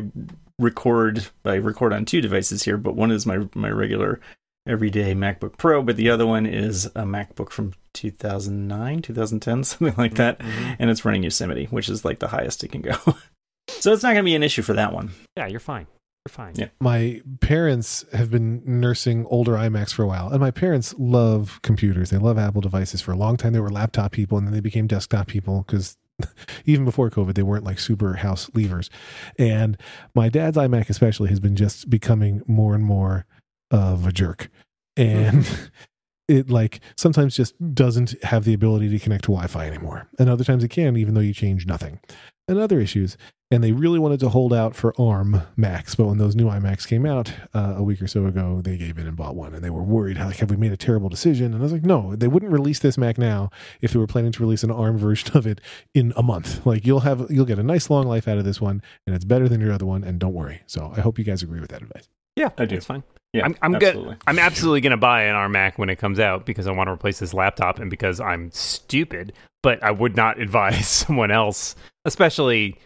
record. 0.59 1.27
I 1.45 1.55
record 1.55 1.93
on 1.93 2.05
two 2.05 2.21
devices 2.21 2.63
here, 2.63 2.77
but 2.77 2.95
one 2.95 3.11
is 3.11 3.25
my 3.25 3.47
my 3.55 3.69
regular 3.69 4.19
everyday 4.67 5.13
MacBook 5.13 5.57
Pro, 5.57 5.81
but 5.81 5.95
the 5.95 6.09
other 6.09 6.27
one 6.27 6.45
is 6.45 6.85
a 6.87 7.03
MacBook 7.03 7.51
from 7.51 7.73
2009, 7.93 9.01
2010, 9.01 9.63
something 9.63 9.95
like 9.97 10.15
that, 10.15 10.39
mm-hmm, 10.39 10.49
mm-hmm. 10.49 10.73
and 10.79 10.89
it's 10.89 11.05
running 11.05 11.23
Yosemite, 11.23 11.65
which 11.65 11.89
is 11.89 12.03
like 12.03 12.19
the 12.19 12.27
highest 12.27 12.63
it 12.63 12.71
can 12.71 12.81
go. 12.81 12.95
so 13.69 13.93
it's 13.93 14.03
not 14.03 14.09
gonna 14.09 14.23
be 14.23 14.35
an 14.35 14.43
issue 14.43 14.61
for 14.61 14.73
that 14.73 14.93
one. 14.93 15.11
Yeah, 15.35 15.47
you're 15.47 15.59
fine. 15.59 15.87
You're 16.25 16.33
fine. 16.33 16.55
Yeah. 16.55 16.67
my 16.81 17.21
parents 17.39 18.03
have 18.11 18.29
been 18.29 18.61
nursing 18.65 19.25
older 19.27 19.53
iMacs 19.53 19.93
for 19.93 20.03
a 20.03 20.07
while, 20.07 20.27
and 20.29 20.41
my 20.41 20.51
parents 20.51 20.93
love 20.97 21.59
computers. 21.63 22.09
They 22.09 22.17
love 22.17 22.37
Apple 22.37 22.61
devices. 22.61 22.99
For 22.99 23.13
a 23.13 23.17
long 23.17 23.37
time, 23.37 23.53
they 23.53 23.61
were 23.61 23.69
laptop 23.69 24.11
people, 24.11 24.37
and 24.37 24.45
then 24.45 24.53
they 24.53 24.59
became 24.59 24.87
desktop 24.87 25.27
people 25.27 25.63
because 25.65 25.97
even 26.65 26.85
before 26.85 27.09
COVID, 27.09 27.33
they 27.35 27.43
weren't 27.43 27.63
like 27.63 27.79
super 27.79 28.13
house 28.13 28.49
leavers. 28.51 28.89
And 29.37 29.77
my 30.15 30.29
dad's 30.29 30.57
iMac, 30.57 30.89
especially, 30.89 31.29
has 31.29 31.39
been 31.39 31.55
just 31.55 31.89
becoming 31.89 32.41
more 32.47 32.75
and 32.75 32.83
more 32.83 33.25
of 33.71 34.05
a 34.07 34.11
jerk, 34.11 34.49
and 34.95 35.43
mm-hmm. 35.43 35.65
it 36.27 36.49
like 36.49 36.79
sometimes 36.95 37.35
just 37.35 37.55
doesn't 37.73 38.21
have 38.23 38.45
the 38.45 38.53
ability 38.53 38.89
to 38.89 38.99
connect 38.99 39.25
to 39.25 39.31
Wi-Fi 39.31 39.67
anymore, 39.67 40.07
and 40.19 40.29
other 40.29 40.43
times 40.43 40.63
it 40.63 40.69
can, 40.69 40.97
even 40.97 41.13
though 41.13 41.21
you 41.21 41.33
change 41.33 41.65
nothing. 41.65 41.99
And 42.47 42.59
other 42.59 42.79
issues 42.79 43.17
and 43.49 43.63
they 43.63 43.71
really 43.71 43.99
wanted 43.99 44.19
to 44.19 44.29
hold 44.29 44.53
out 44.53 44.75
for 44.75 44.93
ARM 44.99 45.41
Macs, 45.55 45.95
but 45.95 46.07
when 46.07 46.17
those 46.17 46.35
new 46.35 46.45
iMacs 46.45 46.85
came 46.85 47.05
out 47.05 47.31
uh, 47.53 47.75
a 47.77 47.83
week 47.83 48.01
or 48.01 48.07
so 48.07 48.25
ago, 48.25 48.59
they 48.61 48.77
gave 48.77 48.97
in 48.97 49.07
and 49.07 49.15
bought 49.15 49.35
one, 49.35 49.53
and 49.53 49.63
they 49.63 49.69
were 49.69 49.83
worried, 49.83 50.17
like, 50.17 50.37
have 50.37 50.49
we 50.49 50.57
made 50.57 50.73
a 50.73 50.77
terrible 50.77 51.07
decision? 51.07 51.53
And 51.53 51.55
I 51.55 51.63
was 51.63 51.71
like, 51.71 51.85
no, 51.85 52.15
they 52.15 52.27
wouldn't 52.27 52.51
release 52.51 52.79
this 52.79 52.97
Mac 52.97 53.17
now 53.17 53.49
if 53.79 53.93
they 53.93 53.99
were 53.99 54.07
planning 54.07 54.33
to 54.33 54.41
release 54.41 54.63
an 54.63 54.71
ARM 54.71 54.97
version 54.97 55.37
of 55.37 55.47
it 55.47 55.61
in 55.93 56.13
a 56.17 56.23
month. 56.23 56.65
Like, 56.65 56.85
you'll 56.85 57.01
have 57.01 57.27
you'll 57.29 57.45
get 57.45 57.59
a 57.59 57.63
nice 57.63 57.89
long 57.89 58.05
life 58.05 58.27
out 58.27 58.37
of 58.37 58.43
this 58.43 58.59
one, 58.59 58.81
and 59.05 59.15
it's 59.15 59.25
better 59.25 59.47
than 59.47 59.61
your 59.61 59.71
other 59.71 59.85
one, 59.85 60.03
and 60.03 60.19
don't 60.19 60.33
worry. 60.33 60.61
So 60.65 60.91
I 60.95 61.01
hope 61.01 61.17
you 61.17 61.25
guys 61.25 61.41
agree 61.41 61.61
with 61.61 61.69
that 61.69 61.81
advice. 61.81 62.09
Yeah, 62.35 62.49
I 62.57 62.65
do. 62.65 62.75
It's 62.75 62.85
fine. 62.85 63.03
Yeah, 63.33 63.45
I'm, 63.45 63.55
I'm 63.61 63.75
absolutely. 63.75 64.13
good. 64.13 64.23
I'm 64.27 64.39
absolutely 64.39 64.81
going 64.81 64.91
to 64.91 64.97
buy 64.97 65.23
an 65.23 65.35
ARM 65.35 65.51
Mac 65.51 65.77
when 65.77 65.89
it 65.89 65.97
comes 65.97 66.19
out 66.19 66.45
because 66.45 66.67
I 66.67 66.71
want 66.71 66.87
to 66.87 66.91
replace 66.91 67.19
this 67.19 67.33
laptop 67.33 67.79
and 67.79 67.89
because 67.89 68.19
I'm 68.19 68.51
stupid. 68.51 69.33
But 69.63 69.81
I 69.83 69.91
would 69.91 70.15
not 70.15 70.39
advise 70.41 70.87
someone 70.87 71.31
else, 71.31 71.75
especially 72.05 72.77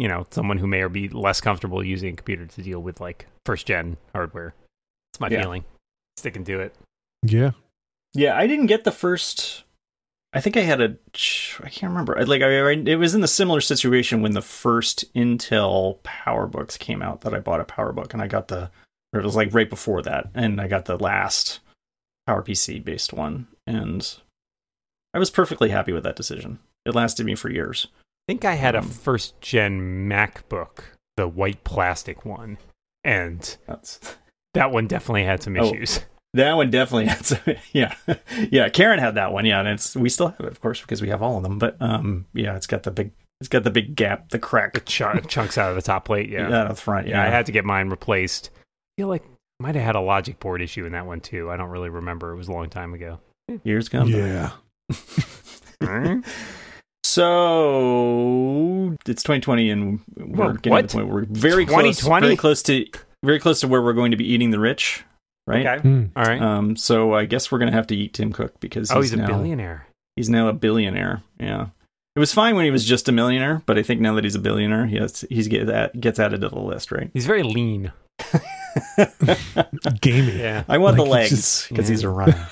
you 0.00 0.08
know 0.08 0.26
someone 0.30 0.58
who 0.58 0.66
may 0.66 0.80
or 0.80 0.88
be 0.88 1.08
less 1.08 1.40
comfortable 1.40 1.84
using 1.84 2.14
a 2.14 2.16
computer 2.16 2.46
to 2.46 2.62
deal 2.62 2.80
with 2.80 3.00
like 3.00 3.26
first 3.44 3.66
gen 3.66 3.96
hardware. 4.14 4.54
That's 5.12 5.20
my 5.20 5.28
Yeah. 5.28 5.42
feeling. 5.42 5.64
Sticking 6.16 6.44
to 6.44 6.60
it. 6.60 6.74
Yeah, 7.22 7.50
Yeah, 8.14 8.36
I 8.36 8.46
didn't 8.46 8.66
get 8.66 8.84
the 8.84 8.92
first 8.92 9.64
I 10.32 10.40
think 10.40 10.56
I 10.56 10.60
had 10.60 10.80
a. 10.80 10.96
I 11.64 11.68
can't 11.70 11.90
remember. 11.90 12.16
I- 12.16 12.22
Like 12.22 12.40
I, 12.40 12.60
I- 12.70 12.70
it 12.86 12.96
was 13.00 13.14
in 13.16 13.20
the 13.20 13.26
similar 13.26 13.60
situation 13.60 14.22
when 14.22 14.32
the 14.32 14.40
first 14.42 15.12
Intel 15.12 15.98
PowerBooks 16.04 16.78
came 16.78 17.02
out. 17.02 17.22
That 17.22 17.34
I 17.34 17.40
bought 17.40 17.58
a 17.60 17.64
PowerBook, 17.64 18.12
and 18.12 18.22
I 18.22 18.28
got 18.28 18.46
the. 18.46 18.70
It 19.12 19.24
was 19.24 19.34
like 19.34 19.52
right 19.52 19.68
before 19.68 20.02
that, 20.02 20.28
and 20.34 20.60
I 20.60 20.68
got 20.68 20.84
the 20.84 20.96
last 20.96 21.58
PowerPC 22.28 22.78
based 22.84 23.12
one, 23.12 23.48
and 23.66 24.08
I 25.12 25.18
was 25.18 25.30
perfectly 25.30 25.70
happy 25.70 25.92
with 25.92 26.04
that 26.04 26.14
decision. 26.14 26.60
It 26.86 26.94
lasted 26.94 27.26
me 27.26 27.34
for 27.34 27.50
years. 27.50 27.88
I 28.28 28.32
think 28.32 28.44
I 28.44 28.54
had 28.54 28.74
a 28.74 28.78
Um, 28.78 28.84
first 28.88 29.40
gen 29.40 30.08
MacBook, 30.08 30.80
the 31.16 31.26
white 31.28 31.64
plastic 31.64 32.24
one, 32.24 32.58
and 33.04 33.56
That's 33.66 34.16
that 34.54 34.70
one 34.70 34.86
definitely 34.86 35.24
had 35.24 35.42
some 35.42 35.56
Oh. 35.56 35.64
issues. 35.64 36.00
that 36.34 36.52
one 36.54 36.70
definitely 36.70 37.06
had 37.06 37.24
some. 37.26 37.38
Yeah, 37.72 37.94
yeah. 38.50 38.68
Karen 38.68 38.98
had 39.00 39.14
that 39.16 39.32
one. 39.32 39.44
Yeah, 39.46 39.58
and 39.60 39.68
it's 39.68 39.96
we 39.96 40.08
still 40.08 40.28
have 40.28 40.40
it, 40.40 40.46
of 40.46 40.60
course, 40.60 40.80
because 40.80 41.02
we 41.02 41.08
have 41.08 41.22
all 41.22 41.36
of 41.38 41.42
them. 41.42 41.58
But 41.58 41.76
um, 41.80 42.26
yeah, 42.34 42.54
it's 42.56 42.66
got 42.68 42.84
the 42.84 42.90
big, 42.92 43.10
it's 43.40 43.48
got 43.48 43.64
the 43.64 43.70
big 43.70 43.96
gap, 43.96 44.28
the 44.30 44.38
crack. 44.38 44.84
Ch- 44.84 45.02
chunks 45.28 45.58
out 45.58 45.70
of 45.70 45.76
the 45.76 45.82
top 45.82 46.04
plate. 46.04 46.28
Yeah. 46.30 46.46
out 46.46 46.70
of 46.70 46.76
the 46.76 46.82
front. 46.82 47.08
yeah, 47.08 47.22
I 47.22 47.26
had 47.28 47.46
to 47.46 47.52
get 47.52 47.64
mine 47.64 47.88
replaced. 47.88 48.50
I 48.54 49.00
feel 49.02 49.08
like 49.08 49.24
I 49.24 49.62
might 49.62 49.74
have 49.74 49.84
had 49.84 49.96
a 49.96 50.00
logic 50.00 50.38
board 50.38 50.62
issue 50.62 50.84
in 50.86 50.92
that 50.92 51.06
one 51.06 51.20
too. 51.20 51.50
I 51.50 51.56
don't 51.56 51.70
really 51.70 51.88
remember. 51.90 52.32
It 52.32 52.36
was 52.36 52.48
a 52.48 52.52
long 52.52 52.68
time 52.70 52.94
ago. 52.94 53.18
years 53.64 53.88
gone. 53.88 54.10
by. 54.12 54.18
Yeah. 54.18 54.50
Alright. 57.18 58.96
So 58.96 58.96
it's 59.10 59.22
2020, 59.22 59.70
and 59.70 60.00
we're 60.16 60.26
Whoa, 60.26 60.52
getting 60.54 60.76
to 60.76 60.82
the 60.82 60.88
point 60.92 61.06
where 61.08 61.22
we're 61.22 61.26
very 61.28 61.66
close, 61.66 62.00
very 62.00 62.36
close 62.36 62.62
to, 62.64 62.86
very 63.24 63.38
close 63.38 63.60
to 63.60 63.68
where 63.68 63.82
we're 63.82 63.92
going 63.92 64.10
to 64.12 64.16
be 64.16 64.24
eating 64.32 64.50
the 64.50 64.60
rich, 64.60 65.04
right? 65.46 65.66
Okay. 65.66 65.82
Hmm. 65.82 66.04
All 66.16 66.24
right. 66.24 66.40
Um, 66.40 66.76
so 66.76 67.14
I 67.14 67.24
guess 67.24 67.50
we're 67.50 67.58
gonna 67.58 67.72
have 67.72 67.86
to 67.88 67.96
eat 67.96 68.14
Tim 68.14 68.32
Cook 68.32 68.58
because 68.60 68.90
oh, 68.90 69.00
he's 69.00 69.12
a 69.12 69.16
now, 69.16 69.26
billionaire. 69.26 69.86
He's 70.16 70.28
now 70.28 70.48
a 70.48 70.52
billionaire. 70.52 71.22
Yeah, 71.38 71.66
it 72.16 72.20
was 72.20 72.32
fine 72.32 72.56
when 72.56 72.64
he 72.64 72.70
was 72.70 72.84
just 72.84 73.08
a 73.08 73.12
millionaire, 73.12 73.62
but 73.66 73.78
I 73.78 73.82
think 73.82 74.00
now 74.00 74.14
that 74.14 74.24
he's 74.24 74.34
a 74.34 74.40
billionaire, 74.40 74.86
he 74.86 74.96
has, 74.98 75.24
he's 75.30 75.48
get 75.48 75.66
that 75.66 76.00
gets 76.00 76.18
added 76.18 76.40
to 76.42 76.48
the 76.48 76.58
list, 76.58 76.92
right? 76.92 77.10
He's 77.14 77.26
very 77.26 77.42
lean. 77.42 77.92
Gaming. 80.00 80.38
Yeah. 80.38 80.64
I 80.68 80.78
want 80.78 80.96
Like, 80.98 81.04
the 81.04 81.10
legs 81.10 81.30
just- 81.30 81.68
because 81.68 81.88
yeah. 81.88 81.92
he's 81.92 82.04
a 82.04 82.08
runner. 82.08 82.48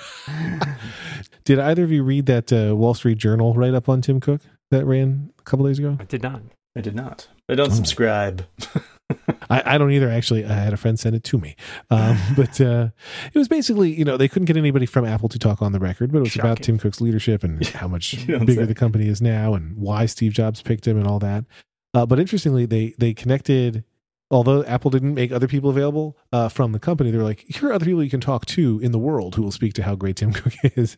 Did 1.49 1.59
either 1.59 1.83
of 1.83 1.91
you 1.91 2.03
read 2.03 2.27
that 2.27 2.53
uh, 2.53 2.77
Wall 2.77 2.93
Street 2.93 3.17
Journal 3.17 3.55
write 3.55 3.73
up 3.73 3.89
on 3.89 4.03
Tim 4.03 4.21
Cook 4.21 4.43
that 4.71 4.85
ran 4.85 5.31
a 5.39 5.43
couple 5.45 5.65
days 5.65 5.79
ago? 5.79 5.97
I 5.99 6.05
did 6.05 6.23
not. 6.23 6.43
I 6.77 6.83
did 6.83 6.95
not. 6.95 7.27
I 7.49 7.55
don't 7.55 7.71
Oh. 7.71 7.75
subscribe. 7.75 8.45
I, 9.49 9.63
I 9.65 9.79
don't 9.79 9.91
either. 9.91 10.11
Actually, 10.11 10.45
I 10.45 10.53
had 10.53 10.75
a 10.75 10.77
friend 10.77 11.01
send 11.01 11.17
it 11.17 11.25
to 11.25 11.39
me, 11.39 11.57
um, 11.89 12.19
but 12.37 12.61
uh, 12.61 12.89
it 13.33 13.39
was 13.39 13.49
basically, 13.49 13.91
you 13.99 14.05
know, 14.05 14.19
they 14.19 14.29
couldn't 14.29 14.45
get 14.45 14.59
anybody 14.59 14.85
from 14.85 15.07
Apple 15.07 15.31
to 15.31 15.39
talk 15.39 15.63
on 15.63 15.73
the 15.73 15.79
record, 15.81 16.13
but 16.13 16.19
it 16.19 16.25
was 16.25 16.37
about 16.37 16.59
Tim 16.63 16.79
Cook's 16.79 17.01
leadership 17.01 17.43
and 17.43 17.67
how 17.69 17.89
much 17.89 18.13
You 18.13 18.37
don't 18.37 18.45
bigger 18.45 18.61
say. 18.65 18.67
the 18.67 18.75
company 18.75 19.09
is 19.09 19.23
now, 19.23 19.55
and 19.55 19.75
why 19.79 20.05
Steve 20.05 20.35
Jobs 20.35 20.61
picked 20.61 20.87
him, 20.87 20.99
and 20.99 21.07
all 21.07 21.19
that. 21.21 21.47
Uh, 21.95 22.05
but 22.05 22.21
interestingly, 22.21 22.67
they 22.67 22.95
they 22.99 23.15
connected. 23.15 23.85
Although 24.31 24.63
Apple 24.65 24.91
didn't 24.91 25.15
make 25.15 25.33
other 25.33 25.49
people 25.49 25.71
available 25.71 26.17
uh, 26.33 26.49
from 26.51 26.73
the 26.73 26.79
company, 26.79 27.11
they 27.11 27.17
were 27.17 27.25
like, 27.25 27.45
"Here 27.49 27.71
are 27.71 27.73
other 27.73 27.87
people 27.87 28.05
you 28.05 28.11
can 28.11 28.21
talk 28.21 28.45
to 28.47 28.79
in 28.81 28.93
the 28.93 28.99
world 28.99 29.35
who 29.37 29.43
will 29.43 29.53
speak 29.53 29.73
to 29.75 29.83
how 29.83 29.95
great 29.95 30.17
Tim 30.17 30.33
Cook 30.35 30.53
is," 30.77 30.97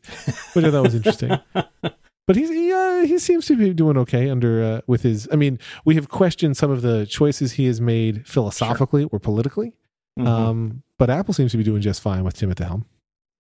which 0.54 0.64
I 0.64 0.70
thought 0.70 0.82
was 0.82 0.94
interesting. 0.96 1.38
but 1.52 2.34
he's 2.36 2.48
he, 2.48 2.72
uh, 2.72 3.02
he 3.06 3.18
seems 3.20 3.46
to 3.46 3.56
be 3.56 3.72
doing 3.72 3.96
okay 3.98 4.28
under 4.30 4.62
uh, 4.62 4.80
with 4.88 5.02
his. 5.02 5.28
I 5.32 5.36
mean, 5.36 5.60
we 5.84 5.94
have 5.94 6.08
questioned 6.08 6.56
some 6.56 6.72
of 6.72 6.82
the 6.82 7.06
choices 7.06 7.52
he 7.52 7.66
has 7.66 7.80
made 7.80 8.26
philosophically 8.26 9.04
or 9.04 9.20
politically, 9.20 9.74
Mhm. 10.18 10.26
um, 10.26 10.82
but 10.98 11.08
Apple 11.08 11.32
seems 11.32 11.52
to 11.52 11.56
be 11.58 11.62
doing 11.64 11.82
just 11.82 12.00
fine 12.02 12.24
with 12.24 12.34
Tim 12.36 12.50
at 12.50 12.56
the 12.56 12.64
helm. 12.64 12.84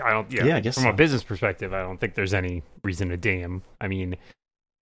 I 0.04 0.12
don't. 0.12 0.30
Yeah, 0.30 0.44
Yeah, 0.44 0.56
I 0.56 0.60
guess 0.60 0.74
from 0.76 0.84
so. 0.84 0.90
a 0.90 0.94
business 0.94 1.24
perspective, 1.24 1.74
I 1.74 1.82
don't 1.82 1.98
think 1.98 2.14
there's 2.14 2.32
any 2.32 2.62
reason 2.84 3.08
to 3.08 3.16
damn. 3.16 3.62
I 3.80 3.88
mean, 3.88 4.16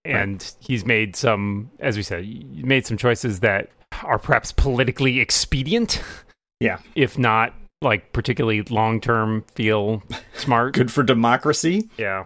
and 0.09 0.55
he's 0.61 0.85
made 0.85 1.17
some, 1.17 1.71
as 1.81 1.97
we 1.97 2.03
said, 2.03 2.27
made 2.65 2.87
some 2.87 2.97
choices 2.97 3.41
that 3.41 3.71
are 4.05 4.19
perhaps 4.19 4.53
politically 4.53 5.21
expedient. 5.21 6.03
Yeah. 6.61 6.79
if 6.97 7.17
not 7.17 7.55
like 7.83 8.13
particularly 8.13 8.63
long 8.63 9.01
term 9.01 9.45
feel 9.55 10.03
smart. 10.35 10.75
Good 10.75 10.93
for 10.93 11.03
democracy. 11.03 11.89
Yeah. 11.97 12.25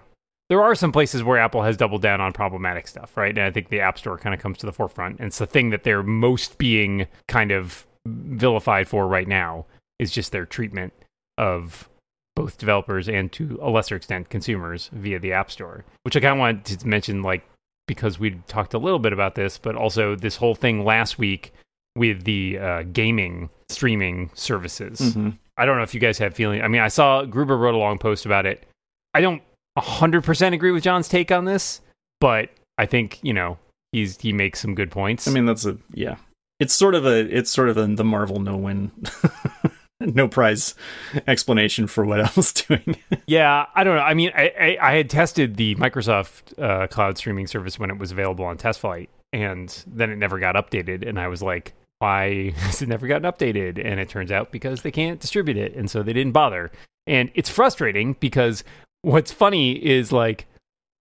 There 0.48 0.62
are 0.62 0.74
some 0.74 0.92
places 0.92 1.22
where 1.22 1.38
Apple 1.38 1.62
has 1.62 1.76
doubled 1.76 2.02
down 2.02 2.20
on 2.20 2.32
problematic 2.32 2.86
stuff, 2.86 3.16
right? 3.16 3.30
And 3.30 3.40
I 3.46 3.50
think 3.50 3.68
the 3.68 3.80
App 3.80 3.98
Store 3.98 4.18
kind 4.18 4.34
of 4.34 4.40
comes 4.40 4.58
to 4.58 4.66
the 4.66 4.72
forefront. 4.72 5.18
And 5.18 5.28
it's 5.28 5.38
the 5.38 5.46
thing 5.46 5.70
that 5.70 5.82
they're 5.84 6.02
most 6.02 6.58
being 6.58 7.06
kind 7.28 7.52
of 7.52 7.86
vilified 8.06 8.88
for 8.88 9.06
right 9.06 9.28
now 9.28 9.66
is 9.98 10.10
just 10.10 10.32
their 10.32 10.44
treatment 10.44 10.92
of 11.38 11.88
both 12.34 12.58
developers 12.58 13.08
and 13.08 13.30
to 13.32 13.58
a 13.62 13.70
lesser 13.70 13.96
extent 13.96 14.28
consumers 14.30 14.90
via 14.92 15.18
the 15.18 15.32
App 15.32 15.50
Store. 15.50 15.84
Which 16.02 16.16
I 16.16 16.20
kind 16.20 16.32
of 16.34 16.38
wanted 16.38 16.64
to 16.80 16.86
mention, 16.86 17.22
like, 17.22 17.46
because 17.94 18.18
we 18.18 18.30
talked 18.48 18.74
a 18.74 18.78
little 18.78 18.98
bit 18.98 19.12
about 19.12 19.34
this, 19.34 19.58
but 19.58 19.76
also 19.76 20.14
this 20.16 20.36
whole 20.36 20.54
thing 20.54 20.84
last 20.84 21.18
week 21.18 21.52
with 21.96 22.24
the 22.24 22.58
uh, 22.58 22.82
gaming 22.92 23.50
streaming 23.68 24.30
services. 24.34 25.00
Mhm. 25.00 25.38
I 25.56 25.66
don't 25.66 25.76
know 25.76 25.82
if 25.82 25.94
you 25.94 26.00
guys 26.00 26.18
have 26.18 26.34
feeling. 26.34 26.62
I 26.62 26.68
mean, 26.68 26.80
I 26.80 26.88
saw 26.88 27.24
Gruber 27.24 27.56
wrote 27.56 27.74
a 27.74 27.78
long 27.78 27.98
post 27.98 28.24
about 28.26 28.46
it. 28.46 28.66
I 29.14 29.20
don't 29.20 29.42
100% 29.78 30.54
agree 30.54 30.70
with 30.72 30.82
John's 30.82 31.08
take 31.08 31.30
on 31.30 31.44
this, 31.44 31.80
but 32.20 32.50
I 32.78 32.86
think, 32.86 33.18
you 33.22 33.32
know, 33.32 33.58
he's 33.92 34.18
he 34.20 34.32
makes 34.32 34.60
some 34.60 34.74
good 34.74 34.90
points. 34.90 35.28
I 35.28 35.30
mean, 35.30 35.44
that's 35.44 35.66
a 35.66 35.76
yeah. 35.92 36.16
It's 36.60 36.74
sort 36.74 36.94
of 36.94 37.04
a 37.04 37.18
it's 37.36 37.50
sort 37.50 37.68
of 37.68 37.76
a, 37.76 37.86
the 37.86 38.04
Marvel 38.04 38.40
no 38.40 38.56
win, 38.56 38.90
no 40.14 40.28
prize 40.28 40.74
explanation 41.26 41.86
for 41.86 42.04
what 42.04 42.20
I 42.24 42.30
was 42.36 42.52
doing. 42.52 42.96
yeah, 43.26 43.66
I 43.74 43.84
don't 43.84 43.96
know. 43.96 44.02
I 44.02 44.14
mean, 44.14 44.30
I, 44.34 44.52
I, 44.58 44.78
I 44.90 44.96
had 44.96 45.10
tested 45.10 45.56
the 45.56 45.74
Microsoft 45.76 46.58
uh, 46.60 46.86
cloud 46.88 47.18
streaming 47.18 47.46
service 47.46 47.78
when 47.78 47.90
it 47.90 47.98
was 47.98 48.12
available 48.12 48.44
on 48.44 48.58
TestFlight, 48.58 49.08
and 49.32 49.84
then 49.86 50.10
it 50.10 50.16
never 50.16 50.38
got 50.38 50.54
updated. 50.54 51.08
And 51.08 51.18
I 51.18 51.28
was 51.28 51.42
like, 51.42 51.74
why 51.98 52.50
has 52.56 52.82
it 52.82 52.88
never 52.88 53.06
gotten 53.06 53.30
updated? 53.30 53.80
And 53.84 54.00
it 54.00 54.08
turns 54.08 54.32
out 54.32 54.52
because 54.52 54.82
they 54.82 54.90
can't 54.90 55.20
distribute 55.20 55.56
it, 55.56 55.74
and 55.74 55.90
so 55.90 56.02
they 56.02 56.12
didn't 56.12 56.32
bother. 56.32 56.70
And 57.06 57.30
it's 57.34 57.50
frustrating 57.50 58.16
because 58.20 58.64
what's 59.02 59.32
funny 59.32 59.72
is 59.72 60.12
like 60.12 60.46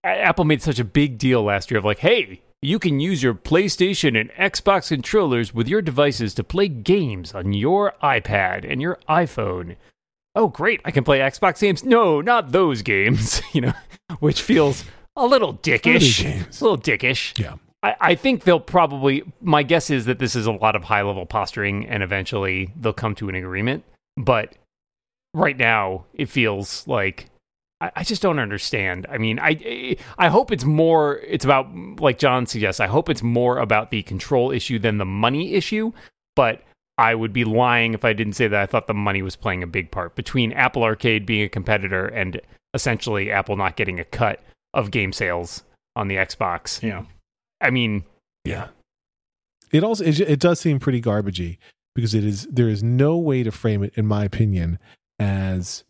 Apple 0.03 0.45
made 0.45 0.61
such 0.61 0.79
a 0.79 0.83
big 0.83 1.17
deal 1.17 1.43
last 1.43 1.69
year 1.69 1.77
of 1.77 1.85
like, 1.85 1.99
hey, 1.99 2.41
you 2.61 2.77
can 2.77 2.99
use 2.99 3.23
your 3.23 3.33
PlayStation 3.33 4.19
and 4.19 4.31
Xbox 4.33 4.89
controllers 4.89 5.53
with 5.53 5.67
your 5.67 5.81
devices 5.81 6.35
to 6.35 6.43
play 6.43 6.67
games 6.67 7.33
on 7.33 7.53
your 7.53 7.95
iPad 8.03 8.69
and 8.69 8.79
your 8.79 8.99
iPhone. 9.09 9.77
Oh, 10.35 10.47
great. 10.47 10.79
I 10.85 10.91
can 10.91 11.03
play 11.03 11.19
Xbox 11.19 11.59
games. 11.59 11.83
No, 11.83 12.21
not 12.21 12.51
those 12.51 12.83
games, 12.83 13.41
you 13.53 13.61
know, 13.61 13.73
which 14.19 14.43
feels 14.43 14.85
a 15.15 15.25
little 15.25 15.55
dickish. 15.55 16.23
A 16.23 16.63
little 16.63 16.77
dickish. 16.77 17.37
Yeah. 17.39 17.55
I, 17.81 17.95
I 17.99 18.15
think 18.15 18.43
they'll 18.43 18.59
probably, 18.59 19.23
my 19.41 19.63
guess 19.63 19.89
is 19.89 20.05
that 20.05 20.19
this 20.19 20.35
is 20.35 20.45
a 20.45 20.51
lot 20.51 20.75
of 20.75 20.83
high 20.83 21.01
level 21.01 21.25
posturing 21.25 21.87
and 21.87 22.03
eventually 22.03 22.71
they'll 22.79 22.93
come 22.93 23.15
to 23.15 23.27
an 23.27 23.33
agreement. 23.33 23.83
But 24.17 24.53
right 25.33 25.57
now, 25.57 26.05
it 26.13 26.29
feels 26.29 26.87
like 26.87 27.30
I, 27.81 27.91
I 27.97 28.03
just 28.03 28.21
don't 28.21 28.39
understand. 28.39 29.07
I 29.09 29.17
mean, 29.17 29.39
I 29.39 29.97
I 30.17 30.29
hope 30.29 30.51
it's 30.51 30.63
more. 30.63 31.17
It's 31.27 31.43
about 31.43 31.67
like 31.99 32.19
John 32.19 32.45
suggests. 32.45 32.79
I 32.79 32.87
hope 32.87 33.09
it's 33.09 33.23
more 33.23 33.57
about 33.57 33.89
the 33.89 34.03
control 34.03 34.51
issue 34.51 34.79
than 34.79 34.97
the 34.99 35.05
money 35.05 35.55
issue. 35.55 35.91
But 36.35 36.63
I 36.97 37.15
would 37.15 37.33
be 37.33 37.43
lying 37.43 37.93
if 37.93 38.05
I 38.05 38.13
didn't 38.13 38.33
say 38.33 38.47
that 38.47 38.61
I 38.61 38.65
thought 38.65 38.87
the 38.87 38.93
money 38.93 39.21
was 39.21 39.35
playing 39.35 39.63
a 39.63 39.67
big 39.67 39.91
part 39.91 40.15
between 40.15 40.53
Apple 40.53 40.83
Arcade 40.83 41.25
being 41.25 41.43
a 41.43 41.49
competitor 41.49 42.05
and 42.05 42.39
essentially 42.73 43.31
Apple 43.31 43.57
not 43.57 43.75
getting 43.75 43.99
a 43.99 44.05
cut 44.05 44.41
of 44.73 44.91
game 44.91 45.11
sales 45.11 45.63
on 45.95 46.07
the 46.07 46.15
Xbox. 46.15 46.81
yeah, 46.81 47.03
I 47.59 47.71
mean, 47.71 48.03
Yeah. 48.45 48.67
It 49.71 49.83
also 49.83 50.03
it, 50.03 50.19
it 50.19 50.39
does 50.39 50.59
seem 50.59 50.79
pretty 50.79 51.01
garbagey 51.01 51.57
because 51.95 52.13
it 52.13 52.23
is 52.23 52.45
there 52.47 52.69
is 52.69 52.83
no 52.83 53.17
way 53.17 53.41
to 53.43 53.51
frame 53.51 53.83
it, 53.83 53.93
in 53.95 54.05
my 54.05 54.25
opinion, 54.25 54.79
as 55.17 55.83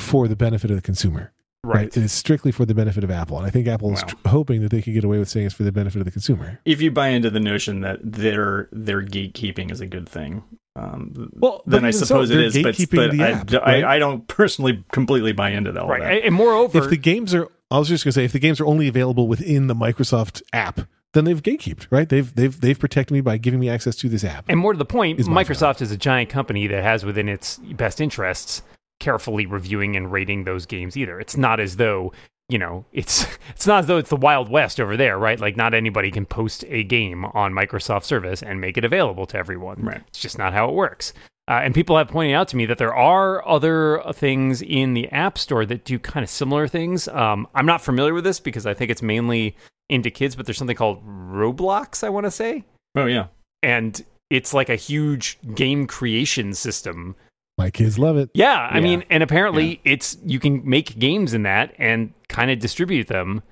for 0.00 0.26
the 0.28 0.36
benefit 0.36 0.70
of 0.70 0.76
the 0.76 0.82
consumer. 0.82 1.32
right. 1.62 1.88
It 1.88 1.96
is 1.98 2.10
strictly 2.12 2.52
for 2.52 2.64
the 2.64 2.74
benefit 2.74 3.04
of 3.04 3.10
Apple, 3.10 3.36
and 3.36 3.46
I 3.46 3.50
think 3.50 3.68
Apple 3.68 3.92
is 3.92 4.00
Wow. 4.02 4.08
tr- 4.08 4.28
hoping 4.28 4.62
that 4.62 4.70
they 4.70 4.80
can 4.80 4.94
get 4.94 5.04
away 5.04 5.18
with 5.18 5.28
saying 5.28 5.44
it's 5.46 5.54
for 5.54 5.62
the 5.62 5.70
benefit 5.72 5.98
of 5.98 6.06
the 6.06 6.10
consumer. 6.10 6.58
if 6.64 6.80
you 6.80 6.90
buy 6.90 7.08
into 7.08 7.28
the 7.28 7.38
notion 7.40 7.82
that 7.82 7.98
their 8.02 8.68
their 8.72 9.02
gatekeeping 9.02 9.70
is 9.70 9.80
a 9.82 9.86
good 9.86 10.08
thing, 10.08 10.42
um, 10.74 11.30
Well, 11.34 11.62
then 11.66 11.84
I 11.84 11.88
even 11.88 11.98
so, 12.00 12.06
suppose 12.06 12.30
it 12.30 12.40
is. 12.40 12.54
But, 12.62 12.76
but 12.90 13.20
I, 13.20 13.30
app, 13.32 13.52
I- 13.52 13.58
right? 13.58 13.84
I 13.84 13.98
don't 13.98 14.26
personally 14.26 14.82
completely 14.90 15.32
buy 15.32 15.50
into 15.50 15.78
all 15.78 15.88
Right. 15.88 16.00
that. 16.00 16.12
And, 16.12 16.24
and 16.24 16.34
moreover, 16.34 16.78
if 16.78 16.88
the 16.88 16.96
games 16.96 17.34
are, 17.34 17.46
I 17.70 17.78
was 17.78 17.88
just 17.88 18.04
going 18.04 18.12
to 18.12 18.14
say, 18.14 18.24
if 18.24 18.32
the 18.32 18.38
games 18.38 18.58
are 18.60 18.66
only 18.66 18.88
available 18.88 19.28
within 19.28 19.66
the 19.66 19.74
Microsoft 19.74 20.40
app, 20.54 20.80
then 21.12 21.24
they've 21.26 21.42
gatekeeped, 21.42 21.88
right? 21.90 22.08
They've 22.08 22.34
they've 22.34 22.58
they've 22.58 22.78
protected 22.78 23.12
me 23.12 23.20
by 23.20 23.36
giving 23.36 23.60
me 23.60 23.68
access 23.68 23.96
to 23.96 24.08
this 24.08 24.24
app. 24.24 24.46
And 24.48 24.58
more 24.58 24.72
to 24.72 24.78
the 24.78 24.84
point, 24.86 25.20
is 25.20 25.28
Microsoft 25.28 25.82
is 25.82 25.90
a 25.92 25.96
giant 25.98 26.30
company 26.30 26.66
that 26.68 26.82
has 26.82 27.04
within 27.04 27.28
its 27.28 27.58
best 27.58 28.00
interests 28.00 28.62
carefully 29.00 29.46
reviewing 29.46 29.96
and 29.96 30.12
rating 30.12 30.44
those 30.44 30.66
games 30.66 30.96
either. 30.96 31.18
It's 31.18 31.36
not 31.36 31.58
as 31.58 31.76
though, 31.76 32.12
you 32.48 32.58
know, 32.58 32.84
it's 32.92 33.26
it's 33.50 33.66
not 33.66 33.80
as 33.80 33.86
though 33.86 33.98
it's 33.98 34.10
the 34.10 34.16
Wild 34.16 34.48
West 34.48 34.80
over 34.80 34.96
there, 34.96 35.18
right? 35.18 35.40
Like 35.40 35.56
not 35.56 35.74
anybody 35.74 36.10
can 36.10 36.26
post 36.26 36.64
a 36.68 36.84
game 36.84 37.24
on 37.24 37.52
Microsoft 37.52 38.04
service 38.04 38.42
and 38.42 38.60
make 38.60 38.78
it 38.78 38.84
available 38.84 39.26
to 39.26 39.36
everyone. 39.36 39.82
Right. 39.82 40.02
It's 40.06 40.20
just 40.20 40.38
not 40.38 40.52
how 40.52 40.68
it 40.68 40.74
works. 40.74 41.12
Uh, 41.48 41.62
and 41.64 41.74
people 41.74 41.98
have 41.98 42.06
pointed 42.06 42.34
out 42.34 42.46
to 42.46 42.56
me 42.56 42.64
that 42.66 42.78
there 42.78 42.94
are 42.94 43.46
other 43.48 44.00
things 44.12 44.62
in 44.62 44.94
the 44.94 45.08
App 45.08 45.36
Store 45.36 45.66
that 45.66 45.84
do 45.84 45.98
kind 45.98 46.22
of 46.22 46.30
similar 46.30 46.68
things. 46.68 47.08
Um, 47.08 47.48
I'm 47.56 47.66
not 47.66 47.80
familiar 47.80 48.14
with 48.14 48.22
this 48.22 48.38
because 48.38 48.66
I 48.66 48.74
think 48.74 48.88
it's 48.88 49.02
mainly 49.02 49.56
into 49.88 50.12
kids, 50.12 50.36
but 50.36 50.46
there's 50.46 50.58
something 50.58 50.76
called 50.76 51.04
Roblox, 51.04 52.04
I 52.04 52.08
want 52.08 52.26
to 52.26 52.30
say. 52.30 52.64
Oh 52.94 53.06
yeah. 53.06 53.26
And 53.64 54.00
it's 54.30 54.54
like 54.54 54.68
a 54.68 54.76
huge 54.76 55.38
game 55.54 55.86
creation 55.88 56.54
system. 56.54 57.16
My 57.60 57.70
kids 57.70 57.98
love 57.98 58.16
it. 58.16 58.30
Yeah, 58.32 58.68
I 58.70 58.76
Yeah. 58.78 58.82
mean, 58.82 59.04
and 59.10 59.22
apparently 59.22 59.82
it's 59.84 60.16
you 60.24 60.40
can 60.40 60.62
make 60.68 60.98
games 60.98 61.34
in 61.34 61.42
that 61.42 61.74
and 61.78 62.14
kind 62.30 62.50
of 62.50 62.58
distribute 62.58 63.06
them, 63.08 63.42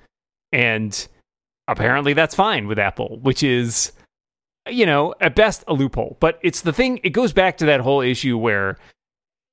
and 0.51 1.07
apparently 1.67 2.13
that's 2.13 2.33
fine 2.33 2.65
with 2.67 2.79
Apple, 2.79 3.19
which 3.21 3.43
is, 3.43 3.91
you 4.67 4.87
know, 4.87 5.13
at 5.21 5.35
best 5.35 5.63
a 5.67 5.73
loophole. 5.73 6.17
But 6.19 6.39
it's 6.41 6.61
the 6.61 6.73
thing. 6.73 6.99
It 7.03 7.11
goes 7.11 7.33
back 7.33 7.57
to 7.59 7.65
that 7.67 7.81
whole 7.81 8.01
issue 8.01 8.35
where, 8.35 8.77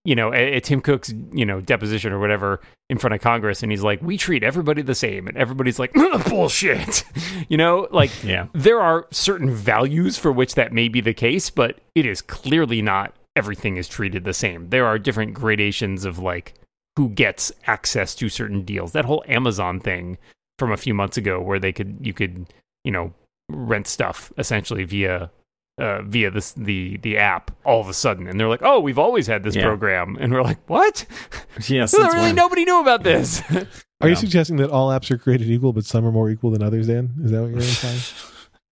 you 0.07 0.15
know, 0.15 0.33
at, 0.33 0.41
at 0.55 0.65
Tim 0.65 0.81
Cook's 0.81 1.13
you 1.35 1.45
know 1.45 1.61
deposition 1.61 2.11
or 2.15 2.19
whatever 2.19 2.63
in 2.89 2.97
front 2.97 3.13
of 3.15 3.21
Congress, 3.21 3.63
and 3.63 3.71
he's 3.71 3.83
like, 3.83 4.01
"We 4.01 4.17
treat 4.17 4.43
everybody 4.43 4.81
the 4.81 4.95
same," 4.95 5.27
and 5.29 5.37
everybody's 5.37 5.79
like, 5.79 5.93
"Bullshit," 6.31 7.05
you 7.51 7.59
know, 7.59 7.89
like 7.91 8.11
Yeah. 8.25 8.47
there 8.55 8.81
are 8.81 9.07
certain 9.11 9.51
values 9.51 10.17
for 10.17 10.33
which 10.33 10.55
that 10.55 10.73
may 10.73 10.89
be 10.89 11.03
the 11.03 11.13
case, 11.13 11.51
but 11.51 11.79
it 11.95 12.07
is 12.07 12.23
clearly 12.23 12.81
not 12.81 13.13
everything 13.37 13.77
is 13.77 13.87
treated 13.89 14.25
the 14.25 14.35
same. 14.35 14.71
There 14.71 14.87
are 14.87 14.99
different 14.99 15.35
gradations 15.35 16.05
of 16.05 16.19
like 16.19 16.55
who 16.97 17.11
gets 17.11 17.53
access 17.67 18.15
to 18.17 18.29
certain 18.29 18.63
deals. 18.63 18.93
That 18.93 19.05
whole 19.05 19.23
Amazon 19.29 19.79
thing 19.81 20.19
from 20.59 20.73
a 20.73 20.77
few 20.77 20.95
months 20.95 21.17
ago 21.17 21.41
where 21.41 21.59
they 21.61 21.73
could 21.73 21.99
you 22.01 22.13
could, 22.15 22.47
you 22.85 22.91
know, 22.91 23.13
rent 23.51 23.87
stuff 23.87 24.33
essentially 24.39 24.83
via 24.85 25.31
uh, 25.79 26.01
via 26.03 26.31
this 26.31 26.53
the 26.53 26.97
the 27.03 27.19
app 27.19 27.51
all 27.67 27.81
of 27.83 27.89
a 27.89 27.93
sudden 27.93 28.27
and 28.27 28.41
they're 28.41 28.49
like 28.49 28.63
oh 28.63 28.81
we've 28.81 28.99
always 28.99 29.27
had 29.27 29.43
this 29.45 29.55
Yeah. 29.55 29.63
program 29.65 30.17
and 30.19 30.33
we're 30.33 30.43
like 30.43 30.59
what 30.71 31.05
Yes. 31.69 31.93
that's 31.93 31.93
literally 31.93 32.29
when- 32.29 32.35
nobody 32.35 32.65
knew 32.65 32.81
about 32.81 33.03
this 33.05 33.43
Are 34.01 34.09
you 34.09 34.17
suggesting 34.17 34.57
that 34.57 34.71
all 34.71 34.89
apps 34.91 35.11
are 35.11 35.17
created 35.19 35.49
equal, 35.51 35.73
but 35.73 35.85
some 35.87 36.05
are 36.07 36.13
more 36.13 36.29
equal 36.29 36.51
than 36.51 36.63
others? 36.63 36.87
Dan, 36.87 37.15
is 37.23 37.31
that 37.31 37.41
what 37.41 37.51
you're 37.51 37.61
implying? 37.61 37.99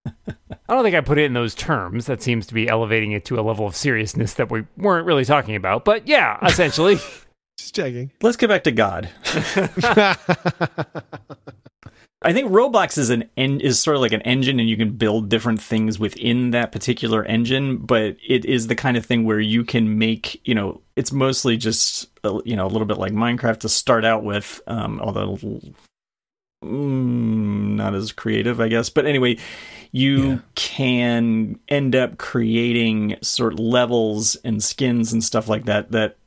I 0.05 0.73
don't 0.73 0.83
think 0.83 0.95
I 0.95 1.01
put 1.01 1.17
it 1.17 1.25
in 1.25 1.33
those 1.33 1.55
terms. 1.55 2.05
That 2.05 2.21
seems 2.21 2.47
to 2.47 2.53
be 2.53 2.67
elevating 2.67 3.11
it 3.11 3.25
to 3.25 3.39
a 3.39 3.41
level 3.41 3.67
of 3.67 3.75
seriousness 3.75 4.33
that 4.35 4.49
we 4.49 4.65
weren't 4.77 5.05
really 5.05 5.25
talking 5.25 5.55
about. 5.55 5.85
But 5.85 6.07
yeah, 6.07 6.39
essentially. 6.45 6.97
Just 7.57 7.75
checking. 7.75 8.11
Let's 8.21 8.37
get 8.37 8.49
back 8.49 8.63
to 8.63 8.71
God. 8.71 9.09
I 12.21 12.33
think 12.33 12.51
Roblox 12.51 12.97
is 12.97 13.11
an 13.11 13.29
en- 13.37 13.61
is 13.61 13.79
sort 13.79 13.95
of 13.95 14.01
like 14.01 14.11
an 14.11 14.23
engine, 14.23 14.59
and 14.59 14.67
you 14.67 14.77
can 14.77 14.93
build 14.93 15.29
different 15.29 15.61
things 15.61 15.99
within 15.99 16.51
that 16.51 16.71
particular 16.71 17.23
engine. 17.23 17.77
But 17.77 18.17
it 18.27 18.45
is 18.45 18.65
the 18.65 18.75
kind 18.75 18.97
of 18.97 19.05
thing 19.05 19.25
where 19.25 19.39
you 19.39 19.63
can 19.63 19.99
make, 19.99 20.41
you 20.47 20.55
know, 20.55 20.81
it's 20.95 21.11
mostly 21.11 21.55
just 21.55 22.09
uh, 22.25 22.41
you 22.43 22.55
know 22.55 22.65
a 22.65 22.69
little 22.69 22.87
bit 22.87 22.97
like 22.97 23.13
Minecraft 23.13 23.59
to 23.59 23.69
start 23.69 24.05
out 24.05 24.23
with, 24.23 24.59
um, 24.65 24.99
although 25.01 25.37
mm, 26.65 27.75
not 27.75 27.93
as 27.95 28.11
creative, 28.11 28.59
I 28.59 28.67
guess. 28.67 28.89
But 28.89 29.05
anyway, 29.05 29.37
you 29.91 30.23
Yeah. 30.29 30.37
can 30.55 31.59
end 31.69 31.95
up 31.95 32.17
creating 32.17 33.17
sort 33.21 33.53
of 33.53 33.59
levels 33.59 34.35
and 34.43 34.63
skins 34.63 35.13
and 35.13 35.23
stuff 35.23 35.47
like 35.47 35.65
that 35.65 35.91
that 35.91 36.17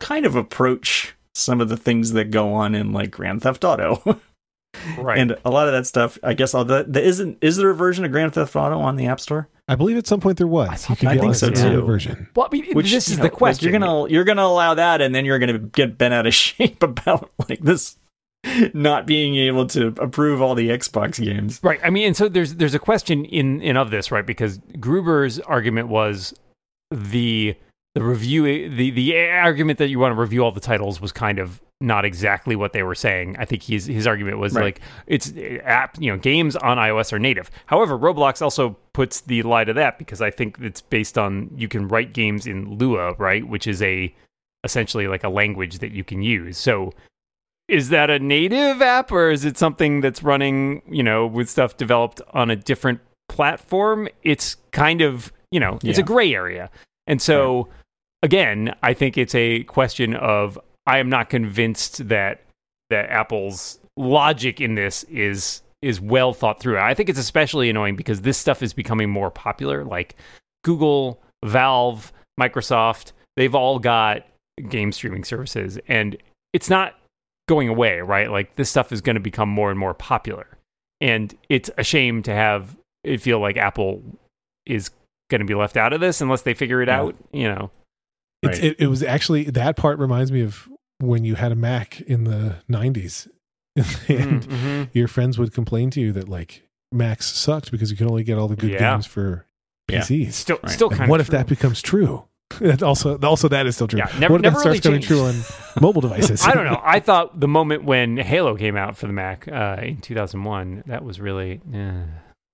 kind 0.00 0.26
of 0.26 0.34
approach 0.34 1.14
some 1.34 1.60
of 1.60 1.68
the 1.68 1.76
things 1.76 2.12
that 2.12 2.30
go 2.30 2.52
on 2.52 2.74
in 2.74 2.92
like 2.92 3.10
Grand 3.10 3.42
Theft 3.42 3.64
Auto. 3.64 4.20
right. 4.98 5.18
and 5.18 5.36
a 5.44 5.50
lot 5.50 5.68
of 5.68 5.72
that 5.74 5.86
stuff, 5.86 6.18
I 6.22 6.34
guess, 6.34 6.52
all 6.54 6.64
the, 6.64 6.84
the 6.88 7.02
isn't 7.02 7.38
is 7.40 7.56
there 7.56 7.70
a 7.70 7.74
version 7.74 8.04
of 8.04 8.10
Grand 8.10 8.34
Theft 8.34 8.56
Auto 8.56 8.78
on 8.78 8.96
the 8.96 9.06
App 9.06 9.20
Store? 9.20 9.48
I 9.70 9.74
believe 9.74 9.98
at 9.98 10.06
some 10.06 10.18
point 10.20 10.38
there 10.38 10.46
was. 10.46 10.68
I 10.88 10.92
You 10.92 10.96
thought 10.96 11.06
I 11.08 11.14
get 11.14 11.20
think 11.20 11.34
so 11.34 11.50
too. 11.50 11.82
version. 11.82 12.26
well, 12.34 12.48
I 12.50 12.56
mean, 12.56 12.72
Which 12.72 12.90
this 12.90 13.08
is 13.08 13.18
know, 13.18 13.24
the 13.24 13.28
like, 13.28 13.32
question. 13.34 13.70
you're 13.70 13.78
gonna 13.78 14.08
you're 14.08 14.24
gonna 14.24 14.42
allow 14.42 14.72
that, 14.74 15.02
and 15.02 15.14
then 15.14 15.26
you're 15.26 15.38
gonna 15.38 15.58
get 15.58 15.98
bent 15.98 16.14
out 16.14 16.26
of 16.26 16.32
shape 16.34 16.82
about 16.82 17.30
like 17.48 17.60
this 17.60 17.97
not 18.74 19.06
being 19.06 19.36
able 19.36 19.66
to 19.66 19.88
approve 19.98 20.40
all 20.40 20.54
the 20.54 20.68
Xbox 20.70 21.22
games. 21.22 21.60
Right. 21.62 21.80
I 21.82 21.90
mean, 21.90 22.06
and 22.08 22.16
so 22.16 22.28
there's 22.28 22.54
there's 22.56 22.74
a 22.74 22.78
question 22.78 23.24
in 23.24 23.60
in 23.60 23.76
of 23.76 23.90
this, 23.90 24.10
right? 24.10 24.26
Because 24.26 24.58
Gruber's 24.78 25.38
argument 25.40 25.88
was 25.88 26.34
the 26.90 27.56
the 27.94 28.02
review 28.02 28.68
the 28.68 28.90
the 28.90 29.28
argument 29.30 29.78
that 29.78 29.88
you 29.88 29.98
want 29.98 30.14
to 30.14 30.20
review 30.20 30.44
all 30.44 30.52
the 30.52 30.60
titles 30.60 31.00
was 31.00 31.12
kind 31.12 31.38
of 31.38 31.60
not 31.80 32.04
exactly 32.04 32.56
what 32.56 32.72
they 32.72 32.82
were 32.82 32.94
saying. 32.94 33.36
I 33.38 33.44
think 33.44 33.62
his 33.62 33.86
his 33.86 34.06
argument 34.06 34.38
was 34.38 34.54
Right. 34.54 34.64
like 34.64 34.80
it's 35.06 35.32
app, 35.64 35.96
you 36.00 36.10
know, 36.10 36.18
games 36.18 36.56
on 36.56 36.76
iOS 36.76 37.12
are 37.12 37.18
native. 37.18 37.50
However, 37.66 37.98
Roblox 37.98 38.42
also 38.42 38.76
puts 38.92 39.20
the 39.22 39.42
lie 39.42 39.64
to 39.64 39.72
that 39.74 39.98
because 39.98 40.20
I 40.20 40.30
think 40.30 40.58
it's 40.60 40.80
based 40.80 41.16
on 41.18 41.50
you 41.56 41.68
can 41.68 41.86
write 41.88 42.12
games 42.12 42.46
in 42.46 42.78
Lua, 42.78 43.14
right, 43.14 43.46
which 43.46 43.66
is 43.66 43.80
a 43.82 44.14
essentially 44.64 45.06
like 45.06 45.22
a 45.22 45.28
language 45.28 45.78
that 45.78 45.92
you 45.92 46.02
can 46.02 46.20
use. 46.22 46.58
So 46.58 46.92
is 47.68 47.90
that 47.90 48.10
a 48.10 48.18
native 48.18 48.80
app 48.82 49.12
or 49.12 49.30
is 49.30 49.44
it 49.44 49.58
something 49.58 50.00
that's 50.00 50.22
running, 50.22 50.82
you 50.88 51.02
know, 51.02 51.26
with 51.26 51.48
stuff 51.48 51.76
developed 51.76 52.20
on 52.32 52.50
a 52.50 52.56
different 52.56 53.00
platform? 53.28 54.08
It's 54.22 54.56
kind 54.72 55.02
of, 55.02 55.32
you 55.50 55.60
know, 55.60 55.78
it's 55.82 55.98
a 55.98 56.02
gray 56.02 56.34
area. 56.34 56.70
And 57.06 57.20
so 57.20 57.68
again, 58.22 58.74
I 58.82 58.94
think 58.94 59.18
it's 59.18 59.34
a 59.34 59.64
question 59.64 60.14
of 60.14 60.58
I 60.86 60.98
am 60.98 61.08
not 61.08 61.28
convinced 61.28 62.08
that 62.08 62.42
that 62.90 63.10
Apple's 63.10 63.78
logic 63.96 64.60
in 64.60 64.74
this 64.74 65.04
is 65.04 65.62
is 65.82 66.00
well 66.00 66.32
thought 66.32 66.60
through. 66.60 66.78
I 66.78 66.94
think 66.94 67.08
it's 67.08 67.18
especially 67.18 67.70
annoying 67.70 67.96
because 67.96 68.22
this 68.22 68.38
stuff 68.38 68.62
is 68.62 68.72
becoming 68.72 69.10
more 69.10 69.30
popular 69.30 69.84
like 69.84 70.16
Google, 70.64 71.22
Valve, 71.44 72.12
Microsoft, 72.40 73.12
they've 73.36 73.54
all 73.54 73.78
got 73.78 74.26
game 74.68 74.90
streaming 74.90 75.22
services 75.22 75.78
and 75.86 76.16
it's 76.52 76.68
not 76.68 76.94
going 77.48 77.68
away, 77.68 78.00
right? 78.00 78.30
Like 78.30 78.54
this 78.54 78.70
stuff 78.70 78.92
is 78.92 79.00
going 79.00 79.14
to 79.16 79.20
become 79.20 79.48
more 79.48 79.70
and 79.70 79.78
more 79.78 79.94
popular. 79.94 80.46
And 81.00 81.36
it's 81.48 81.70
a 81.76 81.82
shame 81.82 82.22
to 82.22 82.32
have 82.32 82.76
it 83.04 83.20
feel 83.20 83.40
like 83.40 83.56
Apple 83.56 84.02
is 84.66 84.90
going 85.30 85.40
to 85.40 85.44
be 85.44 85.54
left 85.54 85.76
out 85.76 85.92
of 85.92 86.00
this 86.00 86.20
unless 86.20 86.42
they 86.42 86.54
figure 86.54 86.80
it 86.82 86.88
Yeah. 86.88 87.00
out, 87.00 87.16
you 87.32 87.44
know. 87.48 87.70
Right. 88.44 88.62
it, 88.62 88.76
it 88.80 88.86
was 88.86 89.02
actually 89.02 89.44
that 89.44 89.76
part 89.76 89.98
reminds 89.98 90.30
me 90.30 90.42
of 90.42 90.68
when 91.00 91.24
you 91.24 91.34
had 91.34 91.50
a 91.50 91.56
Mac 91.56 92.00
in 92.02 92.22
the 92.24 92.56
90s, 92.70 93.26
and 93.76 94.42
Mhm. 94.46 94.88
your 94.92 95.08
friends 95.08 95.38
would 95.38 95.52
complain 95.52 95.90
to 95.90 96.00
you 96.00 96.12
that 96.12 96.28
like 96.28 96.62
Macs 96.92 97.26
sucked 97.26 97.70
because 97.72 97.90
you 97.90 97.96
could 97.96 98.06
only 98.08 98.22
get 98.24 98.38
all 98.38 98.46
the 98.48 98.54
good 98.56 98.70
Yeah. 98.70 98.92
games 98.94 99.06
for 99.06 99.46
Yeah. 99.90 100.00
PCs. 100.00 100.32
Still 100.34 100.58
Right. 100.62 100.70
still 100.72 100.88
And 100.90 100.98
kind 100.98 101.10
what 101.10 101.20
of 101.20 101.26
if 101.26 101.30
that 101.32 101.46
becomes 101.48 101.82
true? 101.82 102.24
That 102.60 102.82
also, 102.82 103.18
also 103.18 103.48
that 103.48 103.66
is 103.66 103.74
still 103.76 103.86
true. 103.88 103.98
Yeah, 104.00 104.10
never- 104.18 104.34
what 104.34 104.40
if 104.40 104.42
never 104.42 104.54
that 104.54 104.60
starts 104.60 104.84
really 104.86 105.00
coming 105.00 105.00
true 105.02 105.20
on 105.20 105.42
mobile 105.80 106.00
devices? 106.00 106.42
I 106.46 106.54
don't 106.54 106.64
know. 106.64 106.80
I 106.82 106.98
thought 106.98 107.38
the 107.38 107.46
moment 107.48 107.84
when 107.84 108.16
Halo 108.16 108.56
came 108.56 108.76
out 108.76 108.96
for 108.96 109.06
the 109.06 109.12
Mac 109.12 109.46
uh, 109.46 109.76
in 109.82 109.98
2001, 109.98 110.84
that 110.86 111.04
was 111.04 111.20
really 111.20 111.60
uh, 111.72 112.02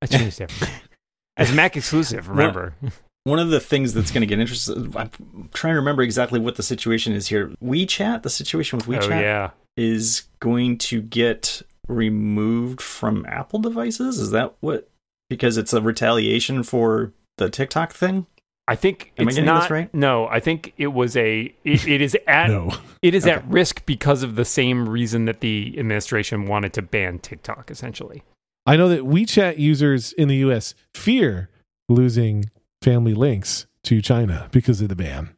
that 0.01 0.11
changed 0.11 0.40
everything. 0.40 0.74
As 1.36 1.53
Mac 1.53 1.76
exclusive, 1.76 2.28
remember? 2.28 2.74
One 3.24 3.38
of 3.38 3.49
the 3.49 3.61
things 3.61 3.95
that's 3.95 4.11
going 4.11 4.20
to 4.20 4.26
get 4.26 4.38
interesting, 4.38 4.95
I'm 4.97 5.49
trying 5.55 5.72
to 5.72 5.78
remember 5.78 6.03
exactly 6.03 6.38
what 6.38 6.57
the 6.57 6.62
situation 6.62 7.12
is 7.14 7.28
here. 7.28 7.49
WeChat, 7.62 8.22
the 8.22 8.30
situation 8.30 8.78
with 8.78 8.86
WeChat, 8.86 9.16
Oh 9.16 9.20
yeah. 9.20 9.51
is 9.76 10.24
going 10.40 10.76
to 10.78 11.01
get 11.01 11.62
removed 11.88 12.80
from 12.82 13.24
Apple 13.26 13.61
devices. 13.61 14.18
Is 14.18 14.30
that 14.32 14.55
what? 14.61 14.88
Because 15.30 15.57
it's 15.57 15.72
a 15.72 15.80
retaliation 15.80 16.62
for 16.62 17.12
the 17.38 17.49
TikTok 17.49 17.92
thing. 17.95 18.26
I 18.66 18.76
think 18.76 19.12
Am 19.18 19.26
I 19.26 19.28
it's 19.28 19.36
getting 19.36 19.46
not. 19.46 19.62
this 19.62 19.70
right? 19.70 19.92
No, 19.94 20.26
I 20.26 20.40
think 20.40 20.72
it 20.78 20.86
was 20.88 21.16
a. 21.16 21.54
It, 21.64 21.86
it 21.86 22.00
is 22.00 22.16
at. 22.26 22.48
No. 22.48 22.70
It 23.02 23.14
is 23.14 23.26
at 23.26 23.46
risk 23.46 23.84
because 23.84 24.22
of 24.22 24.36
the 24.36 24.44
same 24.44 24.88
reason 24.88 25.26
that 25.26 25.40
the 25.40 25.74
administration 25.78 26.46
wanted 26.46 26.72
to 26.74 26.82
ban 26.82 27.18
TikTok. 27.18 27.70
Essentially, 27.70 28.22
I 28.66 28.76
know 28.76 28.88
that 28.88 29.00
WeChat 29.02 29.58
users 29.58 30.12
in 30.14 30.28
the 30.28 30.36
US 30.36 30.74
fear 30.94 31.50
losing 31.90 32.50
family 32.82 33.12
links 33.14 33.66
to 33.84 34.00
China 34.00 34.48
because 34.52 34.80
of 34.80 34.88
the 34.88 34.96
ban. 34.96 35.34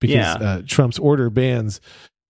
Because 0.00 0.14
Yeah. 0.16 0.32
uh, 0.34 0.62
Trump's 0.66 0.98
order 0.98 1.30
bans 1.30 1.80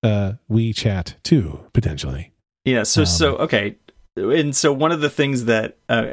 uh, 0.04 0.34
WeChat 0.50 1.14
too, 1.24 1.64
potentially. 1.72 2.30
Yeah. 2.64 2.84
So 2.84 3.00
Um, 3.02 3.06
so 3.06 3.36
okay, 3.38 3.76
and 4.16 4.54
so 4.54 4.72
one 4.72 4.92
of 4.92 5.00
the 5.00 5.10
things 5.10 5.46
that 5.46 5.78
uh, 5.88 6.06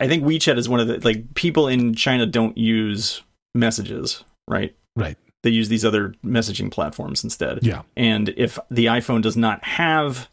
I 0.00 0.08
think 0.08 0.24
WeChat 0.24 0.56
is 0.56 0.68
one 0.68 0.80
of 0.80 0.88
the 0.88 0.98
like 1.00 1.34
people 1.34 1.68
in 1.68 1.94
China 1.94 2.26
don't 2.26 2.56
use 2.56 3.22
messages, 3.54 4.24
right? 4.48 4.74
Right. 4.96 5.16
They 5.42 5.50
use 5.50 5.68
these 5.68 5.84
other 5.84 6.14
messaging 6.24 6.70
platforms 6.70 7.22
instead. 7.22 7.60
Yeah. 7.62 7.82
And 7.96 8.30
if 8.36 8.58
the 8.70 8.86
iPhone 8.86 9.22
does 9.22 9.36
not 9.36 9.62
have 9.64 10.28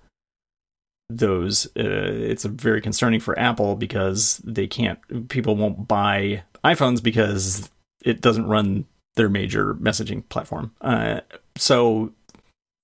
those, 1.09 1.65
uh, 1.78 1.84
it's 1.84 2.43
very 2.45 2.82
concerning 2.82 3.20
for 3.20 3.38
Apple 3.38 3.76
because 3.76 4.41
they 4.43 4.68
can't. 4.68 4.99
People 5.30 5.55
won't 5.55 5.88
buy 5.88 6.43
iPhones 6.63 7.01
because 7.01 7.70
it 8.03 8.22
doesn't 8.22 8.47
run 8.47 8.86
their 9.15 9.30
major 9.30 9.74
messaging 9.76 10.28
platform. 10.30 10.72
Uh, 10.82 11.22
so 11.57 12.11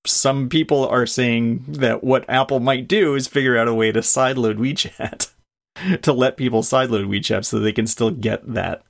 some 0.06 0.50
people 0.50 0.88
are 0.88 1.06
saying 1.06 1.64
that 1.68 2.04
what 2.04 2.30
Apple 2.30 2.60
might 2.60 2.88
do 2.88 3.16
is 3.16 3.28
figure 3.28 3.58
out 3.58 3.68
a 3.68 3.74
way 3.74 3.92
to 3.92 4.00
sideload 4.00 4.58
WeChat 4.58 5.33
to 6.02 6.14
let 6.14 6.38
people 6.38 6.62
sideload 6.62 7.08
WeChat 7.08 7.46
so 7.46 7.60
they 7.60 7.74
can 7.74 7.88
still 7.88 8.12
get 8.12 8.54
that 8.54 8.84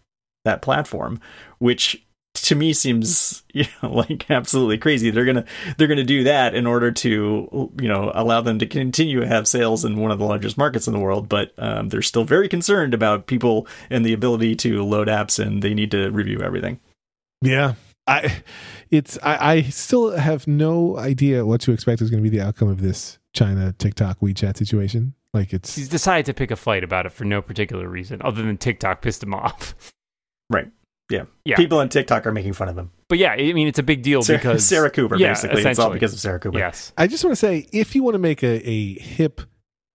that 0.46 0.62
platform, 0.62 1.22
which 1.60 2.06
to 2.34 2.56
me 2.56 2.74
seems 2.74 3.44
you 3.54 3.66
know 3.82 3.94
like 3.94 4.30
absolutely 4.30 4.78
crazy. 4.78 5.10
They're 5.10 5.26
gonna 5.26 5.46
they're 5.78 5.88
gonna 5.88 6.04
do 6.04 6.24
that 6.24 6.56
in 6.56 6.68
order 6.68 6.92
to 6.92 7.72
you 7.80 7.88
know 7.88 8.12
allow 8.14 8.42
them 8.42 8.60
to 8.60 8.66
continue 8.66 9.20
to 9.22 9.28
have 9.28 9.48
sales 9.48 9.86
in 9.86 9.98
one 9.98 10.12
of 10.12 10.20
the 10.20 10.26
largest 10.26 10.58
markets 10.58 10.88
in 10.88 10.94
the 10.94 11.00
world, 11.00 11.30
but 11.30 11.54
um, 11.58 11.90
they're 11.90 12.02
still 12.02 12.26
very 12.26 12.50
concerned 12.50 12.94
about 12.94 13.28
people 13.28 13.68
and 13.90 14.06
the 14.06 14.14
ability 14.14 14.56
to 14.58 14.84
load 14.84 15.08
apps, 15.08 15.44
and 15.44 15.62
they 15.62 15.74
need 15.74 15.92
to 15.92 16.10
review 16.10 16.42
everything. 16.42 16.80
Yeah, 17.42 17.76
I 18.08 18.44
it's 18.90 19.18
I, 19.24 19.56
I 19.56 19.62
still 19.64 20.12
have 20.12 20.48
no 20.48 20.98
idea 20.98 21.46
what 21.46 21.62
to 21.62 21.72
expect 21.72 22.02
is 22.02 22.10
going 22.10 22.24
to 22.24 22.30
be 22.30 22.36
the 22.36 22.46
outcome 22.46 22.70
of 22.70 22.82
this 22.82 23.20
China 23.34 23.74
TikTok 23.78 24.20
WeChat 24.20 24.58
situation. 24.58 25.14
Like 25.34 25.52
it's 25.54 25.76
He's 25.76 25.90
decided 25.90 26.26
to 26.28 26.34
pick 26.34 26.52
a 26.52 26.56
fight 26.56 26.84
about 26.84 27.06
it 27.06 27.12
for 27.12 27.26
no 27.26 27.42
particular 27.42 27.88
reason 27.88 28.22
other 28.24 28.44
than 28.44 28.58
TikTok 28.58 29.02
pissed 29.02 29.24
him 29.24 29.34
off. 29.34 29.74
Right. 30.50 30.70
Yeah. 31.10 31.24
Yeah. 31.46 31.56
People 31.58 31.80
on 31.80 31.90
TikTok 31.90 32.26
are 32.28 32.32
making 32.32 32.54
fun 32.54 32.70
of 32.70 32.78
him. 32.78 32.92
But 33.10 33.18
yeah, 33.18 33.32
I 33.32 33.54
mean 33.54 33.68
it's 33.68 33.80
a 33.80 33.84
big 33.84 34.04
deal 34.04 34.22
Sarah, 34.22 34.40
because 34.40 34.66
Sarah 34.68 34.90
Cooper, 34.92 35.18
yeah, 35.18 35.30
basically. 35.30 35.64
It's 35.64 35.80
all 35.80 35.90
because 35.92 36.14
of 36.14 36.20
Sarah 36.20 36.40
Cooper. 36.40 36.58
Yes. 36.60 36.94
I 36.98 37.08
just 37.08 37.24
want 37.24 37.32
to 37.34 37.36
say 37.36 37.68
if 37.72 37.96
you 37.96 38.04
want 38.04 38.16
to 38.16 38.20
make 38.20 38.44
a, 38.44 38.68
a 38.70 39.00
hip, 39.00 39.42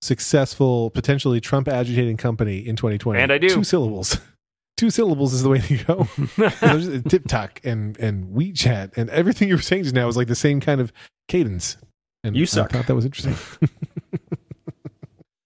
successful, 0.03 0.91
potentially 0.91 1.41
Trump 1.41 1.69
agitating 1.69 2.17
company 2.17 2.59
in 2.59 2.77
2020, 2.77 3.21
And 3.21 3.33
I 3.33 3.39
do. 3.39 3.49
two 3.49 3.65
syllables. 3.65 4.19
Two 4.77 4.91
syllables 4.91 5.33
is 5.35 5.43
the 5.43 5.49
way 5.49 5.59
to 5.59 5.77
go. 5.85 7.01
TikTok 7.09 7.61
and 7.65 7.99
and 7.99 8.33
WeChat 8.33 8.97
and 8.97 9.11
everything 9.11 9.49
you 9.49 9.57
were 9.57 9.61
saying 9.61 9.83
just 9.83 9.95
now 9.95 10.07
was 10.07 10.17
like 10.17 10.29
the 10.29 10.37
same 10.37 10.61
kind 10.61 10.81
of 10.81 10.93
cadence. 11.27 11.77
And 12.23 12.37
You 12.37 12.45
I 12.45 12.47
thought 12.47 12.87
that 12.87 12.95
was 12.95 13.05
interesting. 13.05 13.35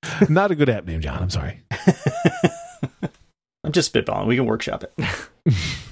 Not 0.28 0.50
a 0.50 0.54
good 0.54 0.68
app 0.68 0.84
name, 0.84 1.00
John. 1.00 1.22
I'm 1.22 1.30
sorry. 1.30 1.62
I'm 3.64 3.72
just 3.72 3.92
spitballing. 3.92 4.26
We 4.26 4.36
can 4.36 4.46
workshop 4.46 4.84
it. 4.84 5.54